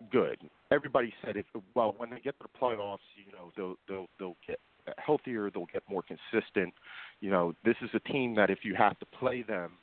[0.10, 0.49] good.
[0.72, 4.38] Everybody said if well when they get to the playoffs, you know they'll they'll they'll
[4.48, 4.60] get
[4.98, 6.73] healthier, they'll get more consistent.
[7.19, 9.77] You know, this is a team that if you have to play them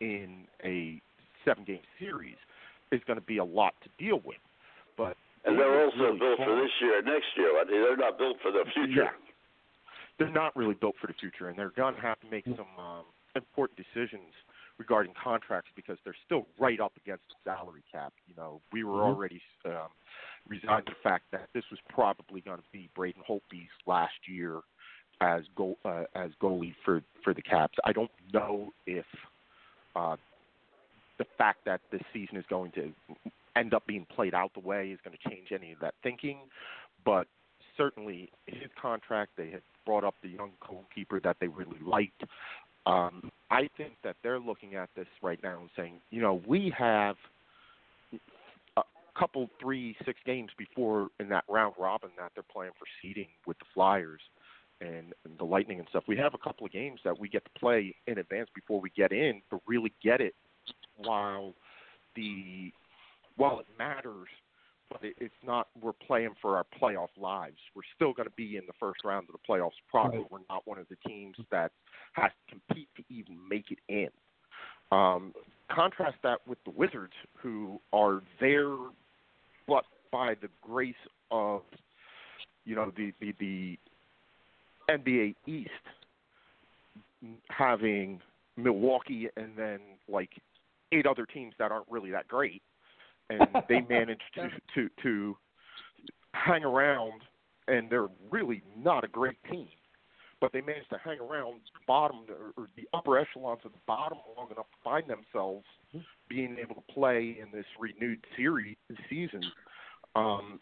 [0.00, 1.02] in a
[1.44, 2.36] seven game series,
[2.92, 4.38] is going to be a lot to deal with.
[4.98, 5.16] But
[5.46, 7.54] And they they're also really built for this year and next year.
[7.54, 9.04] I mean, they're not built for the future.
[9.04, 9.10] Yeah.
[10.18, 12.66] They're not really built for the future, and they're going to have to make some
[12.76, 13.04] um,
[13.36, 14.34] important decisions
[14.76, 18.12] regarding contracts because they're still right up against the salary cap.
[18.26, 19.14] You know, we were Mhm.
[19.14, 19.88] already um,
[20.48, 24.60] resigned to the fact that this was probably going to be Braden Holtby's last year
[25.20, 27.78] as goal uh, as goalie for for the Caps.
[27.84, 29.06] I don't know if
[29.94, 30.16] uh,
[31.18, 32.92] the fact that this season is going to
[33.58, 36.38] end up being played out the way is going to change any of that thinking,
[37.04, 37.26] but
[37.76, 42.24] certainly his contract, they had brought up the young goalkeeper that they really liked.
[42.86, 46.72] Um, I think that they're looking at this right now and saying, you know, we
[46.76, 47.16] have
[48.76, 48.82] a
[49.16, 53.58] couple, three, six games before in that round robin that they're playing for seeding with
[53.58, 54.20] the Flyers
[54.80, 56.04] and, and the Lightning and stuff.
[56.06, 58.90] We have a couple of games that we get to play in advance before we
[58.96, 60.34] get in to really get it
[60.96, 61.54] while
[62.16, 62.72] the
[63.38, 64.28] while it matters
[64.90, 67.56] but it, it's not we're playing for our playoff lives.
[67.74, 69.72] We're still going to be in the first round of the playoffs.
[69.90, 70.30] Probably Right.
[70.30, 71.72] we're not one of the teams that
[72.12, 74.08] has to compete to even make it in.
[74.90, 75.34] Um,
[75.70, 78.74] contrast that with the Wizards, who are there,
[79.66, 80.94] but by the grace
[81.30, 81.62] of
[82.64, 83.78] you know the the, the
[84.90, 85.70] NBA East
[87.48, 88.20] having
[88.56, 90.30] Milwaukee and then like
[90.92, 92.62] eight other teams that aren't really that great
[93.30, 95.36] and they managed to to to
[96.34, 97.22] hang around,
[97.66, 99.68] and they're really not a great team,
[100.40, 103.78] but they managed to hang around the bottom or, or the upper echelons of the
[103.86, 105.64] bottom long enough to find themselves
[106.28, 108.76] being able to play in this renewed series
[109.08, 109.42] season.
[110.14, 110.60] Um,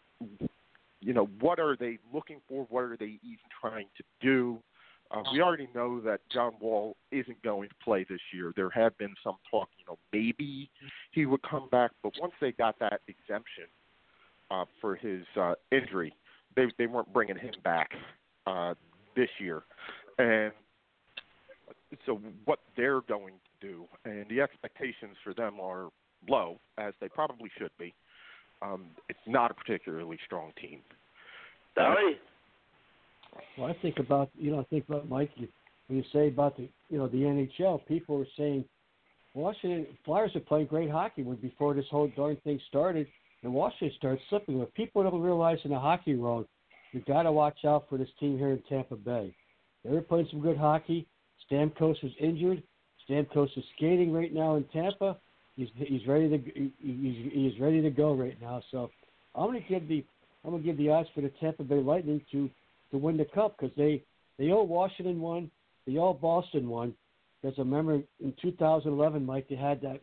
[0.99, 2.65] you know, what are they looking for?
[2.69, 4.59] What are they even trying to do?
[5.09, 8.51] Uh, we already know that John Wall isn't going to play this year.
[8.55, 10.69] There had been some talk, you know, maybe
[11.11, 13.65] he would come back, but once they got that exemption
[14.51, 16.13] uh, for his uh, injury,
[16.55, 17.91] they they weren't bringing him back
[18.45, 18.73] uh,
[19.15, 19.63] this year,
[20.17, 20.51] and
[22.05, 25.89] so what they're going to do, and the expectations for them are
[26.27, 27.93] low, as they probably should be.
[28.61, 30.81] Um, it's not a particularly strong team.
[31.75, 32.17] Dolly?
[33.57, 36.69] Well, I think about you know I think about Mike when you say about the
[36.89, 37.85] you know the NHL.
[37.87, 38.65] People were saying
[39.33, 43.07] Washington Flyers are playing great hockey when before this whole darn thing started,
[43.43, 44.59] and Washington started slipping.
[44.59, 46.47] What people don't realize in the hockey world,
[46.91, 49.33] you got to watch out for this team here in Tampa Bay.
[49.83, 51.07] They were playing some good hockey.
[51.49, 52.63] Stamkos was injured.
[53.07, 55.17] Stamkos is skating right now in Tampa.
[55.55, 58.61] He's he's ready to he's he's ready to go right now.
[58.71, 58.91] So
[59.35, 60.03] I'm to give the
[60.45, 62.49] I'm to give the odds for the Tampa Bay Lightning to
[62.91, 64.03] to win the cup because they
[64.37, 65.49] they owe Washington one,
[65.85, 66.93] they owe Boston one.
[67.41, 70.01] Because I remember in 2011, Mike, they had that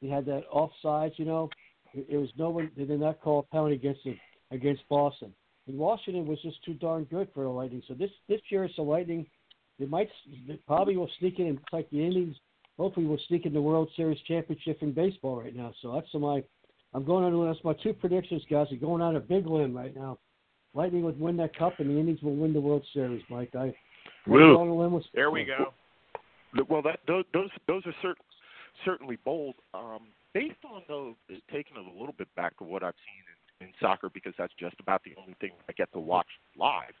[0.00, 1.18] they had that offsides.
[1.18, 1.50] You know,
[1.94, 4.18] it, it was no one they did not call a penalty against it,
[4.50, 5.32] against Boston.
[5.66, 7.82] And Washington was just too darn good for the Lightning.
[7.88, 9.26] So this this year it's the Lightning
[9.78, 10.08] they might
[10.46, 11.48] they probably will sneak in.
[11.48, 12.36] It's like the Indians.
[12.78, 15.72] Hopefully, will sneak in the World Series championship in baseball right now.
[15.82, 16.42] So that's my.
[16.94, 17.46] I'm going on.
[17.46, 18.66] That's my two predictions, guys.
[18.70, 20.18] Are going on a big limb right now.
[20.74, 23.50] Lightning would win that cup, and the Indians will win the World Series, Mike.
[23.54, 23.74] I.
[24.26, 24.38] I'm Woo.
[24.54, 25.72] going on a limb with- There we go.
[26.68, 28.14] Well, that those those, those are cer-
[28.84, 29.54] certainly bold.
[29.74, 31.14] Um, based on though,
[31.52, 33.24] taking it a little bit back to what I've seen
[33.60, 36.26] in, in soccer, because that's just about the only thing I get to watch
[36.58, 36.94] live.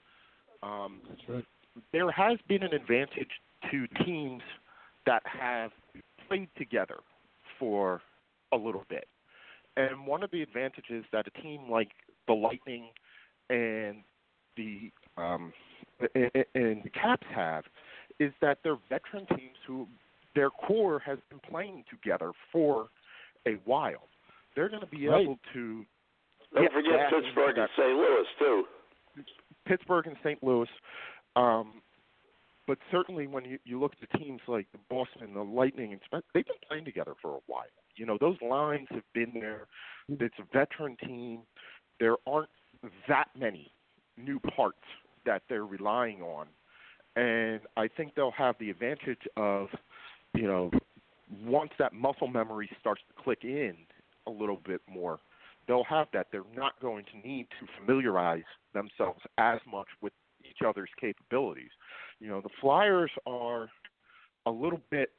[0.62, 1.44] Um, That's right.
[1.92, 3.30] there has been an advantage
[3.70, 4.42] to teams
[5.04, 5.70] that have
[6.28, 6.98] played together
[7.58, 8.00] for
[8.52, 9.06] a little bit.
[9.76, 11.90] And one of the advantages that a team like
[12.26, 12.88] the Lightning
[13.50, 13.98] and
[14.56, 15.52] the um,
[16.14, 17.64] and, and the Caps have
[18.20, 19.86] is that they're veteran teams who
[20.34, 22.88] their core has been playing together for
[23.46, 24.08] a while.
[24.54, 25.22] They're going to be Right.
[25.22, 25.84] able to
[26.54, 27.96] Don't forget Pittsburgh and St.
[27.96, 28.64] Louis too.
[29.66, 30.42] Pittsburgh and St.
[30.42, 30.68] Louis.
[31.36, 31.82] Um,
[32.66, 36.00] but certainly, when you, you look at the teams like the Boston, the Lightning, and
[36.04, 37.64] Spen- they've been playing together for a while.
[37.94, 39.66] You know, those lines have been there.
[40.08, 41.40] It's a veteran team.
[42.00, 42.48] There aren't
[43.08, 43.72] that many
[44.16, 44.82] new parts
[45.24, 46.46] that they're relying on,
[47.16, 49.68] and I think they'll have the advantage of,
[50.34, 50.70] you know,
[51.44, 53.74] once that muscle memory starts to click in
[54.26, 55.18] a little bit more,
[55.66, 56.28] they'll have that.
[56.30, 58.44] They're not going to need to familiarize
[58.74, 60.12] themselves as much with
[60.44, 61.70] each other's capabilities.
[62.20, 63.68] You know, the Flyers are
[64.46, 65.10] a little bit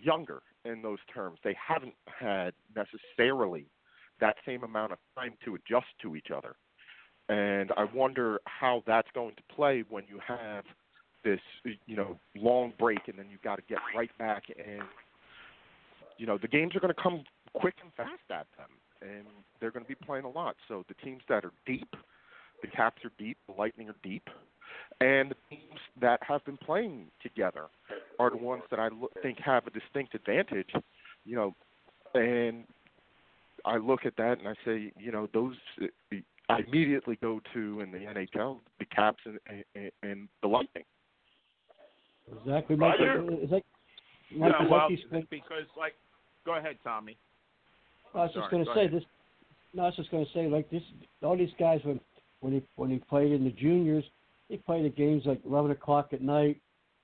[0.00, 1.38] younger in those terms.
[1.44, 3.66] They haven't had necessarily
[4.20, 6.56] that same amount of time to adjust to each other.
[7.28, 10.64] And I wonder how that's going to play when you have
[11.24, 11.40] this,
[11.86, 14.82] you know, long break and then you've got to get right back and
[16.18, 17.24] you know, the games are going to come
[17.54, 18.68] quick and fast at them
[19.02, 19.26] and
[19.60, 20.56] they're going to be playing a lot.
[20.68, 21.88] So the teams that are deep,
[22.62, 24.28] the Caps are deep, the Lightning are deep,
[25.00, 27.66] and the teams that have been playing together
[28.18, 28.88] are the ones that I
[29.22, 30.70] think have a distinct advantage.
[31.24, 31.54] You know,
[32.14, 32.64] and
[33.64, 35.56] I look at that and I say, you know, those
[36.48, 39.38] I immediately go to in the NHL the Caps and
[39.74, 40.84] and, and the Lightning.
[42.40, 42.98] Exactly, Mike.
[42.98, 43.24] Roger.
[43.32, 43.64] It's like,
[44.36, 45.94] Mike, No, well, like you spent because like,
[46.44, 47.16] go ahead, Tommy.
[48.14, 48.92] I was just going to say ahead.
[48.92, 49.02] this.
[49.72, 50.82] No, I was just going to say like this.
[51.22, 52.00] All these guys when
[52.40, 54.04] when he when he played in the juniors,
[54.48, 56.60] he played the games like eleven o'clock at night,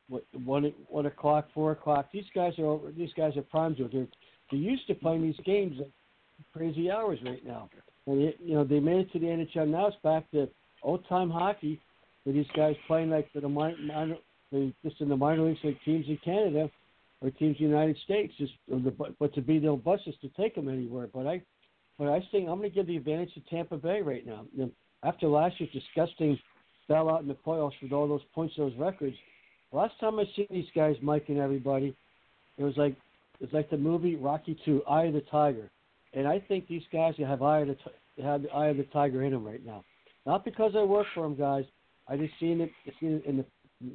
[0.09, 2.11] what one one o'clock, four o'clock.
[2.13, 3.79] These guys are over, these guys are primes.
[3.79, 4.07] They're
[4.51, 5.89] they're used to playing these games at
[6.53, 7.69] crazy hours right now.
[8.11, 9.69] And you know they made it to the NHL.
[9.69, 10.49] Now it's back to
[10.83, 11.81] old time hockey,
[12.25, 14.17] where these guys playing like for the minor, minor
[14.53, 16.71] the, just in the minor leagues like teams in Canada
[17.21, 18.33] or teams in the United States.
[18.39, 21.09] Just the, but- to be no buses to take them anywhere.
[21.13, 21.43] But I
[21.99, 24.47] but I think I'm going to give the advantage to Tampa Bay right now.
[24.55, 24.71] You know,
[25.03, 26.39] after last year's disgusting
[26.93, 29.17] out in the playoffs with all those points, those records.
[29.73, 31.95] Last time I seen these guys, Mike and everybody,
[32.59, 32.97] it was like
[33.41, 35.71] it was like the movie Rocky Two, Eye of the Tiger,
[36.15, 38.85] and I think these guys have eye of the Ti- have the eye of the
[38.85, 39.85] tiger in them right now.
[40.27, 41.65] Not because I work for them, guys.
[42.09, 43.45] I just seen it, seen it in the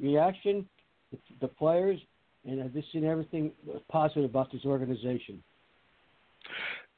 [0.00, 0.66] reaction,
[1.12, 2.00] the, the players,
[2.44, 3.52] and I've just seen everything
[3.90, 5.42] positive about this organization.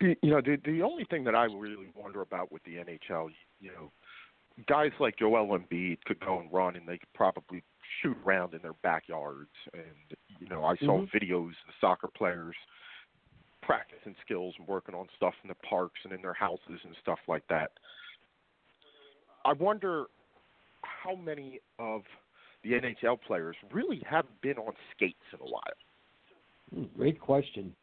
[0.01, 3.31] You know, the the only thing that I really wonder about with the NHL,
[3.61, 3.91] you know,
[4.69, 7.63] guys like Joel Embiid could go and run, and they could probably
[8.01, 9.51] shoot around in their backyards.
[9.75, 11.11] And you know, I saw Mhm.
[11.11, 12.55] videos of soccer players
[13.69, 17.19] practicing skills and working on stuff in the parks and in their houses and stuff
[17.29, 17.71] like that.
[19.45, 20.07] I wonder
[20.81, 22.01] how many of
[22.65, 25.63] the NHL players really haven't been on skates in a while.
[26.75, 27.75] Hmm, Great question.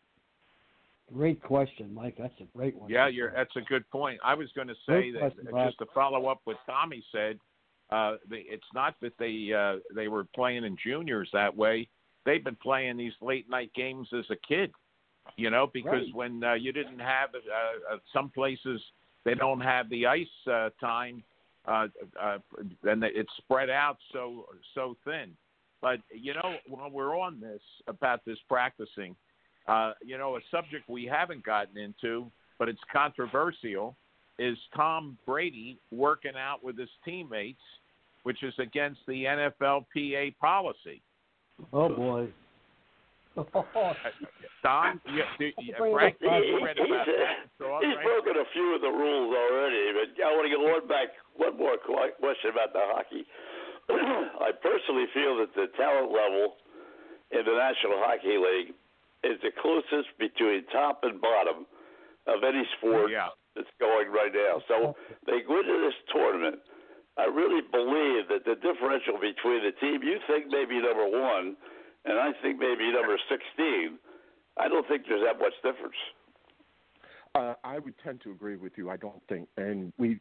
[1.13, 2.15] Great question, Mike.
[2.17, 2.89] That's a great one.
[2.89, 4.19] Yeah, you're, that's a good point.
[4.25, 7.37] I was going to say Great that question, just to follow up what Tommy said.
[7.91, 11.87] Uh, the, it's not that they uh, they were playing in juniors that way.
[12.25, 14.71] They've been playing these late night games as a kid,
[15.37, 16.15] you know, because Right.
[16.15, 18.81] when uh, you didn't have uh, uh, some places
[19.23, 21.23] they don't have the ice uh, time,
[21.67, 21.87] uh,
[22.21, 22.37] uh,
[22.83, 25.31] and it's spread out so so thin.
[25.81, 29.15] But you know, while we're on this about this practicing,
[29.67, 33.95] uh, you know, a subject we haven't gotten into, but it's controversial,
[34.37, 37.61] is Tom Brady working out with his teammates,
[38.23, 41.01] which is against the NFLPA policy.
[41.73, 42.27] Oh boy.
[43.35, 47.51] Don, you, do, you, Frank, you read about He's, that?
[47.59, 48.07] So, He's right.
[48.07, 51.13] broken a few of the rules already, but I want to get one back.
[51.35, 53.27] One more question about the hockey.
[54.41, 56.57] I personally feel that the talent level
[57.35, 58.71] in the National Hockey League
[59.27, 61.67] is the closest between top and bottom
[62.25, 63.29] of any sport Yeah.
[63.53, 64.63] that's going right now.
[64.71, 64.95] So
[65.27, 66.63] they go into this tournament
[67.17, 71.55] I really believe that the differential between the team you think maybe number one,
[72.05, 73.97] and I think maybe number sixteen,
[74.57, 75.95] I don't think there's that much difference.
[77.33, 78.89] Uh, I would tend to agree with you.
[78.89, 80.19] I don't think, and we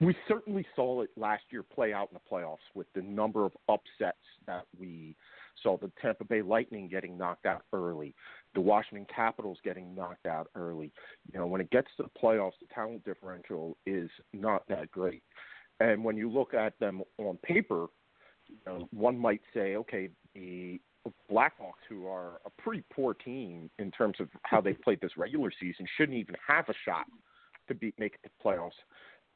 [0.00, 3.52] we certainly saw it last year play out in the playoffs with the number of
[3.68, 5.16] upsets that we
[5.62, 5.76] saw.
[5.76, 8.14] The Tampa Bay Lightning getting knocked out early,
[8.54, 10.92] the Washington Capitals getting knocked out early.
[11.32, 15.22] You know, when it gets to the playoffs, the talent differential is not that great.
[15.80, 17.86] And when you look at them on paper,
[18.48, 20.80] you know, one might say, okay, the
[21.30, 25.50] Blackhawks, who are a pretty poor team in terms of how they played this regular
[25.60, 27.06] season, shouldn't even have a shot
[27.68, 28.70] to beat make it to playoffs.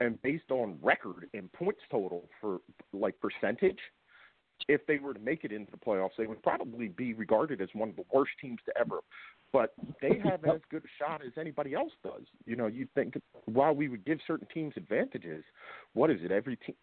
[0.00, 2.58] And based on record and points total for
[2.92, 3.78] like percentage,
[4.68, 7.68] if they were to make it into the playoffs, they would probably be regarded as
[7.72, 9.00] one of the worst teams to ever.
[9.52, 9.72] But
[10.02, 12.22] they have as good a shot as anybody else does.
[12.44, 13.14] You know, you think
[13.46, 15.42] while we would give certain teams advantages,
[15.94, 16.30] what is it?
[16.30, 16.74] Every team,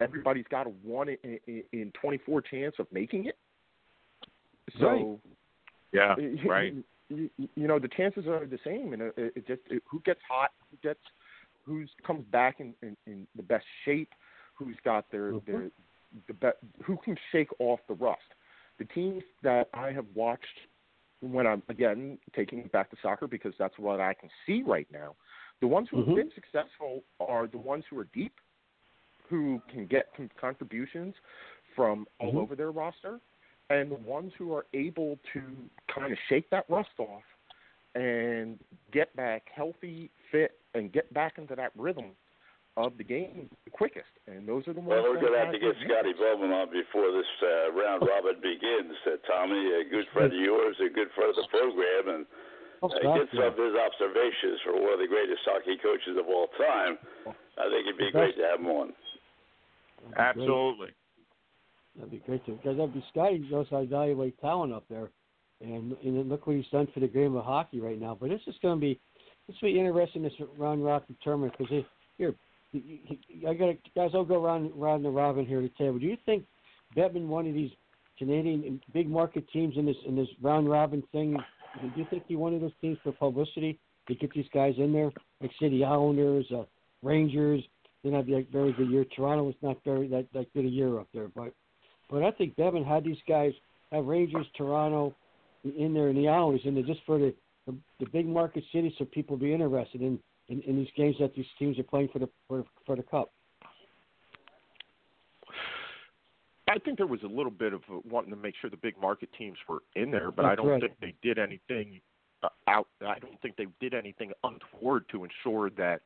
[0.00, 3.36] everybody's got a one in, in, in 24 chance of making it.
[4.78, 5.20] So,
[5.92, 6.14] Yeah,
[6.46, 6.74] right.
[7.08, 10.20] You, you know, the chances are the same, and it, it just it, who gets
[10.28, 11.00] hot, who gets,
[11.62, 14.12] who's comes back in, in, in the best shape,
[14.54, 15.46] who's got their Mhm.
[15.46, 15.70] their
[16.26, 18.34] the be- who can shake off the rust.
[18.78, 20.58] The teams that I have watched
[21.20, 24.88] when I'm again taking it back to soccer because that's what I can see right
[24.90, 25.14] now.
[25.60, 26.06] The ones who Mhm.
[26.06, 28.34] have been successful are the ones who are deep,
[29.28, 31.14] who can get contributions
[31.74, 32.38] from all Mhm.
[32.38, 33.20] over their roster,
[33.70, 35.42] and the ones who are able to
[35.92, 37.22] kind of shake that rust off
[37.94, 38.58] and
[38.92, 42.12] get back healthy, fit, and get back into that rhythm
[42.76, 44.12] of the game the quickest.
[44.28, 45.00] And those are the ones.
[45.00, 45.16] Well, ones.
[45.16, 48.92] we're going to have to get Scotty Bowman on before this uh, round robin begins.
[49.08, 52.26] Uh, Tommy, a good friend of yours, a good friend of the program, and
[52.82, 56.16] Oh, uh, Scott, get some of his observations for one of the greatest hockey coaches
[56.20, 56.98] of all time.
[57.56, 58.92] I think it'd be great to have him on.
[60.12, 60.52] That'd be great.
[60.52, 60.92] Absolutely.
[61.96, 65.10] That'd be great to because that'd be Scotty knows how to evaluate talent up there,
[65.60, 68.16] and and look what he's done for the game of hockey right now.
[68.18, 69.00] But it's just going to be
[69.48, 71.84] this will be interesting this round robin tournament because
[72.18, 72.34] here
[73.46, 74.10] I got guys.
[74.14, 75.98] I'll go around around the robin here to table.
[75.98, 76.44] Do you think
[76.96, 77.70] Bettman one of these
[78.18, 81.36] Canadian big market teams in this in this round robin thing?
[81.80, 83.78] Do you think he one of those teams for publicity
[84.08, 85.10] to get these guys in there,
[85.40, 86.64] like City Islanders, uh,
[87.02, 87.62] Rangers?
[88.02, 89.04] They not be a very good year.
[89.04, 91.52] Toronto was not very that that good a year up there, but
[92.10, 93.52] but I think Bettman had these guys
[93.92, 95.14] have Rangers, Toronto
[95.64, 97.34] in there in the Islanders in there just for the,
[97.66, 100.18] the the big market cities so people be interested in,
[100.48, 103.30] in in these games that these teams are playing for the for, for the cup.
[106.68, 109.28] I think there was a little bit of wanting to make sure the big market
[109.38, 110.80] teams were in there, but I don't right.
[110.80, 112.00] think they did anything
[112.42, 112.88] uh, out.
[113.00, 116.00] I don't think they did anything untoward to ensure that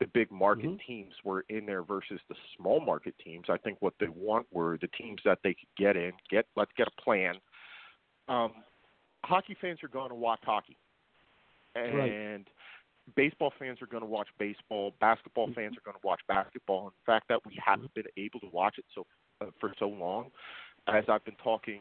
[0.00, 0.80] the big market Mhm.
[0.80, 3.48] teams were in there versus the small market teams.
[3.48, 6.12] I think what they want were the teams that they could get in.
[6.28, 7.40] Get let's get a plan.
[8.28, 8.64] Um,
[9.24, 10.76] hockey fans are going to watch hockey,
[11.74, 12.46] and Right.
[13.14, 14.92] baseball fans are going to watch baseball.
[15.00, 16.88] Basketball fans are going to watch basketball.
[16.88, 19.06] And the fact that we haven't been able to watch it so
[19.40, 20.30] uh, for so long,
[20.88, 21.80] as I've been talking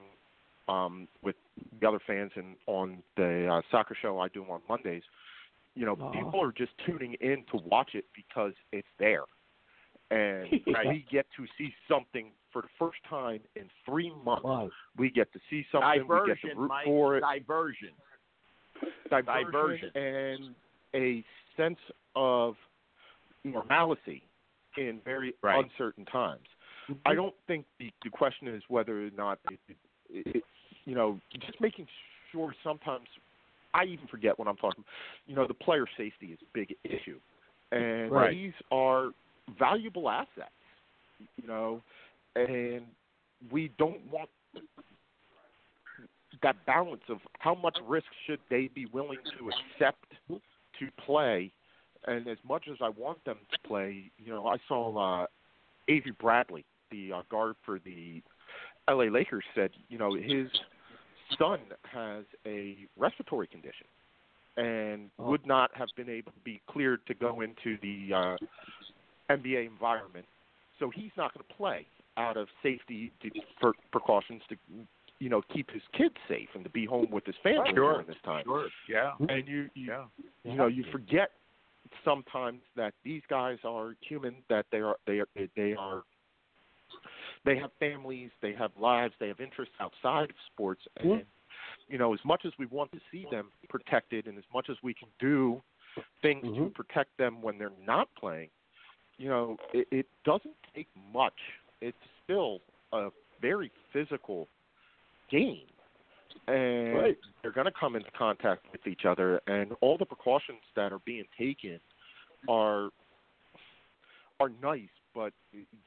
[0.68, 1.36] um, with
[1.80, 5.04] the other fans and on the uh, soccer show I do on Mondays,
[5.78, 6.12] you know, Aw.
[6.12, 9.24] people are just tuning in to watch it because it's there,
[10.12, 10.90] and Yeah.
[10.90, 14.44] we get to see something for the first time in three months.
[14.44, 14.70] Wow.
[14.98, 15.90] We get to see something.
[15.90, 16.86] we get Diversion, to root Mike.
[16.86, 17.90] for it Diversion.
[19.10, 19.92] diversion, Diversion.
[19.96, 20.56] and
[20.96, 21.24] a
[21.56, 21.80] sense
[22.16, 22.56] of
[23.44, 24.24] normalcy
[24.78, 25.64] in very Right.
[25.64, 26.48] uncertain times.
[26.90, 27.02] Mm-hmm.
[27.06, 29.78] I don't think the, the question is whether or not it, it,
[30.36, 30.44] it,
[30.86, 31.88] you know, just making
[32.32, 33.08] sure sometimes
[33.78, 34.84] I even forget when I'm talking.
[35.28, 37.20] You know, the player safety is a big issue,
[37.72, 38.32] and Right.
[38.32, 39.12] these are
[39.58, 40.52] valuable assets.
[41.42, 41.82] You know,
[42.36, 42.88] and
[43.52, 44.30] we don't want
[46.44, 51.52] that balance of how much risk should they be willing to accept to play,
[52.06, 55.28] and as much as I want them to play, you know, I saw uh,
[55.88, 58.22] Avery Bradley, the uh, guard for the
[58.90, 60.48] LA Lakers, said, you know, his
[61.38, 63.88] son has a respiratory condition
[64.58, 65.26] and Oh.
[65.30, 68.38] would not have been able to be cleared to go into the uh,
[69.30, 70.26] NBA environment,
[70.80, 71.86] so he's not going to play
[72.18, 73.30] out of safety to,
[73.62, 74.56] for precautions to,
[75.20, 77.94] you know, keep his kids safe and to be home with his family Sure.
[77.94, 78.44] during this time.
[78.46, 78.68] Sure.
[78.90, 79.12] Yeah.
[79.30, 80.06] And you, you Yeah.
[80.44, 81.32] you know you forget
[82.04, 86.04] sometimes that these guys are human that they are they are they are
[87.48, 91.18] they have families they have lives they have interests outside of sports and Yeah.
[91.88, 94.78] you know as much as we want to see them protected and as much as
[94.84, 95.62] we can do
[96.22, 96.76] things to Mhm.
[96.76, 98.50] protect them when they're not playing
[99.18, 101.40] you know it, it doesn't take much,
[101.82, 102.62] it's still
[102.94, 103.10] a
[103.42, 104.48] very physical
[105.30, 105.68] game.
[106.48, 107.18] And Right.
[107.42, 111.00] they're going to come into contact with each other, and all the precautions that are
[111.00, 111.80] being taken
[112.48, 112.90] are
[114.40, 115.34] are nice, but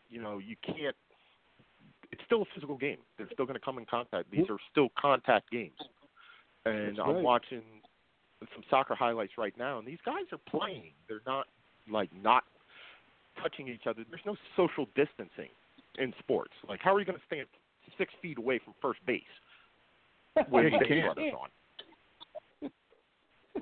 [0.09, 0.97] you know you can't.
[2.20, 2.98] It's still a physical game.
[3.16, 4.30] They're still going to come in contact.
[4.30, 5.72] These are still contact games,
[6.66, 7.62] and That's I'm watching
[8.55, 10.92] some soccer highlights right now, and these guys are playing.
[11.09, 11.47] They're not
[11.90, 12.44] like not
[13.42, 14.05] touching each other.
[14.09, 15.51] There's no social distancing
[15.98, 16.52] in sports.
[16.68, 17.47] Like, how are you going to stand
[17.97, 19.22] six feet away from first base
[20.51, 21.32] with you Big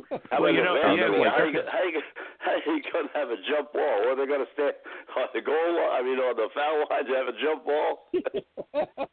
[0.11, 0.23] can't.
[0.31, 0.99] How Well, you know, fans?
[0.99, 2.01] yeah, I mean, like- how you, how you,
[2.39, 3.83] how you gonna have a jump ball?
[4.05, 4.73] Or are they gonna stand
[5.17, 5.91] on the goal line?
[5.93, 9.09] I mean, on the foul line to have a jump ball?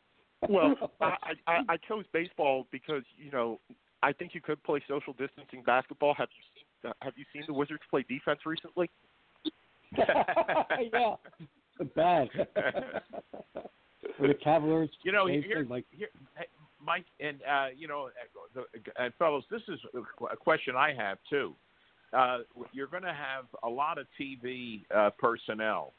[0.49, 3.59] Well, I, I I chose baseball because you know
[4.03, 6.13] I think you could play social distancing basketball.
[6.13, 8.89] Have you seen uh, Have you seen the Wizards play defense recently?
[9.97, 11.15] yeah.
[11.95, 12.29] Bad.
[14.19, 14.89] Or the Cavaliers.
[15.03, 16.07] You know, here, like here,
[16.37, 16.45] hey,
[16.85, 18.09] Mike, and uh, you know,
[18.55, 19.79] uh, the, and fellows, this is
[20.31, 21.53] a question I have too.
[22.13, 22.39] Uh,
[22.71, 25.93] you're going to have a lot of TV uh, personnel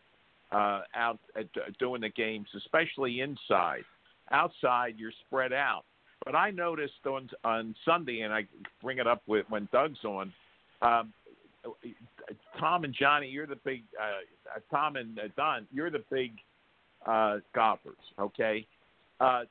[0.52, 1.46] uh, out at,
[1.78, 3.82] doing the games, especially inside.
[4.30, 5.82] Outside, you're spread out.
[6.24, 8.46] But I noticed on on Sunday, and I
[8.82, 10.32] bring it up with when Doug's on.
[10.82, 11.12] Um,
[12.58, 13.82] Tom and Johnny, you're the big.
[14.00, 16.32] Uh, Tom and uh, Don, you're the big
[17.06, 17.94] uh, golfers.
[18.18, 18.66] Okay,
[19.20, 19.42] uh,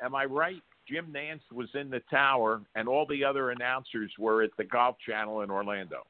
[0.00, 0.62] am I right?
[0.88, 4.96] Jim Nantz was in the tower, and all the other announcers were at the Golf
[5.04, 6.06] Channel in Orlando.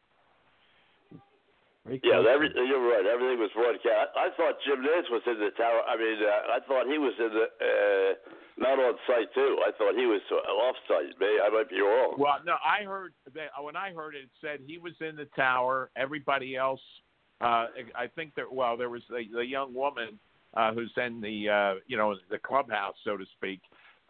[1.86, 3.06] Yeah, every, you're right.
[3.06, 4.10] Everything was broadcast.
[4.18, 5.86] I thought Jim Nantz was in the tower.
[5.86, 8.12] I mean, uh, I thought he was in the uh,
[8.58, 9.56] not on site too.
[9.64, 11.14] I thought he was uh, off site.
[11.20, 12.16] Maybe I might be wrong.
[12.18, 15.26] Well, no, I heard that when I heard it, it said he was in the
[15.36, 15.90] tower.
[15.96, 16.80] Everybody else,
[17.40, 18.50] uh, I think there.
[18.50, 20.18] Well, there was the, the young woman
[20.56, 23.60] uh, who's in the uh, you know the clubhouse, so to speak,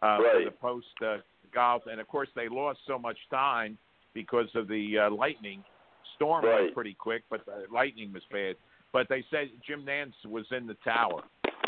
[0.01, 1.17] uh, for the post uh,
[1.53, 3.77] golf, and of course they lost so much time
[4.13, 5.63] because of the uh, lightning.
[6.15, 6.63] Storm Right.
[6.63, 8.55] went pretty quick, but the lightning was bad.
[8.91, 11.21] But they said Jim Nantz was in the tower.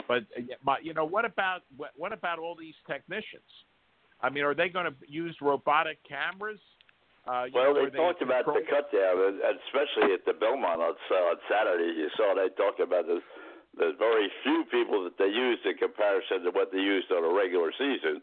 [0.08, 3.46] But uh, my, you know, what about what, what about all these technicians?
[4.22, 6.60] I mean, are they going to use robotic cameras?
[7.28, 10.26] Uh, Well, know, they where talked about the control- cut down, and, and especially at
[10.26, 11.94] the Belmont on, on Saturday.
[11.94, 13.20] You saw they talked about the
[13.80, 17.32] the very few people that they used in comparison to what they used on a
[17.32, 18.20] regular season.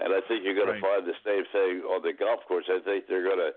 [0.00, 2.66] And I think you're going to find the same thing on the golf course.
[2.66, 3.52] I think they're going to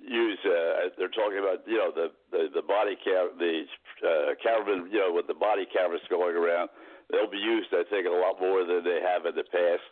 [0.00, 0.38] use.
[0.40, 3.66] Uh, they're talking about you know the the, the body cam, the
[4.00, 6.70] uh, cameraman, you know, with the body cameras going around.
[7.10, 9.84] They'll be used, I think, a lot more than they have in the past.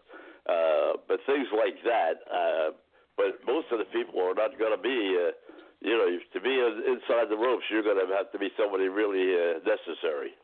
[0.48, 2.24] Uh, but things like that.
[2.24, 2.72] Uh,
[3.18, 4.98] but most of the people are not going to be.
[5.20, 5.36] Uh,
[5.80, 9.32] you know, to be inside the ropes, you're going to have to be somebody really
[9.32, 10.36] uh, necessary.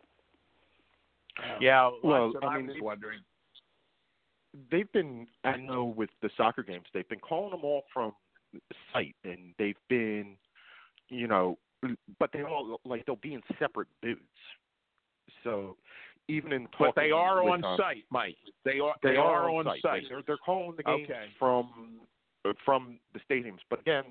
[1.60, 3.20] Yeah, Well, what I I, mean, was wondering.
[4.70, 8.12] they've been I know with the soccer games they've been calling them all from
[8.92, 10.36] site and they've been
[11.10, 11.58] you know
[12.18, 14.22] but they all like they'll be in separate booths.
[15.44, 15.76] So
[16.28, 18.36] even in But they are on um, site, Mike.
[18.64, 18.94] They are.
[19.02, 20.04] They, are, on on site.
[20.08, 21.26] They're, they're calling the games Okay.
[21.38, 22.00] from
[22.64, 23.60] from the stadiums.
[23.68, 24.04] But again,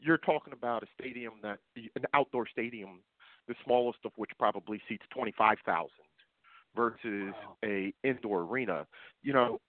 [0.00, 3.00] you're talking about a stadium that an outdoor stadium,
[3.48, 6.04] the smallest of which probably seats twenty five thousand,
[6.74, 7.34] versus
[7.64, 8.86] a indoor arena.
[9.22, 9.60] You know,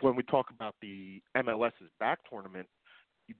[0.00, 2.66] when we talk about the MLS's back tournament,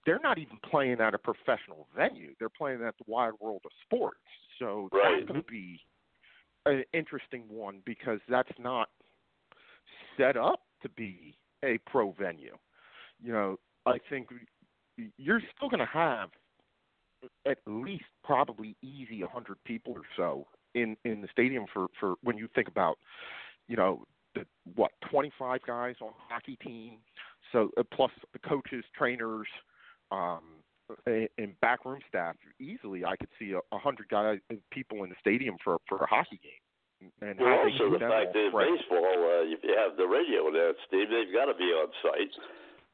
[0.07, 2.35] they're not even playing at a professional venue.
[2.39, 4.21] They're playing at the wide world of sports.
[4.59, 5.17] So Right.
[5.19, 5.81] that's going to be
[6.67, 8.89] an interesting one because that's not
[10.17, 12.57] set up to be a pro venue.
[13.23, 14.29] You know, I think
[15.19, 16.31] you're still going to have
[17.47, 22.37] at least probably easy 100 people or so in in the stadium for for when
[22.37, 22.99] you think about
[23.69, 24.45] you know the
[24.75, 26.99] what 25 guys on a hockey team
[27.53, 29.47] so uh, plus the coaches trainers
[30.11, 30.41] um
[31.07, 34.39] and and backroom staff easily i could see a, a hundred guys
[34.71, 36.61] people in the stadium for for a hockey game
[37.21, 40.73] and Well, also the fact that in baseball, uh, if you have the radio there,
[40.89, 42.33] Steve, they've got to be on site,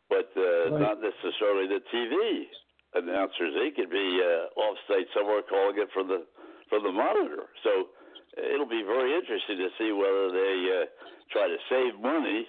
[0.08, 0.80] but uh, Right.
[0.80, 2.48] not necessarily the TV
[2.94, 3.54] announcers.
[3.54, 6.26] They could be uh, off site somewhere calling it from the
[6.70, 7.50] from the monitor.
[7.66, 7.90] So
[8.38, 10.86] uh, it'll be very interesting to see whether they uh,
[11.34, 12.46] try to save money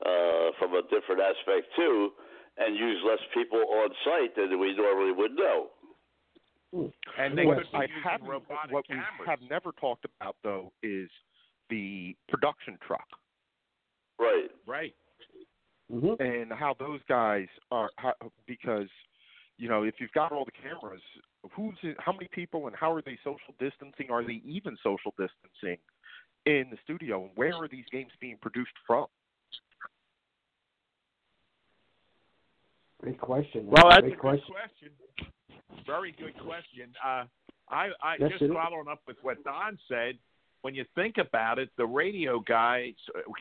[0.00, 2.14] uh, from a different aspect too,
[2.56, 5.68] and use less people on site than we normally would know.
[7.18, 9.04] And they what could be I using haven't, robotic what cameras.
[9.20, 11.10] we have never talked about though is
[11.70, 13.06] the production truck
[14.18, 14.50] Right.
[14.66, 14.94] Right.
[15.90, 18.12] hmm and how those guys are how,
[18.46, 18.88] because
[19.58, 21.02] you know if you've got all the cameras
[21.52, 25.78] who's how many people and how are they social distancing are they even social distancing
[26.46, 29.06] in the studio, and where are these games being produced from?
[33.02, 33.66] Great question.
[33.66, 34.54] Well, that's Great a good question.
[34.54, 34.90] question.
[35.84, 36.94] Very good question.
[37.04, 37.24] Uh,
[37.68, 38.52] I, I Yes, just it is.
[38.52, 40.16] following up with what Don said.
[40.62, 42.94] When you think about it, the radio guys,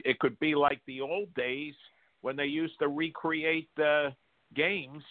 [0.04, 1.74] it could be like the old days
[2.22, 4.14] when they used to recreate the
[4.56, 5.04] games.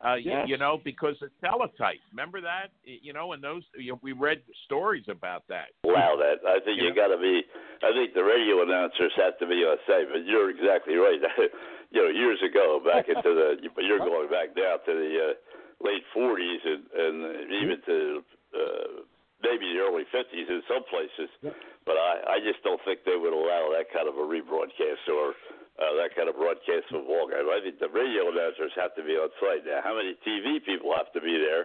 [0.00, 0.48] Uh, Yes.
[0.48, 2.00] you know, because of teletype.
[2.10, 2.72] Remember that?
[2.84, 5.68] You know, and those you know, we read stories about that.
[5.84, 6.40] Wow, that.
[6.48, 6.94] I think you Yeah.
[6.94, 7.44] got to be.
[7.82, 10.08] I think the radio announcers have to be on site.
[10.10, 11.20] But you're exactly right.
[11.90, 13.68] you know, years ago, back into the.
[13.74, 18.24] But you're going back now to the uh, late '40s and and even to
[18.56, 19.02] uh,
[19.42, 21.30] maybe the early '50s in some places.
[21.42, 21.54] Yep.
[21.84, 25.34] But I, I just don't think they would allow that kind of a rebroadcast or.
[25.80, 27.48] Uh, that kind of broadcast of a ball game.
[27.48, 29.80] I think the radio announcers have to be on site now.
[29.82, 31.64] How many TV people have to be there?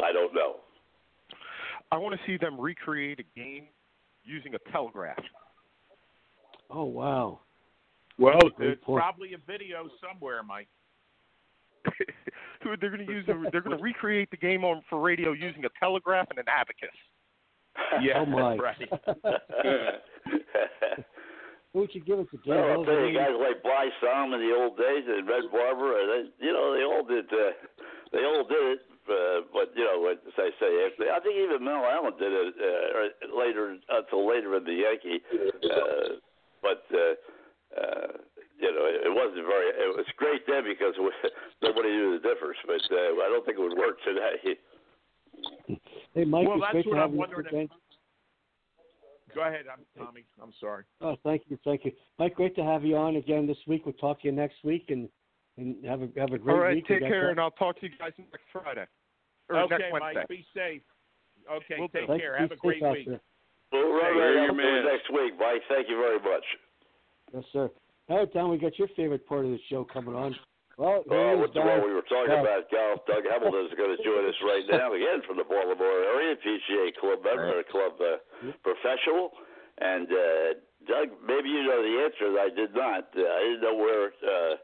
[0.00, 0.64] I don't know.
[1.90, 3.66] I want to see them recreate a game
[4.24, 5.18] using a telegraph.
[6.70, 7.40] Oh wow.
[8.18, 9.02] Well, there's point.
[9.02, 10.68] probably a video somewhere, Mike.
[12.62, 13.24] Who they're going to use?
[13.28, 16.46] A, they're going to recreate the game on for radio using a telegraph and an
[16.48, 16.90] abacus.
[18.02, 18.56] Yeah, Oh, my.
[18.56, 18.76] right.
[21.72, 22.36] Who would you give it to?
[22.44, 25.48] Dan Well, I'll tell you, guys like By Saam in the old days and Red
[25.50, 27.24] Barber, they, you know, they all did.
[27.32, 27.56] Uh,
[28.12, 31.64] they all did it, uh, but you know, as I say, after, I think even
[31.64, 35.22] Mel Allen did it uh, later until later in the Yankee.
[35.64, 36.20] Uh,
[36.60, 38.12] but uh, uh,
[38.62, 39.68] you know, it, it wasn't very.
[39.74, 40.94] It was great then because
[41.62, 42.56] nobody knew the difference.
[42.64, 44.56] But uh, I don't think it would work today.
[46.14, 47.68] Hey, Mike, Well, that's great what to have I'm you wondering again.
[49.34, 50.24] Go ahead, I'm Tommy.
[50.42, 50.84] I'm sorry.
[51.00, 52.34] Oh, thank you, thank you, Mike.
[52.34, 53.86] Great to have you on again this week.
[53.86, 55.08] We'll talk to you next week, and
[55.56, 56.86] and have a have a great All right, week.
[56.88, 58.84] We take care, that- and I'll talk to you guys next Friday
[59.48, 60.12] or okay, next Wednesday.
[60.20, 60.82] Mike, be safe.
[61.50, 62.36] Okay, we'll take Thank care.
[62.36, 62.42] you.
[62.42, 63.08] Have a great safe out week.
[63.08, 63.20] there.
[63.72, 64.84] Well, right, Hey, right, you're on your man.
[64.92, 65.62] next week, Mike.
[65.68, 66.44] Thank you very much.
[67.32, 67.70] Yes, sir.
[68.08, 70.34] All right, Don, we got your favorite part of the show coming on.
[70.76, 71.84] Well, Oh, here what is the Don.
[71.86, 72.40] we were talking Yeah.
[72.42, 73.06] about golf.
[73.06, 76.92] Doug Hamilton is going to join us right now again from the Baltimore area PGA
[76.98, 79.32] Club member, uh, club uh, professional.
[79.78, 80.54] And uh,
[80.86, 82.38] Doug, maybe you know the answer.
[82.40, 83.08] I did not.
[83.16, 84.56] Uh, I didn't know where uh,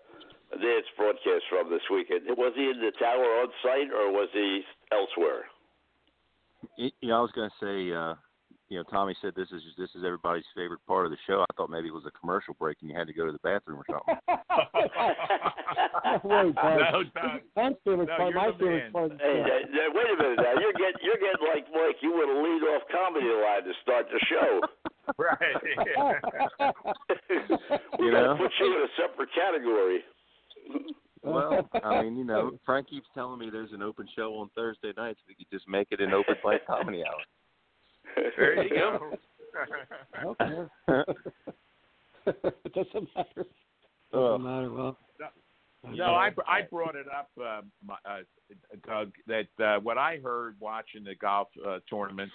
[0.56, 2.26] Nantz broadcast from this weekend.
[2.36, 5.44] Was he in the tower on site or was he elsewhere?
[6.78, 8.14] Y- Yeah, I was going to say, uh,
[8.68, 11.40] you know, Tommy said this is this is everybody's favorite part of the show.
[11.42, 13.38] I thought maybe it was a commercial break and you had to go to the
[13.38, 14.14] bathroom or something.
[16.24, 16.54] Wait, Don.
[16.92, 17.40] No, Don.
[17.56, 18.92] Don's favorite No, part, you're my the favorite man.
[18.92, 19.56] part Hey, show.
[19.56, 20.52] uh, wait a minute now.
[20.60, 21.96] You're getting you're getting like Mike.
[22.00, 24.60] You want to lead off comedy line to start the show.
[25.18, 25.56] right.
[27.98, 28.36] we You gotta know?
[28.36, 30.04] put you in a separate category.
[31.22, 34.92] well, I mean, you know, Frank keeps telling me there's an open show on Thursday
[34.96, 35.20] nights.
[35.28, 37.22] We could just make it an open mic comedy hour.
[38.36, 39.12] there you go.
[40.24, 41.12] Okay.
[42.26, 43.34] it doesn't matter.
[43.36, 43.46] Doesn't
[44.12, 44.38] Oh.
[44.38, 44.70] matter.
[44.72, 44.96] Well,
[45.84, 48.22] No, I I brought it up, uh, my, uh,
[48.86, 49.12] Doug.
[49.26, 52.30] That uh, what I heard watching the golf uh, tournament,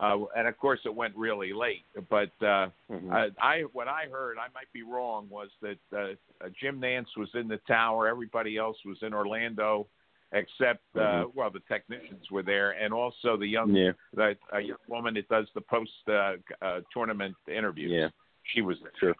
[0.00, 1.84] uh, and of course it went really late.
[2.10, 3.10] But uh, Mhm.
[3.12, 6.14] I, I what I heard, I might be wrong, was that uh,
[6.44, 8.06] uh, Jim Nantz was in the tower.
[8.06, 9.86] Everybody else was in Orlando,
[10.34, 11.34] except uh, Mhm.
[11.34, 15.28] well, the technicians were there, and also the young yeah, the a young woman that
[15.28, 17.90] does the post uh, uh, tournament interviews.
[17.90, 18.08] yeah,
[18.52, 18.92] she was there.
[19.00, 19.14] sure.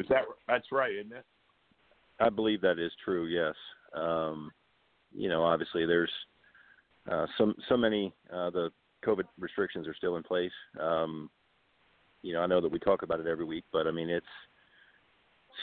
[0.00, 1.24] Is that that's right, isn't it?
[2.20, 3.26] I believe that is true.
[3.26, 3.54] Yes.
[3.94, 4.50] Um,
[5.12, 6.12] you know, obviously there's
[7.10, 8.70] uh, so so many uh, the
[9.04, 10.52] COVID restrictions are still in place.
[10.80, 11.30] Um,
[12.22, 14.26] you know, I know that we talk about it every week, but I mean it's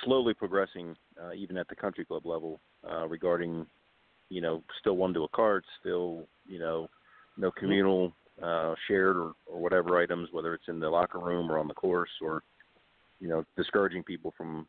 [0.04, 2.60] slowly progressing, uh, even at the country club level,
[2.90, 3.66] uh, regarding
[4.30, 6.88] you know still one to a cart, still you know
[7.38, 11.58] no communal uh, shared or, or whatever items, whether it's in the locker room or
[11.58, 12.44] on the course, or
[13.20, 14.68] you know discouraging people from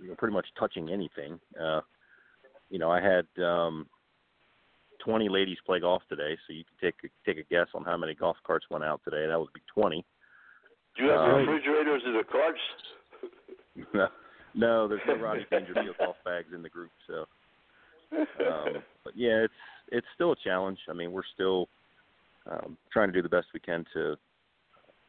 [0.00, 1.38] you know, pretty much touching anything.
[1.60, 1.80] Uh,
[2.70, 3.86] you know, I had um,
[5.04, 7.96] 20 ladies play golf today, so you can take a, take a guess on how
[7.96, 9.26] many golf carts went out today.
[9.26, 10.04] That would be 20.
[10.96, 12.60] Do you have Um, refrigerators in the carts?
[13.94, 14.08] no,
[14.54, 16.90] no, there's no Rodney Dangerfield golf bags in the group.
[17.06, 17.26] So,
[18.12, 19.54] um, but yeah, it's
[19.92, 20.78] it's still a challenge.
[20.88, 21.68] I mean, we're still
[22.50, 24.16] um, trying to do the best we can to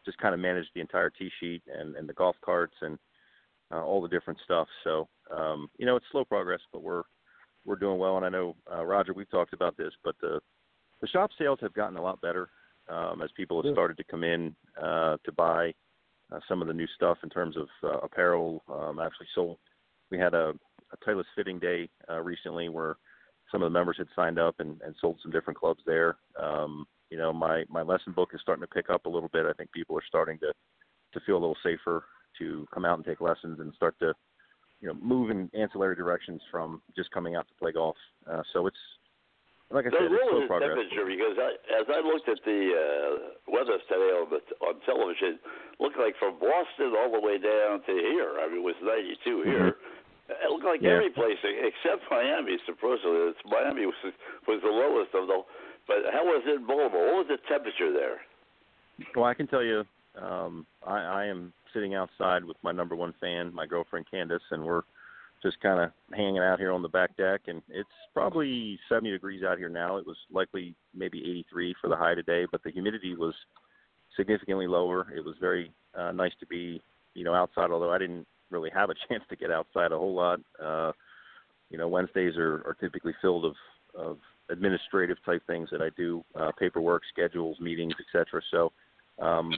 [0.05, 2.97] just kind of manage the entire tee sheet and, and the golf carts and
[3.71, 4.67] uh, all the different stuff.
[4.83, 7.03] So, um, you know, it's slow progress, but we're
[7.65, 8.17] we're doing well.
[8.17, 10.39] And I know uh, Roger, we've talked about this, but the
[11.01, 12.49] the shop sales have gotten a lot better
[12.89, 15.73] um, as people have started to come in uh, to buy
[16.31, 18.63] uh, some of the new stuff in terms of uh, apparel.
[18.71, 19.57] Um, actually, sold.
[20.09, 20.53] We had a,
[20.93, 22.97] a Titleist fitting day uh, recently where
[23.51, 26.17] some of the members had signed up and, and sold some different clubs there.
[26.41, 29.45] Um, you know, my my lesson book is starting to pick up a little bit.
[29.45, 30.53] I think people are starting to
[31.13, 32.05] to feel a little safer
[32.39, 34.13] to come out and take lessons and start to
[34.79, 37.97] you know move in ancillary directions from just coming out to play golf.
[38.29, 38.77] Uh, so it's
[39.71, 40.75] like I The said, it's rule slow progress.
[40.75, 43.11] temperature because I, as I looked at the uh,
[43.51, 45.39] weather today on the on television,
[45.79, 48.39] looked like from Boston all the way down to here.
[48.39, 49.75] I mean, it was 92 here.
[50.43, 50.81] It looked like.
[50.81, 51.01] Yeah.
[51.01, 52.57] every place except Miami.
[52.65, 53.95] Supposedly, it's, Miami was
[54.47, 55.43] was the lowest of the.
[55.87, 57.17] But how was it in Baltimore?
[57.17, 58.21] What was the temperature there?
[59.15, 59.83] Well, I can tell you,
[60.21, 64.63] um, I, I am sitting outside with my number one fan, my girlfriend Candace, and
[64.63, 64.83] we're
[65.41, 67.41] just kind of hanging out here on the back deck.
[67.47, 69.97] And it's probably 70 degrees out here now.
[69.97, 73.33] It was likely maybe 83 for the high today, but the humidity was
[74.15, 75.11] significantly lower.
[75.15, 76.81] It was very uh, nice to be,
[77.13, 77.71] you know, outside.
[77.71, 80.39] Although I didn't really have a chance to get outside a whole lot.
[80.61, 80.91] Uh,
[81.69, 83.55] you know, Wednesdays are, are typically filled of
[83.93, 84.17] of
[84.49, 88.41] administrative type things that I do, uh, paperwork, schedules, meetings, etc.
[88.51, 88.71] So
[89.21, 89.51] um,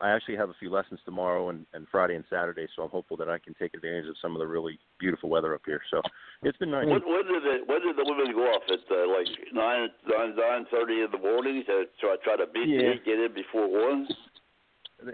[0.00, 3.16] I actually have a few lessons tomorrow and, and Friday and Saturday, so I'm hopeful
[3.18, 5.80] that I can take advantage of some of the really beautiful weather up here.
[5.90, 6.00] So
[6.42, 6.86] it's been nice.
[6.86, 10.36] When, when did the when did the women go off at uh, like nine nine
[10.36, 12.78] nine thirty in the morning to try try to beat Yeah.
[12.78, 14.08] the heat, get in before one?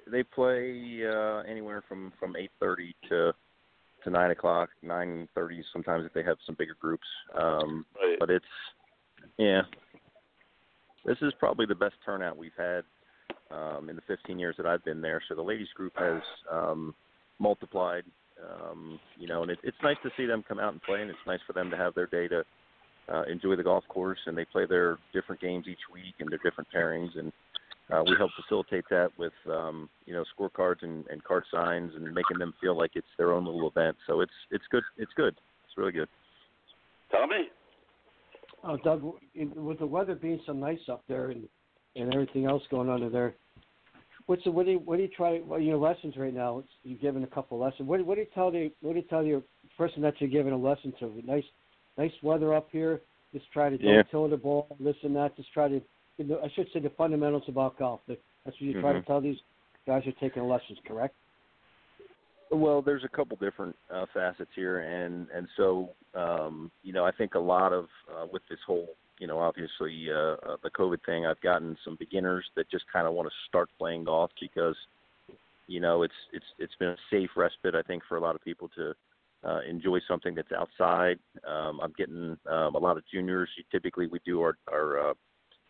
[0.07, 3.35] They- play uh, anywhere from from 8:30 to
[4.05, 7.07] to nine o'clock, nine thirty sometimes if they have some bigger groups.
[7.35, 8.19] Um, Right.
[8.19, 8.45] but it's
[9.39, 9.63] yeah,
[11.05, 12.85] this is probably the best turnout we've had
[13.51, 15.23] um, in the 15 years that I've been there.
[15.29, 16.95] So the ladies group has um,
[17.39, 18.05] multiplied.
[18.43, 21.11] Um, you know, and it, it's nice to see them come out and play, and
[21.11, 22.45] it's nice for them to have their day to
[23.09, 26.41] uh, enjoy the golf course, and they play their different games each week and their
[26.45, 27.33] different pairings, and
[27.93, 32.05] uh, we help facilitate that with um, you know scorecards and, and card signs and
[32.05, 33.97] making them feel like it's their own little event.
[34.07, 34.83] So it's it's good.
[34.97, 35.35] It's good.
[35.65, 36.09] It's really good.
[37.11, 37.49] Tommy,
[38.65, 39.03] Oh, Doug,
[39.55, 41.49] with the weather being so nice up there and
[41.95, 43.35] and everything else going on there,
[44.27, 45.41] what's the, what do you what do you try?
[45.45, 46.65] Well, your lessons right now.
[46.83, 47.89] You're giving a couple lessons.
[47.89, 49.43] What, what do you tell the what do you tell your
[49.79, 51.23] person that you're giving a lesson to?
[51.25, 51.45] Nice
[51.97, 53.01] nice weather up here.
[53.33, 54.03] Just try to don't Yeah.
[54.11, 55.37] tilt the ball, Listen, that.
[55.37, 55.81] Just try to.
[56.19, 58.01] I should say the fundamentals about golf.
[58.09, 59.37] That's what you try to tell these
[59.87, 60.79] guys who are taking lessons.
[60.87, 61.15] Correct?
[62.51, 67.11] Well, there's a couple different uh, facets here, and and so um, you know I
[67.11, 71.05] think a lot of uh, with this whole you know obviously uh, uh, the COVID
[71.05, 74.77] thing, I've gotten some beginners that just kind of want to start playing golf because
[75.67, 78.45] you know it's it's it's been a safe respite I think for a lot of
[78.45, 78.95] people to
[79.45, 81.19] uh, enjoy something that's outside.
[81.47, 83.49] Um, I'm getting um, a lot of juniors.
[83.73, 85.15] Typically, we do our our uh,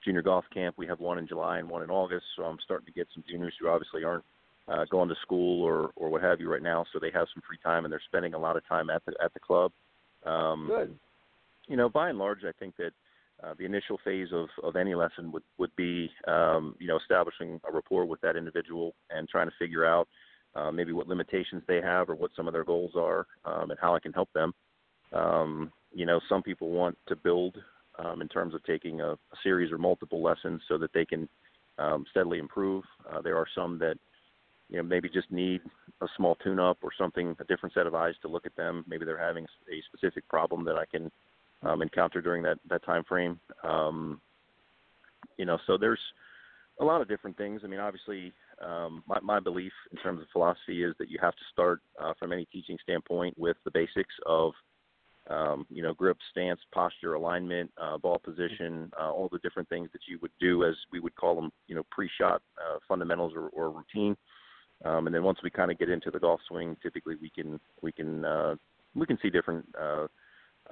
[0.07, 0.77] junior golf camp.
[0.78, 3.24] We have one in July and one in August, so I'm starting to get some
[3.28, 4.24] juniors who obviously aren't
[4.69, 7.43] uh, going to school or or what have you right now, so they have some
[7.47, 9.73] free time and they're spending a lot of time at the at the club.
[10.24, 10.99] Um, Good.
[11.69, 12.93] You know, by and large, I think that
[13.43, 17.61] uh, the initial phase of of any lesson would would be um, you know establishing
[17.69, 20.09] a rapport with that individual and trying to figure out
[20.55, 23.78] uh, maybe what limitations they have or what some of their goals are um, and
[23.81, 24.53] how I can help them.
[25.12, 27.57] Um, you know, some people want to build
[27.98, 31.28] um, in terms of taking a, a series or multiple lessons so that they can
[31.78, 32.85] um, steadily improve.
[33.10, 33.97] Uh, there are some that
[34.68, 35.60] you know maybe just need
[36.01, 38.85] a small tune up or something a different set of eyes to look at them.
[38.89, 41.10] Maybe they're having a specific problem that i can
[41.62, 43.39] um, encounter during that that time frame.
[43.62, 44.20] Um,
[45.36, 46.01] you know so there's
[46.81, 47.62] a lot of different things.
[47.64, 48.32] I mean obviously
[48.64, 52.14] um, my, my belief in terms of philosophy is that you have to start uh,
[52.18, 54.52] from any teaching standpoint with the basics of
[55.28, 59.89] um, you know, grip, stance, posture, alignment, uh, ball position, uh, all the different things
[59.93, 63.48] that you would do as we would call them, you know, pre-shot uh, fundamentals or,
[63.48, 64.16] or routine.
[64.85, 67.59] Um, and then once we kind of get into the golf swing, typically we can
[67.82, 68.55] we can uh,
[68.94, 70.07] we can see different uh,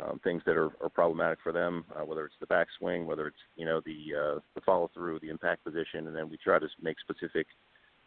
[0.03, 3.37] um, things that are, are problematic for them, uh, whether it's the backswing, whether it's
[3.57, 6.69] you know the uh, the follow through, the impact position, and then we try to
[6.83, 7.47] make specific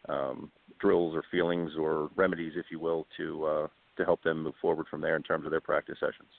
[0.08, 0.50] um,
[0.80, 3.66] drills or feelings or remedies, if you will, to uh,
[3.98, 6.30] to help them move forward from there in terms of their practice sessions.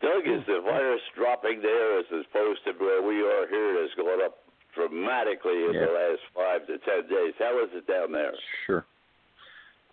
[0.00, 3.78] Doug, is the virus dropping there as opposed to where we are here?
[3.78, 4.36] It has gone up
[4.74, 5.86] dramatically in Yeah.
[5.86, 7.34] the last five to ten days.
[7.38, 8.34] How is it down there?
[8.66, 8.84] Sure.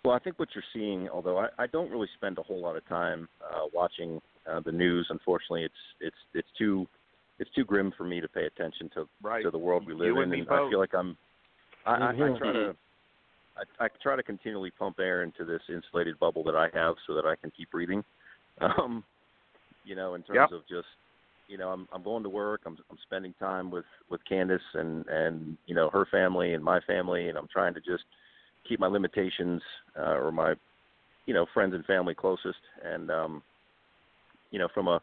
[0.04, 2.76] Well, I think what you're seeing, although I, I don't really spend a whole lot
[2.76, 5.06] of time uh, watching uh, the news.
[5.10, 6.86] Unfortunately, it's it's it's too
[7.38, 9.44] it's too grim for me to pay attention to Right.
[9.44, 11.16] to the world we live You in, and and I feel like I'm.
[11.86, 12.38] I, I, I Mhm.
[12.38, 12.76] try to.
[13.56, 17.14] I, I try to continually pump air into this insulated bubble that I have, so
[17.14, 18.04] that I can keep breathing.
[18.60, 19.02] Um,
[19.82, 20.60] you know, in terms Yep.
[20.60, 20.86] of just,
[21.48, 22.60] you know, I'm I'm going to work.
[22.66, 26.78] I'm I'm spending time with with Candace and and you know her family and my
[26.80, 28.04] family, and I'm trying to just
[28.68, 29.62] keep my limitations
[29.98, 30.54] uh, or my
[31.26, 33.42] you know friends and family closest and um
[34.50, 35.00] you know from a,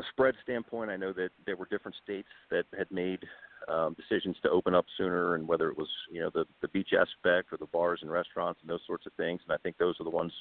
[0.00, 3.20] a spread standpoint i know that there were different states that had made
[3.68, 6.92] um, decisions to open up sooner, and whether it was you know the the beach
[6.92, 9.40] aspect or the bars and restaurants and those sorts of things.
[9.44, 10.32] And I think those are the ones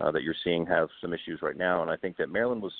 [0.00, 1.82] uh, that you're seeing have some issues right now.
[1.82, 2.72] And I think that Maryland was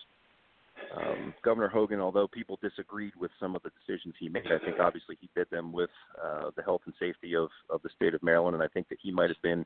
[0.95, 4.79] um, Governor Hogan, although people disagreed with some of the decisions he made, I think
[4.79, 5.91] obviously he did them with
[6.23, 8.99] uh, the health and safety of of the state of Maryland, and I think that
[9.01, 9.65] he might have been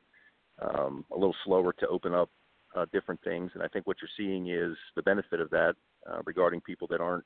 [0.61, 2.29] um, a little slower to open up
[2.75, 3.51] uh, different things.
[3.53, 5.75] And I think what you're seeing is the benefit of that
[6.09, 7.25] uh, regarding people that aren't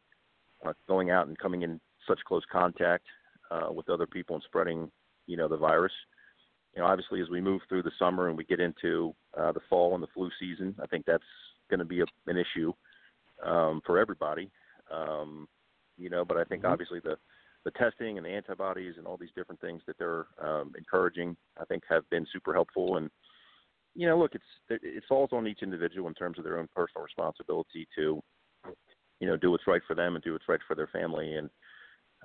[0.65, 3.05] uh, going out and coming in such close contact
[3.51, 4.91] uh, with other people and spreading,
[5.27, 5.93] you know, the virus.
[6.75, 9.61] You know, obviously, as we move through the summer and we get into uh, the
[9.69, 11.23] fall and the flu season, I think that's
[11.69, 12.73] going to be a, an issue
[13.45, 14.51] um, for everybody.
[14.91, 15.47] Um,
[15.97, 16.71] you know, but I think Mhm.
[16.71, 17.17] obviously the
[17.63, 21.65] the testing and the antibodies and all these different things that they're um, encouraging, I
[21.65, 22.97] think, have been super helpful.
[22.97, 23.09] And
[23.95, 26.67] you know, look, it's it, it falls on each individual in terms of their own
[26.75, 28.21] personal responsibility to,
[29.19, 31.35] you know, do what's right for them and do what's right for their family.
[31.35, 31.49] And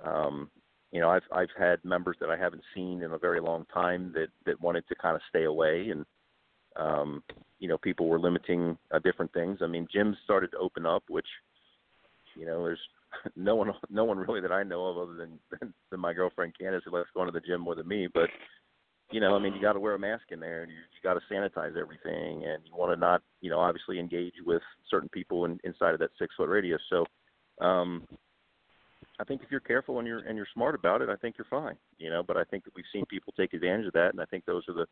[0.05, 0.49] um,
[0.91, 4.11] you know, I've I've had members that I haven't seen in a very long time
[4.13, 6.05] that that wanted to kind of stay away and
[6.75, 7.23] um,
[7.59, 9.59] you know, people were limiting uh, different things.
[9.61, 11.27] I mean, gyms started to open up, which,
[12.35, 12.79] you know, there's
[13.35, 16.57] no one, no one really that I know of other than than, than my girlfriend
[16.57, 18.07] Candace who likes going to the gym more than me.
[18.13, 18.29] But,
[19.11, 21.03] you know, I mean, you got to wear a mask in there, and you, you
[21.03, 25.09] got to sanitize everything, and you want to not, you know, obviously engage with certain
[25.09, 26.81] people in, inside of that six foot radius.
[26.89, 27.05] So,
[27.63, 28.07] um,
[29.21, 31.45] I think if you're careful and you're and you're smart about it, I think you're
[31.45, 31.75] fine.
[31.99, 34.25] You know, but I think that we've seen people take advantage of that, and I
[34.25, 34.87] think those are the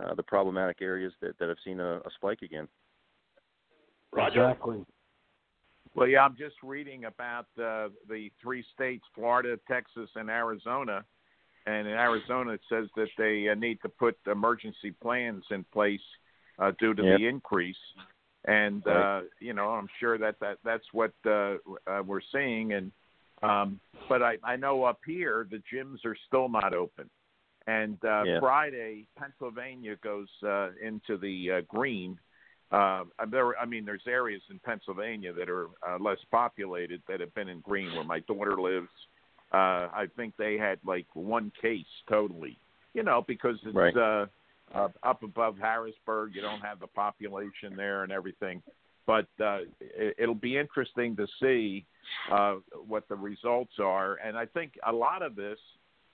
[0.00, 2.68] uh, the problematic areas that, that have seen a, a spike again.
[4.12, 4.48] Roger.
[4.48, 4.84] Exactly.
[5.94, 11.04] Well, yeah, I'm just reading about uh, the three states, Florida, Texas, and Arizona.
[11.66, 16.06] And in Arizona, it says that they uh, need to put emergency plans in place
[16.60, 17.18] uh, due to Yep.
[17.18, 17.76] the increase.
[18.44, 19.18] And Right.
[19.18, 21.56] uh, you know, I'm sure that, that that's what uh,
[21.86, 22.74] uh, we're seeing.
[22.74, 22.92] And
[23.42, 27.10] um, but I, I know up here the gyms are still not open.
[27.66, 28.40] And uh, Yeah.
[28.40, 32.18] Friday, Pennsylvania goes uh, into the uh, green.
[32.70, 37.34] Uh, there, I mean, there's areas in Pennsylvania that are uh, less populated that have
[37.34, 38.88] been in green, where my daughter lives.
[39.52, 42.58] Uh, I think they had like one case totally,
[42.94, 43.96] you know, because it's Right.
[43.96, 44.26] uh,
[44.74, 46.34] uh, up above Harrisburg.
[46.34, 48.62] You don't have the population there and everything.
[49.06, 51.86] But uh, it, it'll be interesting to see
[52.32, 52.56] uh,
[52.86, 54.16] what the results are.
[54.16, 55.58] And I think a lot of this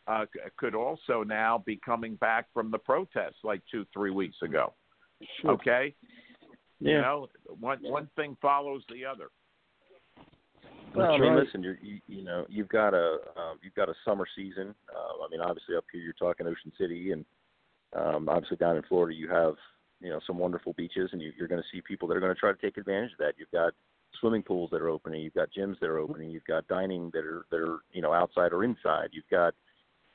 [0.06, 4.72] uh, could also now be coming back from the protests like two, three weeks ago.
[5.44, 5.94] Okay,
[6.80, 7.28] you know,
[7.60, 9.28] one one thing follows the other.
[10.94, 11.44] Well, I mean, right.
[11.44, 14.74] listen, you're, you you know you've got a um, you've got a summer season.
[14.92, 17.24] Uh, I mean, obviously up here you're talking Ocean City, and
[17.94, 19.54] um, obviously down in Florida you have
[20.02, 22.34] you know some wonderful beaches, and you, you're going to see people that are going
[22.34, 23.34] to try to take advantage of that.
[23.38, 23.72] You've got
[24.20, 27.24] swimming pools that are opening, you've got gyms that are opening, you've got dining that
[27.24, 29.10] are that are you know outside or inside.
[29.12, 29.54] You've got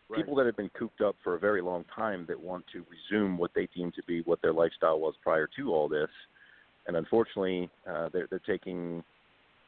[0.09, 0.21] Right.
[0.21, 3.37] people that have been cooped up for a very long time that want to resume
[3.37, 6.09] what they deem to be what their lifestyle was prior to all this,
[6.85, 9.03] and unfortunately, uh, they're they're taking,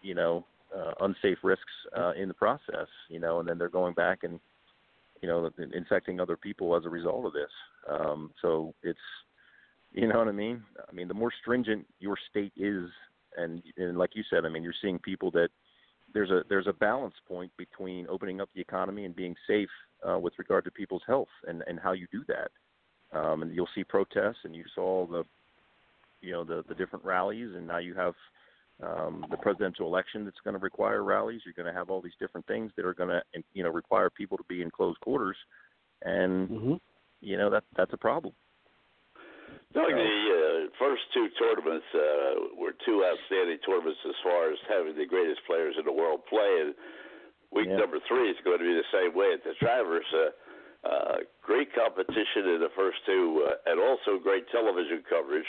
[0.01, 1.63] you know, uh, unsafe risks
[1.97, 4.39] uh, in the process, you know, and then they're going back and,
[5.21, 7.51] you know, infecting other people as a result of this.
[7.89, 8.99] Um, so it's,
[9.91, 10.63] you know what I mean?
[10.87, 12.89] I mean, the more stringent your state is,
[13.37, 15.49] and and like you said, I mean, you're seeing people that
[16.13, 19.69] there's a there's a balance point between opening up the economy and being safe
[20.07, 22.51] uh, with regard to people's health and and how you do that.
[23.17, 25.23] Um, and you'll see protests, and you saw the,
[26.21, 28.13] you know, the the different rallies, and now you have
[28.83, 31.41] um, the presidential election that's going to require rallies.
[31.43, 33.21] You're going to have all these different things that are going to,
[33.53, 35.37] you know, require people to be in close quarters,
[36.03, 36.73] and hmm
[37.21, 38.33] you know that that's a problem.
[39.73, 44.97] Doug, the uh, first two tournaments uh, were two outstanding tournaments as far as having
[44.97, 46.61] the greatest players in the world play.
[46.61, 46.73] And
[47.51, 47.77] week Yeah.
[47.77, 50.05] number three is going to be the same way at the Travers.
[50.13, 50.31] Uh,
[50.87, 55.47] uh, great competition in the first two, uh, and also great television coverage.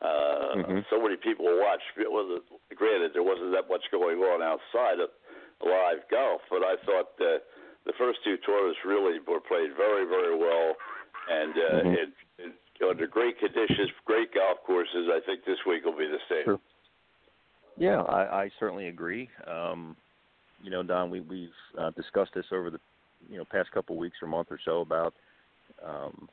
[0.00, 0.88] Uh, Mhm.
[0.88, 1.98] So many people watched.
[1.98, 2.44] It wasn't
[2.74, 5.10] granted there wasn't that much going on outside of
[5.60, 7.38] live golf, but I thought uh,
[7.84, 10.76] the first two tournaments really were played very, very well,
[11.28, 11.94] and uh, Mhm.
[11.98, 12.52] it, it,
[12.88, 15.08] under great conditions, great golf courses.
[15.10, 16.44] I think this week will be the same.
[16.44, 16.60] Sure.
[17.76, 19.28] Yeah, I, I certainly agree.
[19.46, 19.96] Um,
[20.62, 21.48] you know, Don, we, we've
[21.78, 22.80] uh, discussed this over the
[23.28, 25.14] you know past couple weeks or month or so about
[25.84, 26.28] um,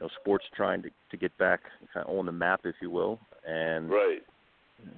[0.00, 1.60] you know sports trying to, to get back
[1.92, 4.22] kind of on the map, if you will, and Right.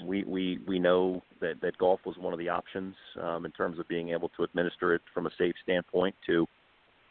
[0.05, 3.79] we we we know that that golf was one of the options um, in terms
[3.79, 6.47] of being able to administer it from a safe standpoint to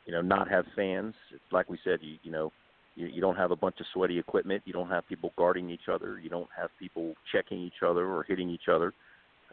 [0.06, 1.16] you know not have fans.
[1.34, 2.52] It's like we said, you you know
[3.00, 4.62] you, you don't have a bunch of sweaty equipment.
[4.66, 6.20] You don't have people guarding each other.
[6.20, 8.94] You don't have people checking each other or hitting each other.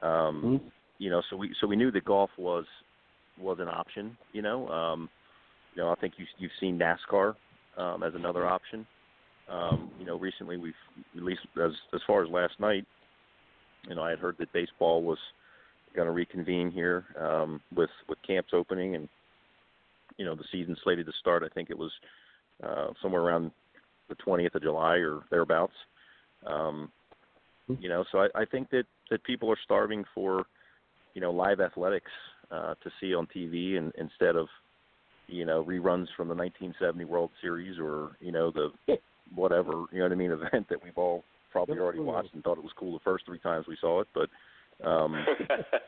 [0.02, 0.72] Um, Mhm.
[0.98, 2.64] You know, so we so we knew that golf was
[3.38, 4.16] was an option.
[4.32, 5.10] You know, um,
[5.74, 7.36] you know, I think you you've seen NASCAR
[7.76, 8.86] um, as another option.
[9.48, 10.82] Um, you know, recently we've
[11.14, 12.86] at least as as far as last night,
[13.86, 15.18] you know, I had heard that baseball was
[15.94, 19.08] going to reconvene here um, with with camps opening and
[20.16, 21.42] you know the season slated to start.
[21.42, 21.92] I think it was
[22.62, 23.50] uh, somewhere around
[24.08, 25.72] the 20th of July or thereabouts.
[26.46, 26.90] Um,
[27.80, 30.44] you know, so I, I think that that people are starving for
[31.14, 32.10] you know live athletics
[32.50, 34.46] uh, to see on TV and instead of
[35.26, 38.70] you know reruns from the 1970 World Series or you know the
[39.34, 42.58] whatever you know what I mean event that we've all probably already watched and thought
[42.58, 44.28] it was cool the first three times we saw it, but
[44.86, 45.16] um,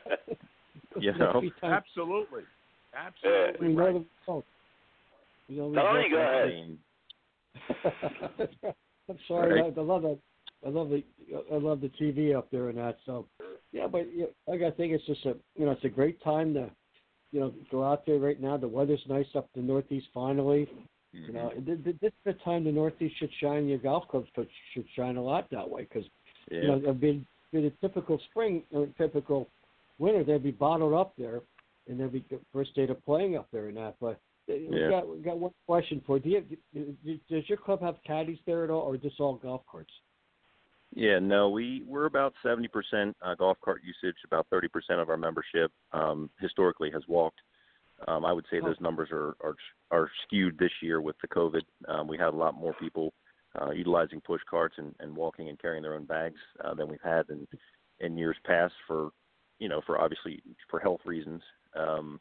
[0.99, 2.41] you know, Absolutely.
[2.95, 3.93] Absolutely know right.
[3.93, 4.35] the result.
[4.35, 4.45] We know the
[5.55, 6.77] Tony, go ahead.
[9.09, 9.61] I'm sorry.
[9.61, 9.73] Right.
[9.75, 10.19] I, I love that.
[10.65, 11.03] I love the
[11.51, 12.97] I love the TV up there and that.
[13.05, 13.27] So,
[13.71, 16.53] yeah, but yeah, like I think it's just a you know it's a great time
[16.53, 16.69] to
[17.31, 18.57] you know go out there right now.
[18.57, 20.67] The weather's nice up the Northeast finally.
[21.11, 21.65] You know, mhm.
[21.65, 23.67] th- th- this is the time the Northeast should shine.
[23.67, 26.07] Your golf clubs should, should shine a lot that way because
[26.51, 26.61] yeah.
[26.61, 29.47] you know it'd be, be the typical spring or typical
[29.97, 30.23] winter.
[30.23, 31.41] They'd be bottled up there,
[31.87, 32.23] and they'd be
[32.53, 33.95] first day of playing up there and that.
[33.99, 34.19] But
[34.49, 34.89] uh, we Yeah.
[34.89, 36.41] got we got one question for you.
[36.41, 36.97] Do you.
[37.03, 39.91] do- Does your club have caddies there at all, or just all golf carts?
[40.95, 44.17] Yeah, no, we we're about seventy percent uh, golf cart usage.
[44.25, 47.39] About thirty percent of our membership um, historically has walked.
[48.07, 48.65] Um, I would say Oh.
[48.65, 49.55] those numbers are, are
[49.91, 51.61] are skewed this year with the COVID.
[51.87, 53.13] Um, we had a lot more people
[53.61, 57.01] uh, utilizing push carts and, and walking and carrying their own bags uh, than we've
[57.03, 57.47] had in
[57.99, 59.09] in years past for
[59.59, 61.41] you know for obviously for health reasons.
[61.75, 62.19] Um,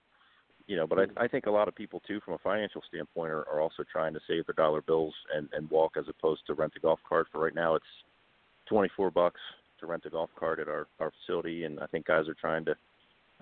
[0.68, 3.32] you know, but I, I think a lot of people too, from a financial standpoint,
[3.32, 6.54] are, are also trying to save their dollar bills and, and walk as opposed to
[6.54, 7.26] rent a golf cart.
[7.32, 7.84] For right now, it's
[8.68, 9.40] 24 bucks
[9.80, 12.64] to rent a golf cart at our our facility, and I think guys are trying
[12.66, 12.76] to,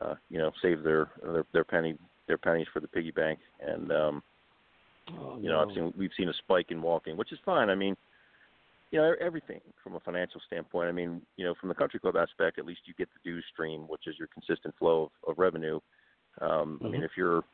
[0.00, 3.38] uh, you know, save their their their penny their pennies for the piggy bank.
[3.60, 4.22] And um,
[5.14, 5.68] Oh, you know, no.
[5.68, 7.70] I've seen we've seen a spike in walking, which is fine.
[7.70, 7.96] I mean,
[8.90, 10.88] you know, everything from a financial standpoint.
[10.88, 13.44] I mean, you know, from the country club aspect, at least you get the dues
[13.52, 15.80] stream, which is your consistent flow of, of revenue.
[16.40, 17.04] Um, I mean, Mhm.
[17.04, 17.44] if you're,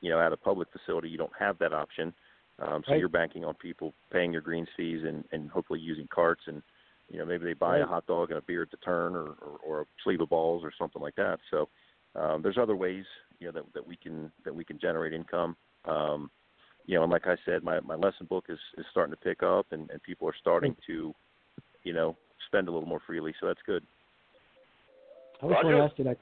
[0.00, 2.14] you know, at a public facility, you don't have that option.
[2.58, 3.00] Um, so Right.
[3.00, 6.62] you're banking on people paying your greens fees and, and hopefully using carts and,
[7.08, 9.30] you know, maybe they buy a hot dog and a beer at the turn or,
[9.40, 11.40] or, or a sleeve of balls or something like that.
[11.50, 11.68] So
[12.14, 13.04] um, there's other ways,
[13.38, 15.56] you know, that, that we can that we can generate income.
[15.86, 16.30] Um,
[16.86, 19.42] you know, and like I said, my, my lesson book is, is starting to pick
[19.42, 21.14] up and, and people are starting to,
[21.84, 22.16] you know,
[22.46, 23.34] spend a little more freely.
[23.40, 23.84] So that's good.
[25.42, 25.78] I was going Roger?
[25.78, 26.18] to ask you that.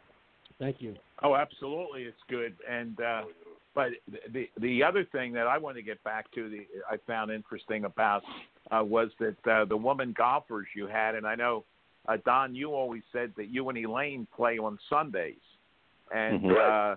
[0.59, 0.97] Thank you.
[1.23, 2.57] Oh, absolutely, it's good.
[2.69, 3.23] And uh,
[3.75, 3.91] but
[4.33, 7.85] the the other thing that I want to get back to, the I found interesting
[7.85, 8.23] about
[8.71, 11.65] uh, was that uh, the woman golfers you had, and I know
[12.09, 15.37] uh, Don, you always said that you and Elaine play on Sundays,
[16.13, 16.57] and Mhm.
[16.57, 16.97] uh,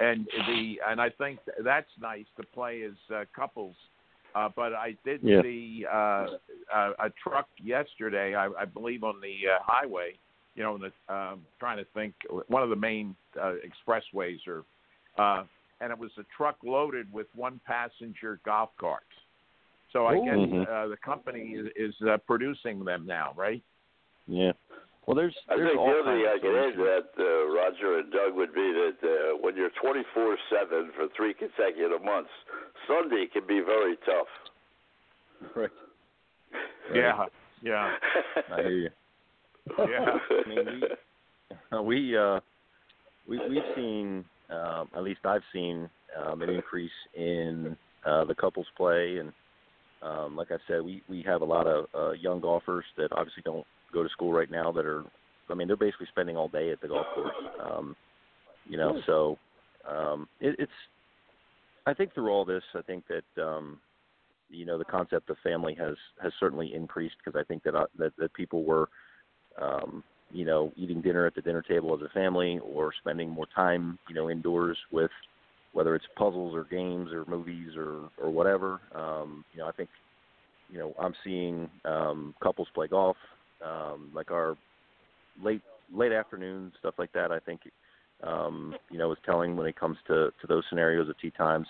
[0.00, 3.76] and the and I think that's nice to play as uh, couples.
[4.34, 5.42] Uh, but I did Yeah.
[5.42, 6.26] see uh,
[6.74, 10.18] a, a truck yesterday, I, I believe, on the uh, highway.
[10.54, 12.14] You know, in the, um, trying to think,
[12.48, 14.64] one of the main uh, expressways, or
[15.18, 15.44] uh,
[15.80, 19.06] and it was a truck loaded with one passenger golf carts.
[19.92, 20.24] So I Ooh.
[20.24, 20.68] guess Mhm.
[20.68, 23.62] uh, the company is, is uh, producing them now, right?
[24.26, 24.52] Yeah.
[25.06, 27.06] Well, there's I there's think all the other thing I of could add to that,
[27.18, 32.30] uh, Roger and Doug, would be that uh, when you're 24/7 for three consecutive months,
[32.86, 34.28] Sunday can be very tough.
[35.54, 35.70] Right.
[36.94, 37.26] Yeah,
[37.60, 37.96] yeah,
[38.50, 38.90] I hear you.
[39.78, 40.18] Yeah.
[40.30, 40.82] I mean,
[41.70, 42.40] we we uh
[43.28, 45.88] we we've seen um, at least I've seen
[46.22, 49.32] um, an increase in uh, the couples play, and
[50.02, 53.42] um, like I said, we we have a lot of uh, young golfers that obviously
[53.44, 55.04] don't go to school right now that are.
[55.50, 57.34] I mean, they're basically spending all day at the golf course.
[57.62, 57.94] Um,
[58.66, 59.38] you know, so
[59.88, 60.72] um, it, it's.
[61.86, 63.78] I think through all this, I think that um,
[64.48, 67.86] you know the concept of family has has certainly increased because I think that uh,
[67.98, 68.88] that that people were
[69.60, 73.46] um, you know, eating dinner at the dinner table as a family or spending more
[73.54, 75.10] time, you know, indoors with
[75.72, 78.80] whether it's puzzles or games or movies or or whatever.
[78.94, 79.88] Um, you know, I think
[80.72, 83.16] you know, I'm seeing um couples play golf,
[83.64, 84.56] um, like our
[85.42, 85.62] late
[85.94, 87.60] late afternoon stuff like that, I think
[88.22, 91.66] um, you know, is telling when it comes to, to those scenarios of tea times.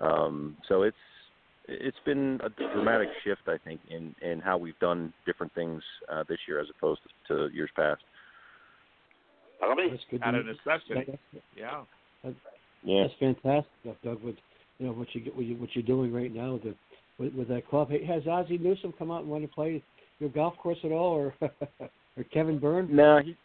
[0.00, 0.96] Um, so it's
[1.68, 6.24] it's been a dramatic shift, I think, in, in how we've done different things uh,
[6.28, 8.00] this year as opposed to, to years past.
[9.60, 9.90] Tommy?
[9.90, 10.22] That's good.
[10.22, 11.12] Out to of necessity.
[11.12, 11.82] That- Yeah.
[12.84, 13.02] Yeah.
[13.02, 14.22] That's fantastic, stuff, Doug.
[14.22, 14.36] With
[14.78, 16.74] you know what you get, what, you, what you're doing right now with, the,
[17.18, 17.90] with with that club.
[17.90, 19.82] Hey, has Ozzie Newsome come out and want to play
[20.20, 21.34] your golf course at all, or
[22.16, 22.88] or Kevin Byrne?
[22.94, 23.36] No, he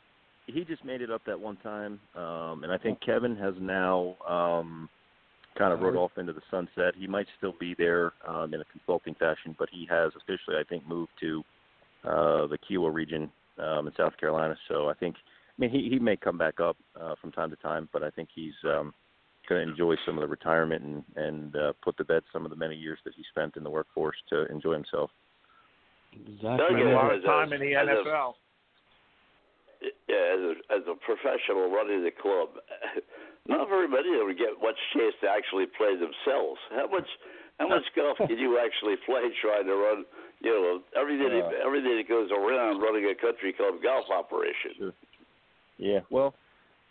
[0.45, 4.15] he just made it up that one time, um, and I think Kevin has now
[4.29, 4.87] um,
[5.57, 6.93] kind of rode off into the sunset.
[6.97, 10.63] He might still be there um, in a consulting fashion, but he has officially, I
[10.67, 11.43] think, moved to
[12.03, 14.55] uh, the Kiawah region um, in South Carolina.
[14.67, 17.55] So I think, I mean, he he may come back up uh, from time to
[17.57, 18.93] time, but I think he's um,
[19.47, 22.49] going to enjoy some of the retirement and and uh, put to bed some of
[22.49, 25.11] the many years that he spent in the workforce to enjoy himself.
[26.13, 26.57] Exactly.
[26.57, 28.33] Doug, a lot of time in the as a- NFL.
[30.07, 32.49] yeah, as a, as a professional running the club,
[33.47, 36.59] not very many of them get much chance to actually play themselves.
[36.71, 37.07] How much
[37.59, 40.05] how much golf can you actually play trying to run?
[40.39, 44.71] You know everything Uh, everything that goes around running a country club golf operation.
[44.77, 44.93] Sure.
[45.77, 45.99] Yeah.
[46.09, 46.35] Well,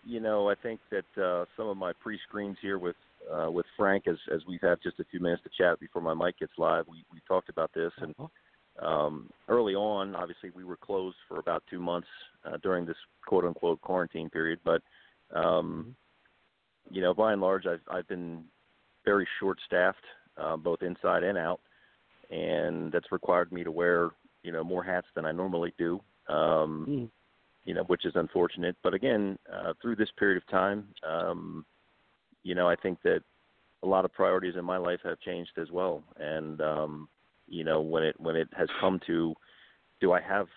[0.04, 2.96] you know, I think that uh, some of my pre-screens here with
[3.32, 6.14] uh, with Frank, as as we've had just a few minutes to chat before my
[6.14, 8.14] mic gets live, we we talked about this, and
[8.80, 12.08] um, early on, obviously, we were closed for about two months
[12.44, 12.96] uh, during this
[13.26, 14.82] quote unquote quarantine period, but
[15.34, 15.94] um,
[16.90, 18.44] you know, by and large, I've I've been
[19.04, 20.04] very short staffed,
[20.36, 21.60] uh, both inside and out,
[22.30, 24.10] and that's required me to wear
[24.42, 26.00] you know more hats than I normally do.
[26.28, 27.10] Um, Mm.
[27.64, 28.76] you know, which is unfortunate.
[28.82, 31.64] But again, uh, through this period of time, um,
[32.42, 33.22] you know, I think that
[33.82, 36.02] a lot of priorities in my life have changed as well.
[36.18, 37.08] And um,
[37.48, 39.34] you know, when it when it has come to,
[40.00, 40.48] do I have,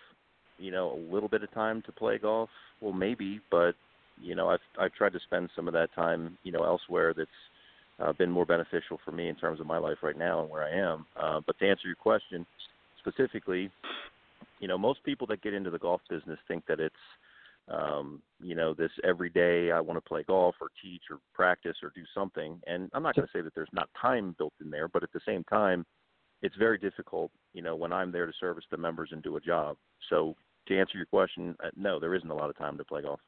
[0.57, 2.49] you know, a little bit of time to play golf?
[2.81, 3.75] Well, maybe, but
[4.21, 7.29] you know, I've I've tried to spend some of that time, you know, elsewhere that's
[7.99, 10.63] uh, been more beneficial for me in terms of my life right now and where
[10.63, 11.05] I am.
[11.15, 12.45] Uh, but to answer your question
[12.99, 13.69] specifically,
[14.59, 16.95] you know, most people that get into the golf business think that it's,
[17.69, 21.77] um, you know, this every day I want to play golf or teach or practice
[21.83, 22.59] or do something.
[22.67, 25.13] And I'm not going to say that there's not time built in there, but at
[25.13, 25.85] the same time,
[26.41, 29.41] it's very difficult, you know, when I'm there to service the members and do a
[29.41, 29.77] job.
[30.09, 30.35] So
[30.67, 33.19] to answer your question, uh, no, there isn't a lot of time to play golf.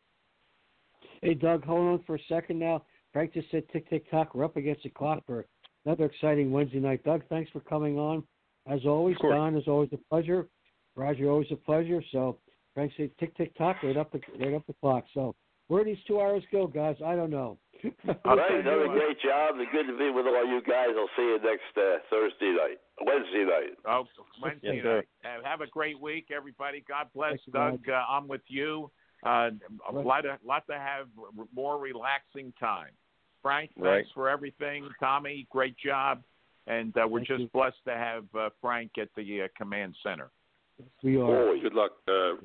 [1.21, 2.83] Hey, Doug, hold on for a second now.
[3.13, 4.35] Frank just said tick, tick, tock.
[4.35, 5.45] We're up against the clock for
[5.85, 7.03] another exciting Wednesday night.
[7.03, 8.23] Doug, thanks for coming on.
[8.67, 9.29] As always, Of.
[9.29, 10.47] Don, is always a pleasure.
[10.95, 12.01] Roger, always a pleasure.
[12.11, 12.37] So
[12.73, 15.05] Frank said tick, tick, tock, right up the right up the clock.
[15.13, 15.35] So
[15.67, 16.95] where do these two hours go, guys?
[17.05, 17.57] I don't know.
[18.25, 19.55] All right, another a great job.
[19.57, 20.89] It's good to be with all you guys.
[20.97, 23.77] I'll see you next uh, Thursday night, Wednesday night.
[23.87, 24.05] Oh,
[24.41, 25.07] Wednesday Yes, night.
[25.23, 26.83] Uh, have a great week, everybody.
[26.87, 27.81] God bless, Thanks, Doug.
[27.87, 28.89] Uh, I'm with you.
[29.27, 29.51] Uh,
[29.89, 30.05] a Right.
[30.05, 31.07] lot, of, lot to have
[31.53, 32.91] more relaxing time.
[33.41, 33.97] Frank, Right.
[34.03, 34.87] thanks for everything.
[34.99, 36.23] Tommy, great job.
[36.67, 37.49] And uh, we're Thank just you.
[37.53, 40.31] blessed to have uh, Frank at the uh, command center.
[41.03, 41.47] We are.
[41.47, 41.61] Always.
[41.63, 41.91] Good luck.
[42.07, 42.35] Uh,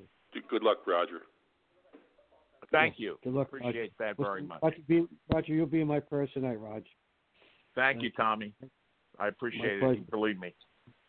[0.48, 1.22] good luck, Roger.
[2.70, 3.18] Thank you.
[3.22, 3.68] Good luck, Roger.
[3.68, 4.60] Appreciate that very much.
[4.62, 6.84] Roger, be, Roger, you'll be in my prayer tonight, Raj.
[7.74, 8.54] Thank you, Tommy.
[9.18, 10.00] I appreciate pleasure.
[10.00, 10.10] it.
[10.10, 10.54] Believe me.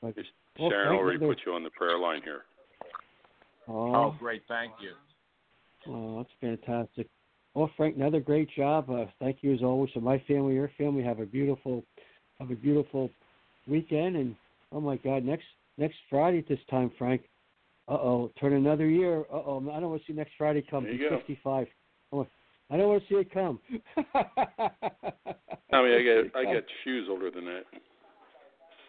[0.01, 0.13] Well,
[0.57, 2.43] Sharon Frank, already put you on the prayer line here.
[3.67, 4.41] Oh, Oh, great.
[4.47, 4.91] Thank you.
[5.87, 7.07] Oh, that's fantastic.
[7.53, 8.89] Well, Frank, another great job.
[8.89, 11.03] Uh, thank you as always to my family, your family.
[11.03, 11.83] Have a beautiful,
[12.39, 13.09] have a beautiful
[13.67, 14.15] weekend.
[14.15, 14.35] And
[14.71, 15.45] oh my God, next
[15.77, 17.21] next Friday at this time, Frank.
[17.87, 19.21] Uh oh, turn another year.
[19.31, 20.85] Uh oh, I don't want to see next Friday come.
[20.85, 21.17] There you go.
[21.17, 21.67] 65.
[22.11, 22.29] I want-
[22.69, 23.59] I don't want to see it come.
[23.97, 27.63] I mean, I get I get shoes older than that.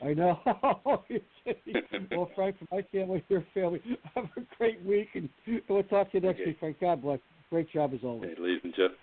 [0.02, 0.38] I know.
[2.10, 3.80] well, Frank, for my family, your family,
[4.14, 5.28] have a great week, and
[5.68, 6.50] we'll talk to you next Okay.
[6.50, 6.80] week, Frank.
[6.80, 7.20] God bless.
[7.50, 8.30] Great job as always.
[8.36, 8.96] Hey, ladies and gen-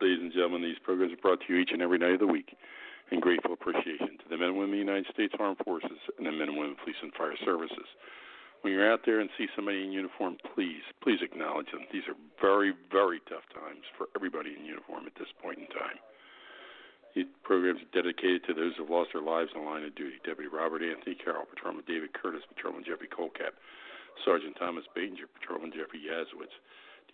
[0.00, 2.26] ladies and gentlemen, these programs are brought to you each and every night of the
[2.26, 2.56] week
[3.12, 6.26] in grateful appreciation to the men and women of the United States Armed Forces and
[6.26, 7.86] the men and women of Police and Fire Services.
[8.62, 11.84] When you're out there and see somebody in uniform, please, please acknowledge them.
[11.92, 16.00] These are very, very tough times for everybody in uniform at this point in time.
[17.46, 20.18] Programs are dedicated to those who have lost their lives in the line of duty.
[20.26, 23.54] Deputy Robert Anthony Carroll, Patrolman David Curtis, Patrolman Jeffrey Colcap,
[24.26, 26.54] Sergeant Thomas Batinger, Patrolman Jeffrey Yazowitz,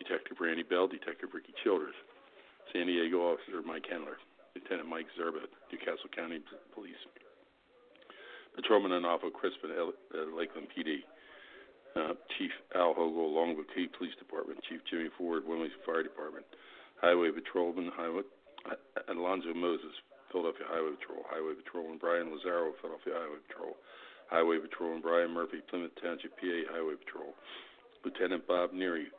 [0.01, 1.97] Detective Randy Bell, Detective Ricky Childers,
[2.73, 4.17] San Diego Officer Mike Hendler,
[4.57, 6.41] Lieutenant Mike Zerba, New Castle County
[6.73, 6.97] Police,
[8.57, 11.05] Patrolman Anafo Crispin, L- uh, Lakeland PD,
[11.97, 16.47] uh, Chief Al Hogle, Longwood Key Police Department, Chief Jimmy Ford, Wilmington Fire Department,
[17.01, 18.23] Highway Patrolman Highway,
[19.09, 19.93] Alonzo Moses,
[20.31, 23.75] Philadelphia Highway Patrol, Highway Patrolman Brian Lazaro, Philadelphia Highway Patrol,
[24.31, 27.35] Highway Patrolman Brian Murphy, Plymouth Township, PA Highway Patrol,
[28.05, 29.11] Lieutenant Bob Neary,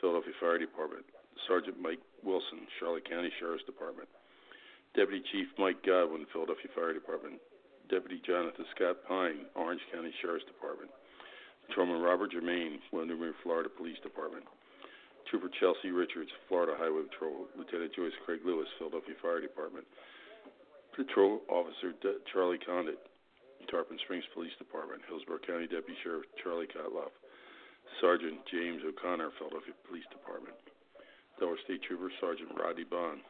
[0.00, 1.04] Philadelphia Fire Department,
[1.48, 4.08] Sergeant Mike Wilson, Charlotte County Sheriff's Department,
[4.94, 7.42] Deputy Chief Mike Godwin, Philadelphia Fire Department,
[7.90, 10.90] Deputy Jonathan Scott Pine, Orange County Sheriff's Department,
[11.66, 14.44] Patrolman Robert Germain, Windermere, Florida Police Department,
[15.30, 19.86] Trooper Chelsea Richards, Florida Highway Patrol, Lieutenant Joyce Craig Lewis, Philadelphia Fire Department,
[20.98, 22.98] Patrol Officer D- Charlie Condit,
[23.70, 27.14] Tarpon Springs Police Department, Hillsborough County Deputy Sheriff Charlie Kotloff,
[28.02, 30.58] Sergeant James O'Connor, Philadelphia Police Department,
[31.38, 33.22] Delaware State Trooper Sergeant Rodney Bond,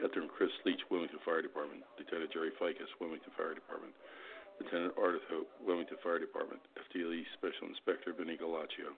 [0.00, 3.92] Captain Chris Leach, Wilmington Fire Department, Lieutenant Jerry Ficus, Wilmington Fire Department,
[4.56, 8.96] Lieutenant Ardith Hope, Wilmington Fire Department, FDLE Special Inspector Vinny Galaccio,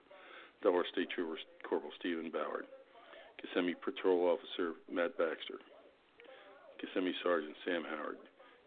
[0.63, 1.37] Delaware State Trooper
[1.67, 2.65] Corporal Stephen Ballard,
[3.37, 5.59] Kissimmee Patrol Officer Matt Baxter,
[6.79, 8.17] Kissimmee Sergeant Sam Howard,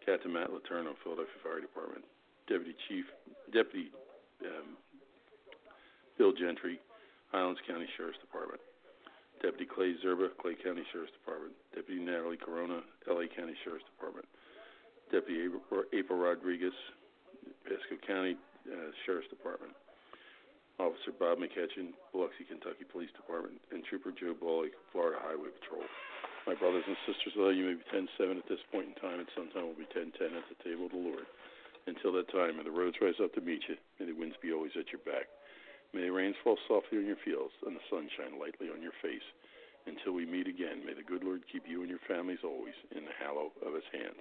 [0.04, 2.04] Captain Matt Letourneau, Philadelphia Fire Department,
[2.46, 3.08] Deputy Chief
[3.52, 3.88] Deputy
[4.44, 4.76] um,
[6.20, 6.78] Bill Gentry,
[7.32, 8.60] Highlands County Sheriff's Department,
[9.40, 14.28] Deputy Clay Zerba, Clay County Sheriff's Department, Deputy Natalie Corona, LA County Sheriff's Department,
[15.08, 16.76] Deputy April, April Rodriguez,
[17.64, 18.36] Pasco County
[18.68, 19.72] uh, Sheriff's Department,
[20.76, 25.84] Officer Bob McCutcheon, Biloxi, Kentucky Police Department, and Trooper Joe Bollig, Florida Highway Patrol.
[26.44, 29.32] My brothers and sisters, although you may be 10-7 at this point in time, at
[29.32, 31.26] some time we'll be 10-10 at the table of the Lord.
[31.88, 33.80] Until that time, may the roads rise up to meet you.
[33.98, 35.30] May the winds be always at your back.
[35.94, 38.94] May the rains fall softly on your fields and the sun shine lightly on your
[39.00, 39.24] face.
[39.86, 43.06] Until we meet again, may the good Lord keep you and your families always in
[43.06, 44.18] the hallow of his hands.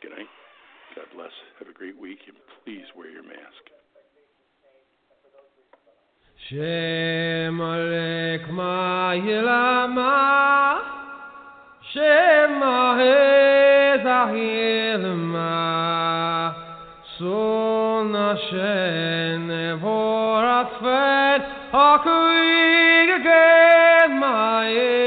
[0.00, 0.30] Good night.
[0.96, 1.32] God bless.
[1.58, 3.75] Have a great week, and please wear your mask.
[6.48, 10.14] Shem Alek Ma'ilama
[11.92, 13.34] Shem Ahezahilma
[17.18, 21.42] Son Hashem Nevorat Fet
[21.72, 25.05] Hakuig Again Ma'ilma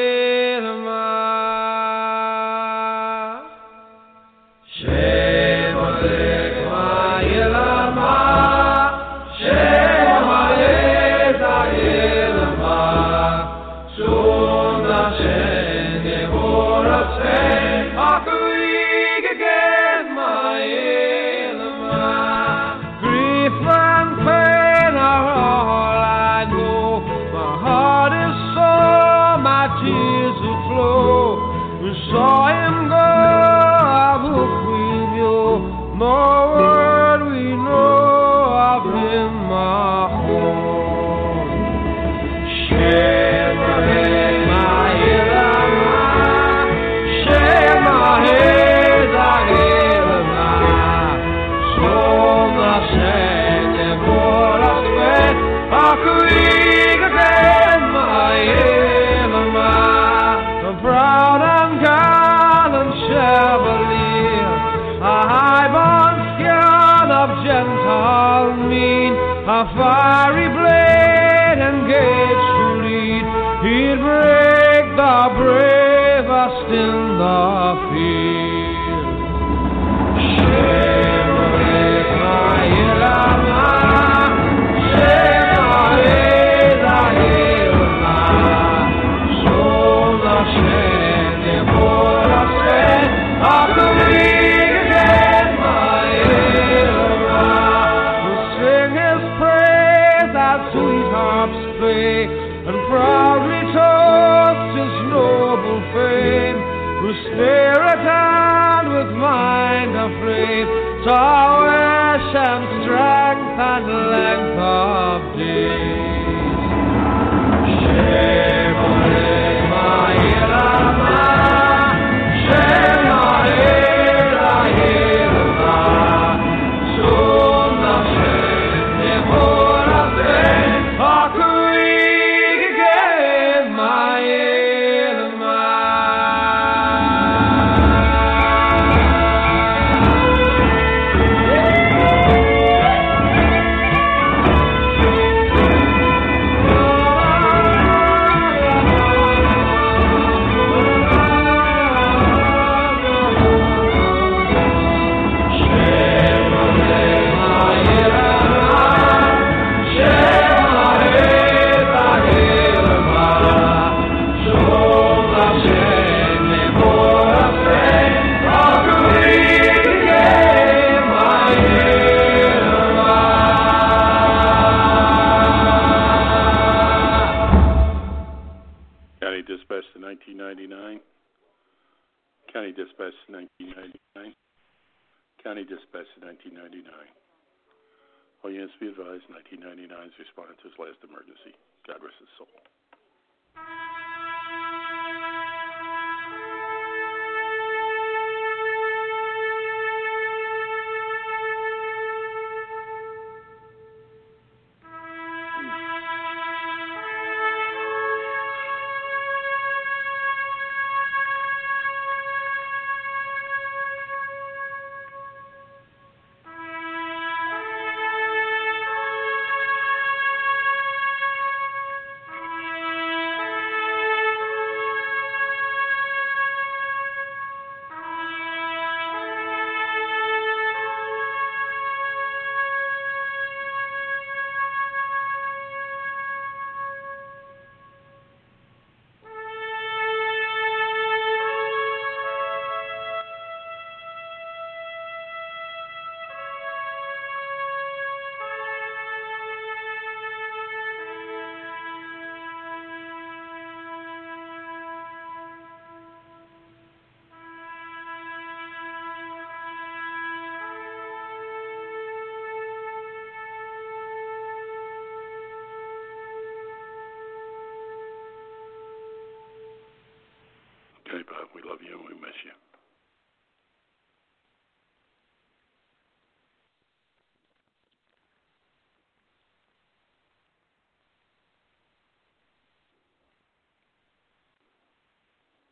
[111.10, 111.49] afraid,